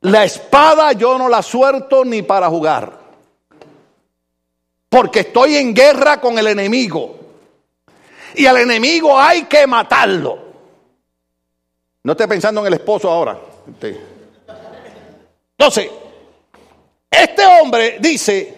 La 0.01 0.25
espada 0.25 0.93
yo 0.93 1.19
no 1.19 1.29
la 1.29 1.43
suelto 1.43 2.05
ni 2.05 2.23
para 2.23 2.49
jugar. 2.49 2.99
Porque 4.89 5.21
estoy 5.21 5.57
en 5.57 5.75
guerra 5.75 6.21
con 6.21 6.39
el 6.39 6.47
enemigo. 6.47 7.17
Y 8.37 8.47
al 8.47 8.57
enemigo 8.59 9.19
hay 9.19 9.45
que 9.45 9.67
matarlo. 9.67 10.39
No 12.03 12.13
esté 12.13 12.27
pensando 12.27 12.61
en 12.63 12.69
el 12.69 12.75
esposo 12.75 13.11
ahora. 13.11 13.39
Entonces, 15.65 15.91
este 17.11 17.47
hombre 17.47 17.97
dice 17.99 18.55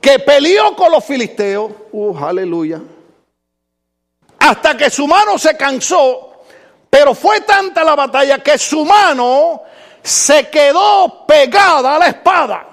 que 0.00 0.20
peleó 0.20 0.76
con 0.76 0.92
los 0.92 1.04
filisteos, 1.04 1.72
uh, 1.90 2.16
aleluya, 2.16 2.80
hasta 4.38 4.76
que 4.76 4.90
su 4.90 5.08
mano 5.08 5.36
se 5.38 5.56
cansó, 5.56 6.44
pero 6.88 7.16
fue 7.16 7.40
tanta 7.40 7.82
la 7.82 7.96
batalla 7.96 8.38
que 8.38 8.56
su 8.58 8.84
mano 8.84 9.62
se 10.04 10.48
quedó 10.50 11.26
pegada 11.26 11.96
a 11.96 11.98
la 11.98 12.06
espada. 12.06 12.68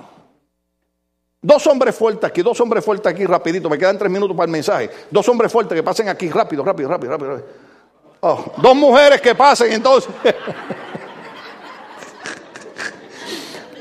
Dos 1.41 1.65
hombres 1.65 1.95
fuertes 1.95 2.29
aquí, 2.29 2.43
dos 2.43 2.61
hombres 2.61 2.85
fuertes 2.85 3.11
aquí, 3.11 3.25
rapidito, 3.25 3.71
me 3.71 3.79
quedan 3.79 3.97
tres 3.97 4.11
minutos 4.11 4.37
para 4.37 4.45
el 4.45 4.51
mensaje. 4.51 4.91
Dos 5.09 5.27
hombres 5.29 5.51
fuertes 5.51 5.75
que 5.75 5.81
pasen 5.81 6.09
aquí, 6.09 6.29
rápido, 6.29 6.63
rápido, 6.63 6.89
rápido, 6.89 7.11
rápido. 7.11 7.43
Oh, 8.19 8.51
dos 8.57 8.75
mujeres 8.75 9.19
que 9.19 9.33
pasen 9.33 9.73
entonces. 9.73 10.11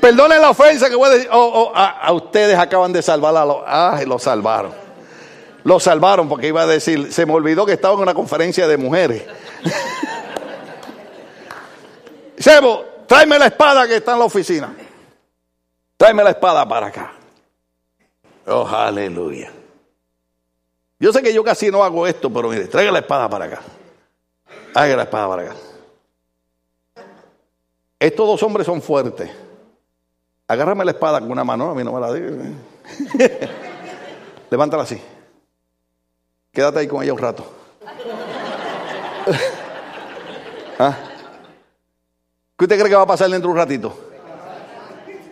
Perdonen 0.01 0.41
la 0.41 0.49
ofensa 0.49 0.89
que 0.89 0.95
voy 0.95 1.09
a 1.09 1.13
decir. 1.13 1.29
Oh, 1.31 1.51
oh, 1.53 1.71
a, 1.75 2.11
ustedes 2.11 2.57
acaban 2.57 2.91
de 2.91 3.01
salvar 3.01 3.37
a 3.37 3.45
los. 3.45 3.57
Ah, 3.65 4.01
lo 4.05 4.17
salvaron. 4.17 4.73
Lo 5.63 5.79
salvaron 5.79 6.27
porque 6.27 6.47
iba 6.47 6.63
a 6.63 6.67
decir, 6.67 7.13
se 7.13 7.25
me 7.25 7.33
olvidó 7.33 7.67
que 7.67 7.73
estaba 7.73 7.93
en 7.93 7.99
una 7.99 8.15
conferencia 8.15 8.67
de 8.67 8.77
mujeres. 8.77 9.23
Sebo, 12.37 12.83
tráeme 13.05 13.37
la 13.37 13.45
espada 13.45 13.87
que 13.87 13.97
está 13.97 14.13
en 14.13 14.19
la 14.19 14.25
oficina. 14.25 14.75
Tráeme 15.97 16.23
la 16.23 16.31
espada 16.31 16.67
para 16.67 16.87
acá. 16.87 17.13
Oh, 18.47 18.67
aleluya. 18.67 19.51
Yo 20.99 21.13
sé 21.13 21.21
que 21.21 21.31
yo 21.31 21.43
casi 21.43 21.69
no 21.69 21.83
hago 21.83 22.07
esto, 22.07 22.33
pero 22.33 22.49
mire, 22.49 22.65
traiga 22.65 22.91
la 22.91 22.99
espada 22.99 23.29
para 23.29 23.45
acá. 23.45 23.61
Haga 24.73 24.95
la 24.95 25.03
espada 25.03 25.27
para 25.27 25.41
acá. 25.43 25.55
Estos 27.99 28.27
dos 28.27 28.41
hombres 28.41 28.65
son 28.65 28.81
fuertes. 28.81 29.29
Agárrame 30.51 30.83
la 30.83 30.91
espada 30.91 31.21
con 31.21 31.31
una 31.31 31.45
mano, 31.45 31.71
a 31.71 31.73
mí 31.73 31.81
no 31.81 31.93
me 31.93 32.01
la 32.01 32.11
digas. 32.11 32.33
Levántala 34.49 34.83
así. 34.83 35.01
Quédate 36.51 36.79
ahí 36.79 36.87
con 36.89 37.01
ella 37.01 37.13
un 37.13 37.19
rato. 37.19 37.45
¿Ah? 40.77 40.97
¿Qué 42.57 42.65
usted 42.65 42.77
cree 42.77 42.89
que 42.89 42.97
va 42.97 43.03
a 43.03 43.07
pasar 43.07 43.29
dentro 43.29 43.47
de 43.47 43.53
un 43.53 43.57
ratito? 43.57 43.97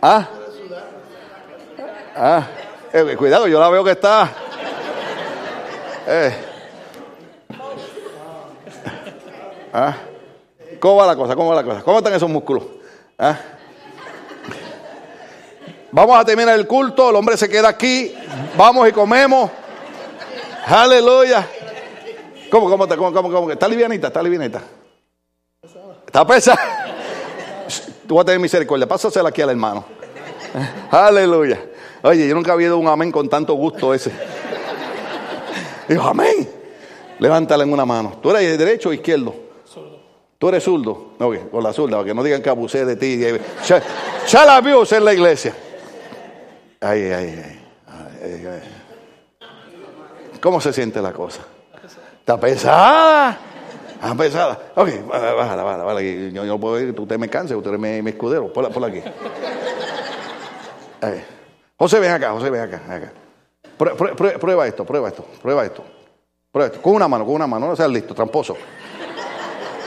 ¿Ah? 0.00 0.26
¿Ah? 2.16 2.46
Eh, 2.90 3.14
cuidado, 3.18 3.46
yo 3.46 3.60
la 3.60 3.68
veo 3.68 3.84
que 3.84 3.90
está. 3.90 4.32
Eh. 6.06 6.34
¿Ah? 9.70 9.96
¿Cómo 10.80 10.96
va 10.96 11.08
la 11.08 11.16
cosa? 11.16 11.36
¿Cómo 11.36 11.50
va 11.50 11.56
la 11.56 11.64
cosa? 11.64 11.82
¿Cómo 11.82 11.98
están 11.98 12.14
esos 12.14 12.30
músculos? 12.30 12.64
¿Ah? 13.18 13.38
Vamos 15.92 16.18
a 16.18 16.24
terminar 16.24 16.58
el 16.58 16.66
culto, 16.66 17.10
el 17.10 17.16
hombre 17.16 17.36
se 17.36 17.48
queda 17.48 17.68
aquí, 17.68 18.14
vamos 18.56 18.88
y 18.88 18.92
comemos. 18.92 19.50
Aleluya. 20.66 21.48
¿Cómo, 22.50 22.68
cómo, 22.68 22.86
cómo, 22.86 23.12
cómo, 23.12 23.30
cómo? 23.30 23.50
Está 23.50 23.66
livianita, 23.66 24.08
está 24.08 24.22
livianita. 24.22 24.62
Está 26.06 26.26
pesada. 26.26 26.86
Tú 28.06 28.16
vas 28.16 28.22
a 28.22 28.26
tener 28.26 28.40
misericordia, 28.40 28.86
pásasela 28.86 29.28
aquí 29.28 29.42
al 29.42 29.50
hermano. 29.50 29.84
Aleluya. 30.90 31.60
Oye, 32.02 32.26
yo 32.26 32.34
nunca 32.34 32.52
había 32.52 32.68
ido 32.68 32.78
un 32.78 32.88
amén 32.88 33.12
con 33.12 33.28
tanto 33.28 33.54
gusto 33.54 33.92
ese. 33.94 34.10
Dijo, 35.88 36.06
amén. 36.06 36.48
Levántala 37.18 37.64
en 37.64 37.72
una 37.72 37.84
mano. 37.84 38.18
¿Tú 38.22 38.30
eres 38.30 38.58
derecho 38.58 38.88
o 38.88 38.92
izquierdo? 38.92 39.34
¿Tú 40.38 40.48
eres 40.48 40.64
zurdo? 40.64 41.12
No, 41.18 41.30
con 41.50 41.62
la 41.62 41.72
zurda, 41.72 41.98
para 41.98 42.06
que 42.06 42.14
no 42.14 42.22
digan 42.22 42.42
que 42.42 42.48
abusé 42.48 42.84
de 42.84 42.96
ti. 42.96 43.20
Ya, 44.26 44.46
la 44.46 44.60
vio 44.60 44.84
en 44.90 45.04
la 45.04 45.12
iglesia. 45.12 45.54
Ay, 46.80 47.02
ay, 47.12 47.60
ay, 47.86 48.62
¿Cómo 50.40 50.62
se 50.62 50.72
siente 50.72 51.02
la 51.02 51.12
cosa? 51.12 51.42
Está 52.20 52.40
pesada. 52.40 53.38
Está 53.94 54.14
pesada. 54.14 54.58
Ok, 54.74 54.88
bájala, 55.06 55.34
bájala, 55.34 55.84
bájala. 55.84 56.00
Yo, 56.02 56.44
no 56.44 56.58
puedo 56.58 56.80
ir, 56.80 56.98
usted 56.98 57.18
me 57.18 57.28
canse, 57.28 57.54
usted 57.54 57.72
mi, 57.72 58.00
mi 58.00 58.10
escudero. 58.10 58.50
Ponla, 58.50 58.70
por 58.70 58.82
aquí. 58.86 59.02
José, 61.76 62.00
ven 62.00 62.12
acá, 62.12 62.30
José, 62.32 62.48
ven 62.48 62.62
acá. 62.62 62.80
Acá. 62.88 63.12
Prueba, 63.76 64.66
esto, 64.66 64.84
prueba 64.86 65.08
esto, 65.08 65.24
prueba 65.24 65.66
esto. 65.66 65.84
Prueba 66.50 66.66
esto. 66.72 66.80
Con 66.80 66.94
una 66.94 67.08
mano, 67.08 67.26
con 67.26 67.34
una 67.34 67.46
mano, 67.46 67.68
no 67.68 67.76
seas 67.76 67.90
listo, 67.90 68.14
tramposo. 68.14 68.56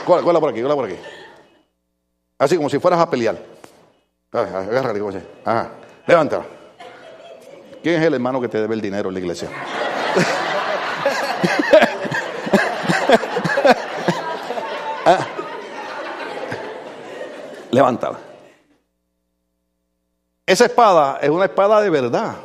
Cuela 0.04 0.38
por 0.38 0.50
aquí, 0.50 0.60
cuela 0.60 0.76
por 0.76 0.84
aquí. 0.84 0.96
Así 2.38 2.56
como 2.56 2.68
si 2.68 2.78
fueras 2.78 3.00
a 3.00 3.10
pelear. 3.10 3.36
Agárrate, 4.30 5.00
José. 5.00 5.22
Ajá. 5.44 5.70
Levántala. 6.06 6.44
¿Quién 7.84 8.00
es 8.00 8.06
el 8.06 8.14
hermano 8.14 8.40
que 8.40 8.48
te 8.48 8.58
debe 8.58 8.74
el 8.74 8.80
dinero 8.80 9.10
en 9.10 9.14
la 9.14 9.20
iglesia? 9.20 9.50
ah. 15.04 15.26
Levántala. 17.70 18.18
Esa 20.46 20.64
espada 20.64 21.18
es 21.20 21.28
una 21.28 21.44
espada 21.44 21.82
de 21.82 21.90
verdad. 21.90 22.36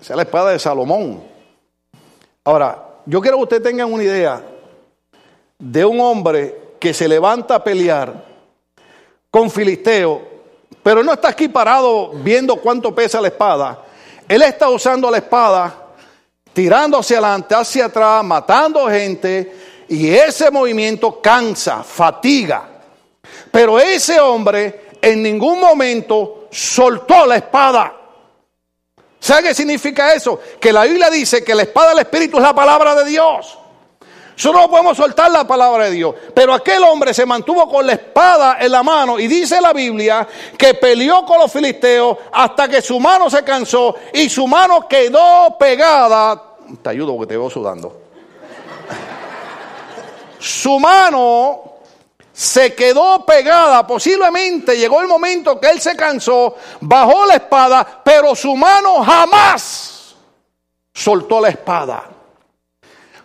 Esa 0.00 0.12
es 0.12 0.16
la 0.16 0.22
espada 0.22 0.52
de 0.52 0.60
Salomón. 0.60 1.20
Ahora, 2.44 2.80
yo 3.06 3.20
quiero 3.20 3.38
que 3.38 3.42
usted 3.42 3.60
tenga 3.60 3.84
una 3.86 4.04
idea 4.04 4.40
de 5.58 5.84
un 5.84 6.00
hombre 6.00 6.76
que 6.78 6.94
se 6.94 7.08
levanta 7.08 7.56
a 7.56 7.64
pelear 7.64 8.24
con 9.32 9.50
Filisteo, 9.50 10.22
pero 10.80 11.02
no 11.02 11.12
está 11.12 11.30
aquí 11.30 11.48
parado 11.48 12.10
viendo 12.10 12.54
cuánto 12.54 12.94
pesa 12.94 13.20
la 13.20 13.26
espada 13.26 13.89
él 14.30 14.42
está 14.42 14.68
usando 14.68 15.10
la 15.10 15.16
espada, 15.16 15.74
tirando 16.52 17.00
hacia 17.00 17.18
adelante, 17.18 17.52
hacia 17.52 17.86
atrás, 17.86 18.22
matando 18.22 18.88
gente, 18.88 19.84
y 19.88 20.08
ese 20.08 20.52
movimiento 20.52 21.20
cansa, 21.20 21.82
fatiga. 21.82 22.62
Pero 23.50 23.80
ese 23.80 24.20
hombre 24.20 24.90
en 25.02 25.20
ningún 25.20 25.58
momento 25.58 26.46
soltó 26.48 27.26
la 27.26 27.38
espada. 27.38 27.92
¿Sabe 29.18 29.48
qué 29.48 29.54
significa 29.54 30.14
eso? 30.14 30.38
Que 30.60 30.72
la 30.72 30.84
Biblia 30.84 31.10
dice 31.10 31.42
que 31.42 31.52
la 31.52 31.62
espada 31.62 31.90
del 31.90 31.98
Espíritu 31.98 32.36
es 32.36 32.44
la 32.44 32.54
palabra 32.54 32.94
de 32.94 33.06
Dios. 33.06 33.58
Solo 34.40 34.60
no 34.60 34.70
podemos 34.70 34.96
soltar 34.96 35.30
la 35.30 35.46
palabra 35.46 35.84
de 35.84 35.90
Dios. 35.90 36.14
Pero 36.34 36.54
aquel 36.54 36.82
hombre 36.84 37.12
se 37.12 37.26
mantuvo 37.26 37.68
con 37.68 37.86
la 37.86 37.92
espada 37.92 38.56
en 38.58 38.72
la 38.72 38.82
mano 38.82 39.18
y 39.18 39.26
dice 39.26 39.60
la 39.60 39.74
Biblia 39.74 40.26
que 40.56 40.72
peleó 40.72 41.26
con 41.26 41.40
los 41.40 41.52
filisteos 41.52 42.16
hasta 42.32 42.66
que 42.66 42.80
su 42.80 42.98
mano 42.98 43.28
se 43.28 43.44
cansó 43.44 43.94
y 44.14 44.30
su 44.30 44.46
mano 44.46 44.88
quedó 44.88 45.58
pegada. 45.58 46.42
Te 46.80 46.88
ayudo 46.88 47.18
porque 47.18 47.34
te 47.34 47.36
veo 47.36 47.50
sudando. 47.50 48.00
Su 50.38 50.80
mano 50.80 51.74
se 52.32 52.74
quedó 52.74 53.26
pegada, 53.26 53.86
posiblemente 53.86 54.74
llegó 54.78 55.02
el 55.02 55.08
momento 55.08 55.60
que 55.60 55.68
él 55.68 55.82
se 55.82 55.94
cansó, 55.94 56.56
bajó 56.80 57.26
la 57.26 57.34
espada, 57.34 58.00
pero 58.02 58.34
su 58.34 58.56
mano 58.56 59.04
jamás 59.04 60.14
soltó 60.94 61.42
la 61.42 61.50
espada 61.50 62.19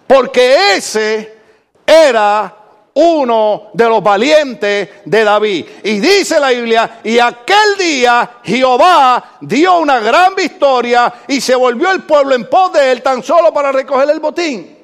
porque 0.07 0.75
ese 0.75 1.37
era 1.85 2.55
uno 2.95 3.71
de 3.73 3.89
los 3.89 4.01
valientes 4.01 4.89
de 5.03 5.23
David. 5.23 5.65
Y 5.83 5.99
dice 5.99 6.39
la 6.39 6.49
Biblia, 6.49 6.99
y 7.03 7.19
aquel 7.19 7.77
día 7.77 8.39
Jehová 8.43 9.37
dio 9.41 9.79
una 9.79 9.99
gran 9.99 10.33
victoria 10.35 11.13
y 11.27 11.41
se 11.41 11.55
volvió 11.55 11.91
el 11.91 12.03
pueblo 12.03 12.35
en 12.35 12.49
pos 12.49 12.71
de 12.73 12.91
él 12.91 13.01
tan 13.01 13.21
solo 13.21 13.53
para 13.53 13.71
recoger 13.71 14.09
el 14.09 14.19
botín. 14.19 14.77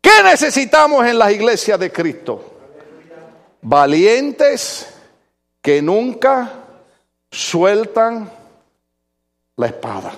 ¿Qué 0.00 0.22
necesitamos 0.24 1.06
en 1.06 1.18
las 1.18 1.32
iglesias 1.32 1.78
de 1.78 1.92
Cristo? 1.92 2.46
Valientes 3.60 4.86
que 5.60 5.82
nunca 5.82 6.50
sueltan 7.30 8.30
la 9.56 9.66
espada. 9.66 10.12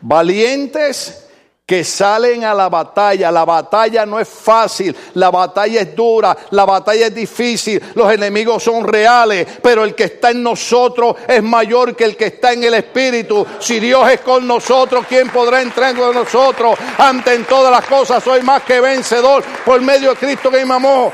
Valientes 0.00 1.27
que 1.68 1.84
salen 1.84 2.44
a 2.44 2.54
la 2.54 2.70
batalla. 2.70 3.30
La 3.30 3.44
batalla 3.44 4.06
no 4.06 4.18
es 4.18 4.26
fácil, 4.26 4.96
la 5.12 5.30
batalla 5.30 5.82
es 5.82 5.94
dura, 5.94 6.34
la 6.52 6.64
batalla 6.64 7.08
es 7.08 7.14
difícil, 7.14 7.92
los 7.94 8.10
enemigos 8.10 8.62
son 8.62 8.88
reales, 8.88 9.46
pero 9.62 9.84
el 9.84 9.94
que 9.94 10.04
está 10.04 10.30
en 10.30 10.42
nosotros 10.42 11.16
es 11.28 11.42
mayor 11.42 11.94
que 11.94 12.04
el 12.04 12.16
que 12.16 12.28
está 12.28 12.54
en 12.54 12.64
el 12.64 12.72
Espíritu. 12.72 13.46
Si 13.58 13.80
Dios 13.80 14.10
es 14.10 14.20
con 14.20 14.46
nosotros, 14.46 15.04
¿quién 15.06 15.28
podrá 15.28 15.60
entrar 15.60 15.94
con 15.94 16.14
nosotros? 16.14 16.78
Ante 16.96 17.34
en 17.34 17.44
todas 17.44 17.70
las 17.70 17.84
cosas 17.84 18.24
soy 18.24 18.40
más 18.40 18.62
que 18.62 18.80
vencedor 18.80 19.44
por 19.66 19.78
medio 19.82 20.12
de 20.12 20.16
Cristo 20.16 20.50
que 20.50 20.64
me 20.64 20.72
amó. 20.72 21.12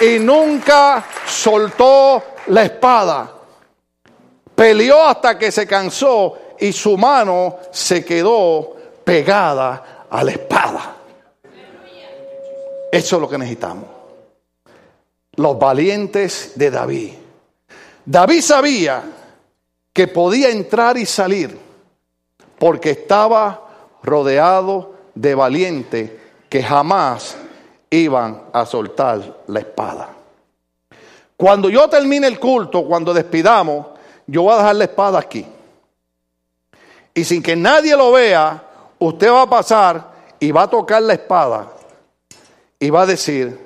Y 0.00 0.18
nunca 0.18 1.04
soltó 1.26 2.22
la 2.46 2.62
espada. 2.62 3.30
Peleó 4.54 5.04
hasta 5.04 5.38
que 5.38 5.52
se 5.52 5.66
cansó 5.66 6.38
y 6.58 6.72
su 6.72 6.96
mano 6.96 7.58
se 7.70 8.02
quedó 8.02 8.79
pegada 9.04 10.06
a 10.10 10.24
la 10.24 10.30
espada. 10.30 10.96
Eso 12.92 13.16
es 13.16 13.22
lo 13.22 13.28
que 13.28 13.38
necesitamos. 13.38 13.84
Los 15.36 15.58
valientes 15.58 16.52
de 16.56 16.70
David. 16.70 17.12
David 18.04 18.40
sabía 18.40 19.02
que 19.92 20.08
podía 20.08 20.50
entrar 20.50 20.96
y 20.98 21.06
salir 21.06 21.56
porque 22.58 22.90
estaba 22.90 23.68
rodeado 24.02 24.94
de 25.14 25.34
valientes 25.34 26.10
que 26.48 26.62
jamás 26.62 27.36
iban 27.90 28.42
a 28.52 28.66
soltar 28.66 29.42
la 29.46 29.60
espada. 29.60 30.10
Cuando 31.36 31.70
yo 31.70 31.88
termine 31.88 32.26
el 32.26 32.38
culto, 32.38 32.84
cuando 32.84 33.14
despidamos, 33.14 33.86
yo 34.26 34.42
voy 34.42 34.54
a 34.54 34.58
dejar 34.58 34.76
la 34.76 34.84
espada 34.84 35.18
aquí. 35.18 35.46
Y 37.14 37.24
sin 37.24 37.42
que 37.42 37.56
nadie 37.56 37.96
lo 37.96 38.12
vea, 38.12 38.62
usted 39.00 39.30
va 39.30 39.42
a 39.42 39.50
pasar 39.50 40.12
y 40.38 40.52
va 40.52 40.62
a 40.62 40.70
tocar 40.70 41.02
la 41.02 41.14
espada 41.14 41.72
y 42.78 42.88
va 42.90 43.02
a 43.02 43.06
decir, 43.06 43.58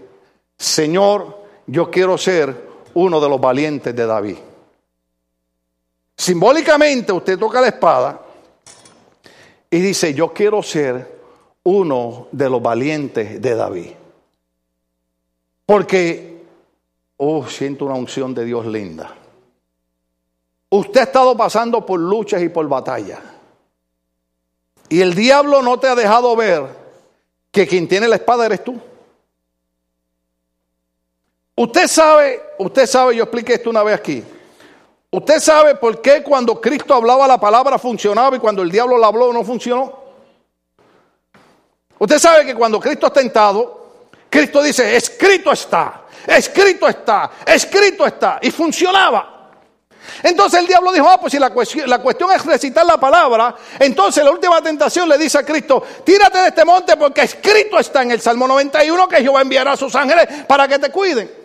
Señor, 0.56 1.44
yo 1.66 1.90
quiero 1.90 2.16
ser 2.16 2.68
uno 2.94 3.20
de 3.20 3.28
los 3.28 3.40
valientes 3.40 3.94
de 3.94 4.06
David. 4.06 4.36
Simbólicamente 6.16 7.12
usted 7.12 7.38
toca 7.38 7.60
la 7.60 7.68
espada 7.68 8.20
y 9.70 9.80
dice, 9.80 10.14
yo 10.14 10.32
quiero 10.32 10.62
ser 10.62 11.20
uno 11.64 12.28
de 12.30 12.50
los 12.50 12.62
valientes 12.62 13.40
de 13.40 13.54
David. 13.54 13.90
Porque, 15.66 16.44
oh, 17.16 17.46
siento 17.46 17.86
una 17.86 17.94
unción 17.94 18.34
de 18.34 18.44
Dios 18.44 18.66
linda. 18.66 19.14
Usted 20.70 21.00
ha 21.00 21.04
estado 21.04 21.36
pasando 21.36 21.84
por 21.84 21.98
luchas 21.98 22.42
y 22.42 22.48
por 22.48 22.68
batallas. 22.68 23.33
Y 24.88 25.00
el 25.00 25.14
diablo 25.14 25.62
no 25.62 25.78
te 25.78 25.88
ha 25.88 25.94
dejado 25.94 26.34
ver 26.36 26.66
que 27.50 27.66
quien 27.66 27.88
tiene 27.88 28.08
la 28.08 28.16
espada 28.16 28.46
eres 28.46 28.62
tú. 28.62 28.80
Usted 31.56 31.86
sabe, 31.86 32.42
usted 32.58 32.86
sabe, 32.86 33.16
yo 33.16 33.24
expliqué 33.24 33.54
esto 33.54 33.70
una 33.70 33.82
vez 33.82 33.94
aquí. 33.94 34.24
Usted 35.10 35.38
sabe 35.38 35.76
por 35.76 36.02
qué 36.02 36.22
cuando 36.22 36.60
Cristo 36.60 36.92
hablaba 36.92 37.28
la 37.28 37.38
palabra 37.38 37.78
funcionaba 37.78 38.36
y 38.36 38.40
cuando 38.40 38.62
el 38.62 38.70
diablo 38.70 38.98
la 38.98 39.06
habló 39.06 39.32
no 39.32 39.44
funcionó. 39.44 40.04
Usted 41.98 42.18
sabe 42.18 42.44
que 42.44 42.54
cuando 42.54 42.80
Cristo 42.80 43.06
es 43.06 43.12
tentado, 43.12 43.84
Cristo 44.28 44.60
dice, 44.60 44.96
escrito 44.96 45.52
está, 45.52 46.02
escrito 46.26 46.88
está, 46.88 47.30
escrito 47.46 48.04
está, 48.04 48.40
y 48.42 48.50
funcionaba. 48.50 49.33
Entonces 50.22 50.60
el 50.60 50.66
diablo 50.66 50.92
dijo, 50.92 51.08
ah, 51.08 51.20
pues 51.20 51.32
si 51.32 51.38
la 51.38 51.50
cuestión, 51.50 51.88
la 51.88 51.98
cuestión 51.98 52.30
es 52.32 52.44
recitar 52.44 52.84
la 52.86 52.98
palabra, 52.98 53.54
entonces 53.78 54.24
la 54.24 54.30
última 54.30 54.60
tentación 54.62 55.08
le 55.08 55.18
dice 55.18 55.38
a 55.38 55.44
Cristo, 55.44 55.82
tírate 56.04 56.38
de 56.38 56.48
este 56.48 56.64
monte 56.64 56.96
porque 56.96 57.22
escrito 57.22 57.78
está 57.78 58.02
en 58.02 58.12
el 58.12 58.20
Salmo 58.20 58.46
91 58.46 59.08
que 59.08 59.16
Jehová 59.16 59.42
enviará 59.42 59.72
a 59.72 59.76
sus 59.76 59.94
ángeles 59.94 60.26
para 60.46 60.68
que 60.68 60.78
te 60.78 60.90
cuiden. 60.90 61.44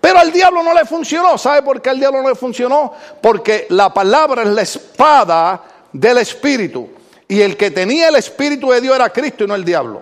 Pero 0.00 0.18
al 0.18 0.30
diablo 0.30 0.62
no 0.62 0.72
le 0.72 0.84
funcionó. 0.84 1.36
¿Sabe 1.36 1.62
por 1.62 1.82
qué 1.82 1.90
al 1.90 1.98
diablo 1.98 2.22
no 2.22 2.28
le 2.28 2.36
funcionó? 2.36 2.92
Porque 3.20 3.66
la 3.70 3.92
palabra 3.92 4.42
es 4.42 4.48
la 4.48 4.62
espada 4.62 5.64
del 5.92 6.18
Espíritu. 6.18 6.88
Y 7.26 7.40
el 7.40 7.56
que 7.56 7.72
tenía 7.72 8.08
el 8.08 8.14
Espíritu 8.14 8.70
de 8.70 8.80
Dios 8.80 8.94
era 8.94 9.10
Cristo 9.10 9.44
y 9.44 9.46
no 9.48 9.54
el 9.54 9.64
diablo. 9.64 10.00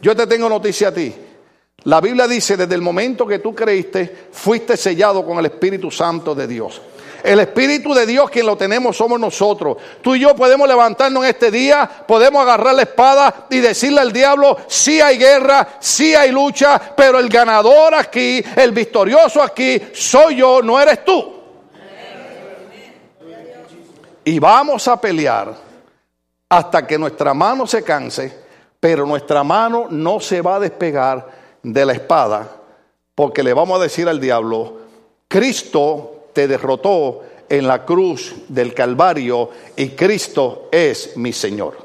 Yo 0.00 0.14
te 0.14 0.26
tengo 0.26 0.48
noticia 0.48 0.88
a 0.88 0.94
ti. 0.94 1.12
La 1.84 2.00
Biblia 2.00 2.28
dice, 2.28 2.56
desde 2.56 2.74
el 2.74 2.82
momento 2.82 3.26
que 3.26 3.38
tú 3.38 3.54
creíste, 3.54 4.28
fuiste 4.32 4.76
sellado 4.76 5.24
con 5.24 5.38
el 5.38 5.46
Espíritu 5.46 5.90
Santo 5.90 6.34
de 6.34 6.46
Dios. 6.46 6.80
El 7.26 7.40
Espíritu 7.40 7.92
de 7.92 8.06
Dios, 8.06 8.30
quien 8.30 8.46
lo 8.46 8.56
tenemos, 8.56 8.96
somos 8.96 9.18
nosotros. 9.18 9.78
Tú 10.00 10.14
y 10.14 10.20
yo 10.20 10.36
podemos 10.36 10.68
levantarnos 10.68 11.24
en 11.24 11.30
este 11.30 11.50
día, 11.50 11.90
podemos 12.06 12.40
agarrar 12.40 12.76
la 12.76 12.82
espada 12.82 13.46
y 13.50 13.58
decirle 13.58 14.00
al 14.00 14.12
diablo, 14.12 14.56
sí 14.68 15.00
hay 15.00 15.18
guerra, 15.18 15.66
sí 15.80 16.14
hay 16.14 16.30
lucha, 16.30 16.80
pero 16.96 17.18
el 17.18 17.28
ganador 17.28 17.96
aquí, 17.96 18.40
el 18.54 18.70
victorioso 18.70 19.42
aquí, 19.42 19.82
soy 19.92 20.36
yo, 20.36 20.62
no 20.62 20.80
eres 20.80 21.04
tú. 21.04 21.34
Y 24.24 24.38
vamos 24.38 24.86
a 24.86 25.00
pelear 25.00 25.52
hasta 26.48 26.86
que 26.86 26.96
nuestra 26.96 27.34
mano 27.34 27.66
se 27.66 27.82
canse, 27.82 28.38
pero 28.78 29.04
nuestra 29.04 29.42
mano 29.42 29.88
no 29.90 30.20
se 30.20 30.40
va 30.40 30.56
a 30.56 30.60
despegar 30.60 31.28
de 31.60 31.84
la 31.84 31.92
espada, 31.92 32.48
porque 33.16 33.42
le 33.42 33.52
vamos 33.52 33.80
a 33.80 33.82
decir 33.82 34.08
al 34.08 34.20
diablo, 34.20 34.78
Cristo 35.26 36.15
te 36.36 36.46
derrotó 36.46 37.22
en 37.48 37.66
la 37.66 37.82
cruz 37.82 38.34
del 38.48 38.74
Calvario 38.74 39.48
y 39.74 39.88
Cristo 39.88 40.68
es 40.70 41.16
mi 41.16 41.32
Señor. 41.32 41.78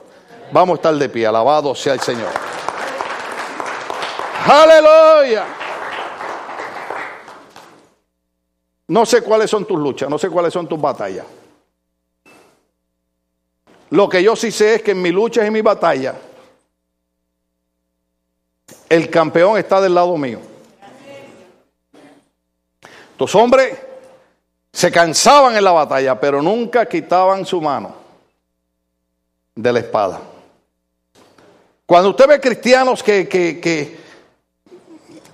Vamos 0.52 0.74
a 0.74 0.76
estar 0.76 0.94
de 0.94 1.08
pie, 1.08 1.26
alabado 1.26 1.74
sea 1.74 1.94
el 1.94 2.02
Señor. 2.02 2.28
Aleluya. 4.46 5.46
No 8.90 9.06
sé 9.06 9.22
cuáles 9.22 9.50
son 9.50 9.64
tus 9.64 9.80
luchas, 9.80 10.10
no 10.10 10.18
sé 10.18 10.30
cuáles 10.30 10.52
son 10.52 10.68
tus 10.68 10.82
batallas. 10.82 11.26
Lo 13.92 14.10
que 14.10 14.22
yo 14.22 14.36
sí 14.36 14.52
sé 14.52 14.76
es 14.76 14.82
que 14.82 14.92
en 14.92 15.02
mi 15.02 15.12
lucha 15.12 15.46
y 15.46 15.48
en 15.48 15.54
mi 15.54 15.62
batalla, 15.62 16.16
el 18.90 19.10
campeón 19.10 19.58
está 19.58 19.80
del 19.80 19.96
lado 19.96 20.18
mío. 20.18 20.42
Tus 23.16 23.34
hombres 23.34 23.91
se 24.72 24.92
cansaban 24.92 25.56
en 25.56 25.64
la 25.64 25.72
batalla, 25.72 26.20
pero 26.20 26.42
nunca 26.42 26.86
quitaban 26.86 27.46
su 27.46 27.60
mano 27.62 27.94
de 29.56 29.74
la 29.74 29.80
espada. 29.80 30.22
Cuando 31.86 32.12
usted 32.12 32.28
ve 32.28 32.40
cristianos 32.40 33.04
que, 33.04 33.28
que, 33.28 34.00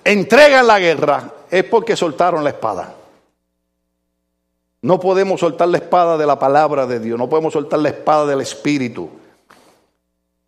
entregan 0.04 0.66
la 0.66 0.80
guerra, 0.80 1.32
es 1.52 1.64
porque 1.66 1.96
soltaron 1.96 2.44
la 2.44 2.50
espada. 2.50 2.96
No 4.82 5.00
podemos 5.00 5.40
soltar 5.40 5.68
la 5.68 5.78
espada 5.78 6.18
de 6.18 6.26
la 6.26 6.40
palabra 6.40 6.88
de 6.88 7.00
Dios, 7.00 7.20
no 7.20 7.30
podemos 7.30 7.54
soltar 7.54 7.80
la 7.80 7.90
espada 7.90 8.26
del 8.26 8.42
Espíritu. 8.42 9.10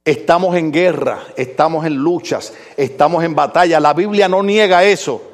Estamos 0.04 0.56
en 0.56 0.72
guerra, 0.72 1.20
estamos 1.36 1.86
en 1.86 1.94
luchas, 1.94 2.54
estamos 2.76 3.24
en 3.24 3.36
batalla. 3.36 3.80
La 3.80 3.94
Biblia 3.94 4.28
no 4.28 4.42
niega 4.42 4.84
eso 4.84 5.30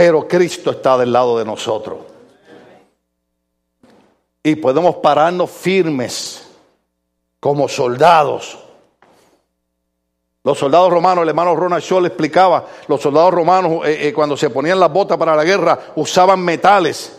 pero 0.00 0.26
Cristo 0.26 0.70
está 0.70 0.96
del 0.96 1.12
lado 1.12 1.36
de 1.36 1.44
nosotros. 1.44 1.98
Y 4.42 4.56
podemos 4.56 4.96
pararnos 4.96 5.50
firmes 5.50 6.48
como 7.38 7.68
soldados. 7.68 8.58
Los 10.42 10.58
soldados 10.58 10.90
romanos, 10.90 11.24
el 11.24 11.28
hermano 11.28 11.54
Ronald 11.54 11.84
Shaw 11.84 12.00
le 12.00 12.08
explicaba, 12.08 12.64
los 12.88 12.98
soldados 12.98 13.34
romanos 13.34 13.86
eh, 13.86 14.08
eh, 14.08 14.12
cuando 14.14 14.38
se 14.38 14.48
ponían 14.48 14.80
las 14.80 14.90
botas 14.90 15.18
para 15.18 15.36
la 15.36 15.44
guerra 15.44 15.78
usaban 15.96 16.40
metales. 16.40 17.18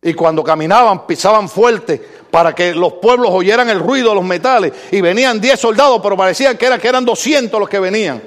Y 0.00 0.14
cuando 0.14 0.44
caminaban 0.44 1.04
pisaban 1.04 1.48
fuerte 1.48 2.00
para 2.30 2.54
que 2.54 2.76
los 2.76 2.92
pueblos 2.92 3.30
oyeran 3.32 3.68
el 3.70 3.80
ruido 3.80 4.10
de 4.10 4.14
los 4.14 4.24
metales. 4.24 4.72
Y 4.92 5.00
venían 5.00 5.40
10 5.40 5.58
soldados, 5.58 5.98
pero 6.00 6.16
parecían 6.16 6.56
que, 6.56 6.78
que 6.78 6.86
eran 6.88 7.04
200 7.04 7.58
los 7.58 7.68
que 7.68 7.80
venían. 7.80 8.22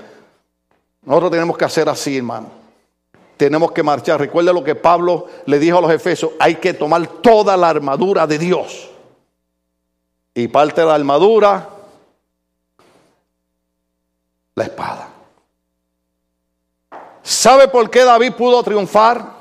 Nosotros 1.04 1.32
tenemos 1.32 1.58
que 1.58 1.64
hacer 1.64 1.88
así, 1.88 2.18
hermano 2.18 2.65
tenemos 3.38 3.72
que 3.72 3.84
marchar. 3.84 4.20
Recuerda 4.20 4.54
lo 4.54 4.64
que 4.64 4.76
Pablo 4.76 5.28
le 5.46 5.60
dijo 5.60 5.78
a 5.78 5.82
los 5.82 5.92
Efesios, 5.92 6.32
hay 6.40 6.56
que 6.56 6.74
tomar 6.74 7.08
toda 7.08 7.58
la 7.58 7.70
armadura 7.70 8.28
de 8.28 8.38
Dios. 8.38 8.90
Y 10.34 10.48
parte 10.48 10.82
de 10.82 10.88
la 10.88 10.96
armadura, 10.96 11.70
la 14.56 14.64
espada. 14.64 15.10
¿Sabe 17.24 17.68
por 17.68 17.90
qué 17.90 18.04
David 18.04 18.34
pudo 18.34 18.62
triunfar? 18.64 19.34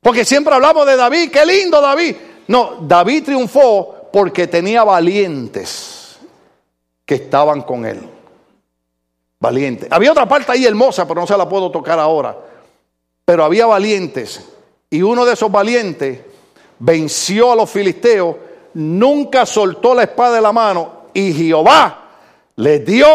Porque 0.00 0.24
siempre 0.24 0.54
hablamos 0.54 0.86
de 0.86 0.96
David, 0.96 1.30
qué 1.30 1.44
lindo 1.46 1.80
David. 1.80 2.16
No, 2.48 2.78
David 2.82 3.24
triunfó 3.24 4.08
porque 4.12 4.46
tenía 4.46 4.84
valientes 4.84 6.18
que 7.04 7.14
estaban 7.14 7.62
con 7.62 7.86
él. 7.86 8.00
Valientes. 9.40 9.88
Había 9.90 10.12
otra 10.12 10.28
parte 10.28 10.52
ahí 10.52 10.64
hermosa, 10.64 11.06
pero 11.06 11.20
no 11.20 11.26
se 11.26 11.36
la 11.36 11.48
puedo 11.48 11.70
tocar 11.70 11.98
ahora. 11.98 12.51
Pero 13.24 13.44
había 13.44 13.66
valientes. 13.66 14.40
Y 14.90 15.02
uno 15.02 15.24
de 15.24 15.34
esos 15.34 15.50
valientes 15.50 16.20
venció 16.78 17.52
a 17.52 17.56
los 17.56 17.70
filisteos, 17.70 18.36
nunca 18.74 19.46
soltó 19.46 19.94
la 19.94 20.02
espada 20.02 20.36
de 20.36 20.40
la 20.40 20.52
mano 20.52 21.02
y 21.14 21.32
Jehová 21.32 22.02
les 22.56 22.84
dio 22.84 23.08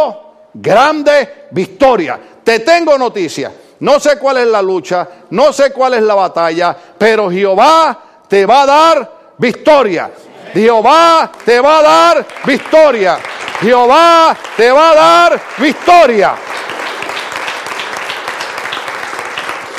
grande 0.53 1.47
victoria. 1.51 2.19
Te 2.43 2.59
tengo 2.59 2.97
noticia. 2.97 3.51
No 3.79 3.99
sé 3.99 4.17
cuál 4.17 4.37
es 4.37 4.47
la 4.47 4.61
lucha, 4.61 5.07
no 5.29 5.53
sé 5.53 5.71
cuál 5.71 5.93
es 5.95 6.01
la 6.01 6.15
batalla, 6.15 6.75
pero 6.97 7.29
Jehová 7.29 8.23
te 8.27 8.45
va 8.45 8.63
a 8.63 8.65
dar 8.65 9.11
victoria. 9.37 10.09
Jehová 10.53 11.31
te 11.45 11.59
va 11.59 11.79
a 11.79 11.83
dar 11.83 12.27
victoria. 12.45 13.19
Jehová 13.59 14.35
te 14.55 14.71
va 14.71 14.91
a 14.91 14.95
dar 14.95 15.41
victoria. 15.59 16.35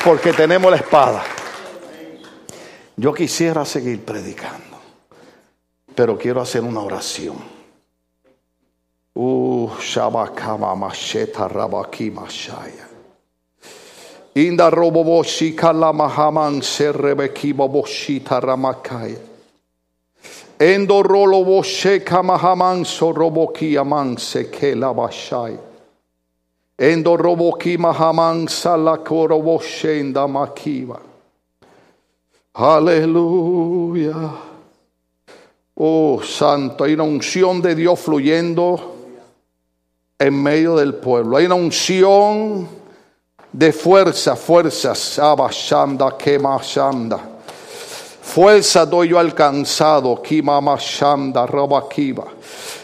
Porque 0.05 0.33
tenemos 0.33 0.71
la 0.71 0.77
espada. 0.77 1.23
Yo 2.97 3.13
quisiera 3.13 3.65
seguir 3.65 4.05
predicando, 4.05 4.79
pero 5.95 6.19
quiero 6.19 6.41
hacer 6.41 6.63
una 6.63 6.81
oración. 6.81 7.37
Uh, 9.15 9.69
Shabakama 9.81 10.75
Masheta 10.75 11.49
Rabaki 11.49 12.11
Mashaya. 12.11 12.87
Inda 14.35 14.71
roboboshi 14.71 15.55
kalamahaman 15.55 16.63
serebeki 16.63 17.53
boboshita 17.55 18.41
ramakaya. 18.41 19.19
Endo 20.61 21.03
rolo 21.05 21.45
boshe 21.45 22.01
kamahaman 22.05 22.85
soroboki 22.85 23.77
aman 23.79 24.17
labashai. 24.17 25.68
Aleluya. 32.55 34.15
Oh, 35.75 36.21
santo, 36.23 36.85
hay 36.85 36.95
una 36.95 37.03
unción 37.03 37.61
de 37.61 37.75
Dios 37.75 37.99
fluyendo 37.99 38.95
en 40.19 40.41
medio 40.41 40.77
del 40.77 40.95
pueblo. 40.95 41.37
Hay 41.37 41.47
una 41.47 41.57
unción 41.57 42.69
de 43.53 43.73
fuerza, 43.73 44.37
fuerza, 44.37 44.95
Saba 44.95 45.49
Shanda, 45.51 46.17
Kema 46.17 46.59
Shanda. 46.63 47.38
Fuerza 48.29 48.85
doy 48.85 49.09
yo 49.09 49.19
alcanzado, 49.19 50.21
Kima 50.21 50.61
Mashanda, 50.61 51.47
Roba 51.47 51.89
Kiba. 51.89 52.27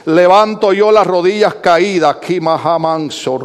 Levanto 0.06 0.72
yo 0.72 0.90
las 0.90 1.06
rodillas 1.06 1.56
caídas, 1.56 2.16
Kima 2.16 2.54
Hamanso. 2.56 3.38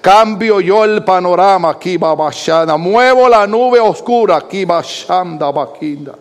Cambio 0.00 0.60
yo 0.60 0.84
el 0.84 1.02
panorama, 1.02 1.76
Kiba 1.80 2.14
Bashana. 2.14 2.76
Muevo 2.76 3.28
la 3.28 3.44
nube 3.44 3.80
oscura, 3.80 4.40
Kiba 4.48 4.80
Shanda, 4.80 5.50
Bakinda. 5.50 6.14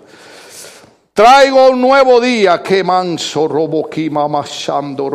Traigo 1.13 1.69
un 1.69 1.79
nuevo 1.79 2.19
día, 2.19 2.61
que 2.63 2.83
manso, 2.83 3.47
Robokima 3.47 4.27
Mashando, 4.27 5.07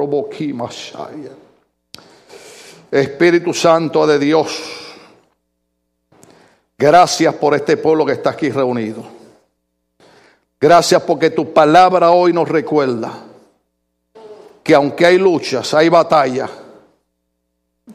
Shaya. 0.70 1.32
Espíritu 2.92 3.52
Santo 3.52 4.06
de 4.06 4.20
Dios, 4.20 4.62
gracias 6.78 7.34
por 7.34 7.56
este 7.56 7.76
pueblo 7.76 8.06
que 8.06 8.12
está 8.12 8.30
aquí 8.30 8.48
reunido. 8.48 9.11
Gracias 10.62 11.02
porque 11.02 11.30
tu 11.30 11.52
palabra 11.52 12.12
hoy 12.12 12.32
nos 12.32 12.48
recuerda 12.48 13.12
que 14.62 14.76
aunque 14.76 15.04
hay 15.04 15.18
luchas, 15.18 15.74
hay 15.74 15.88
batallas, 15.88 16.48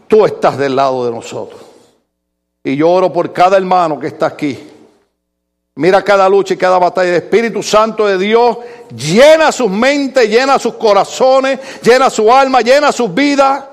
tú 0.06 0.26
estás 0.26 0.58
del 0.58 0.76
lado 0.76 1.06
de 1.06 1.12
nosotros. 1.12 1.62
Y 2.66 2.76
yo 2.76 2.90
oro 2.90 3.14
por 3.14 3.32
cada 3.32 3.56
hermano 3.56 3.98
que 3.98 4.08
está 4.08 4.26
aquí. 4.26 4.60
Mira 5.76 6.04
cada 6.04 6.28
lucha 6.28 6.56
y 6.56 6.58
cada 6.58 6.78
batalla. 6.78 7.12
El 7.12 7.24
Espíritu 7.24 7.64
Santo 7.64 8.06
de 8.06 8.18
Dios 8.18 8.58
llena 8.94 9.54
sus 9.54 9.72
mentes, 9.72 10.28
llena 10.30 10.60
sus 10.60 10.74
corazones, 10.74 11.62
llena 11.82 12.10
su 12.10 12.30
alma, 12.34 12.60
llena 12.60 12.92
sus 12.92 13.14
vidas 13.14 13.64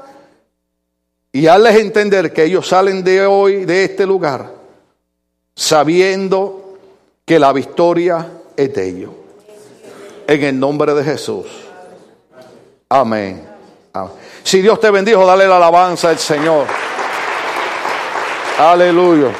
y 1.33 1.49
hazles 1.49 1.81
entender 1.81 2.33
que 2.33 2.45
ellos 2.45 2.69
salen 2.69 3.03
de 3.03 3.27
hoy, 3.27 3.65
de 3.65 3.87
este 3.87 4.07
lugar, 4.07 4.53
sabiendo 5.53 6.77
que 7.25 7.41
la 7.41 7.53
victoria 7.53 8.25
es 8.57 8.73
de. 8.73 9.15
En 10.27 10.43
el 10.43 10.59
nombre 10.59 10.95
de 10.95 11.05
Jesús. 11.05 11.47
Amén. 12.89 13.49
Si 14.43 14.61
Dios 14.61 14.81
te 14.81 14.91
bendijo, 14.91 15.25
dale 15.27 15.47
la 15.47 15.57
alabanza 15.57 16.11
al 16.11 16.19
Señor. 16.19 16.67
Aleluya. 18.59 19.33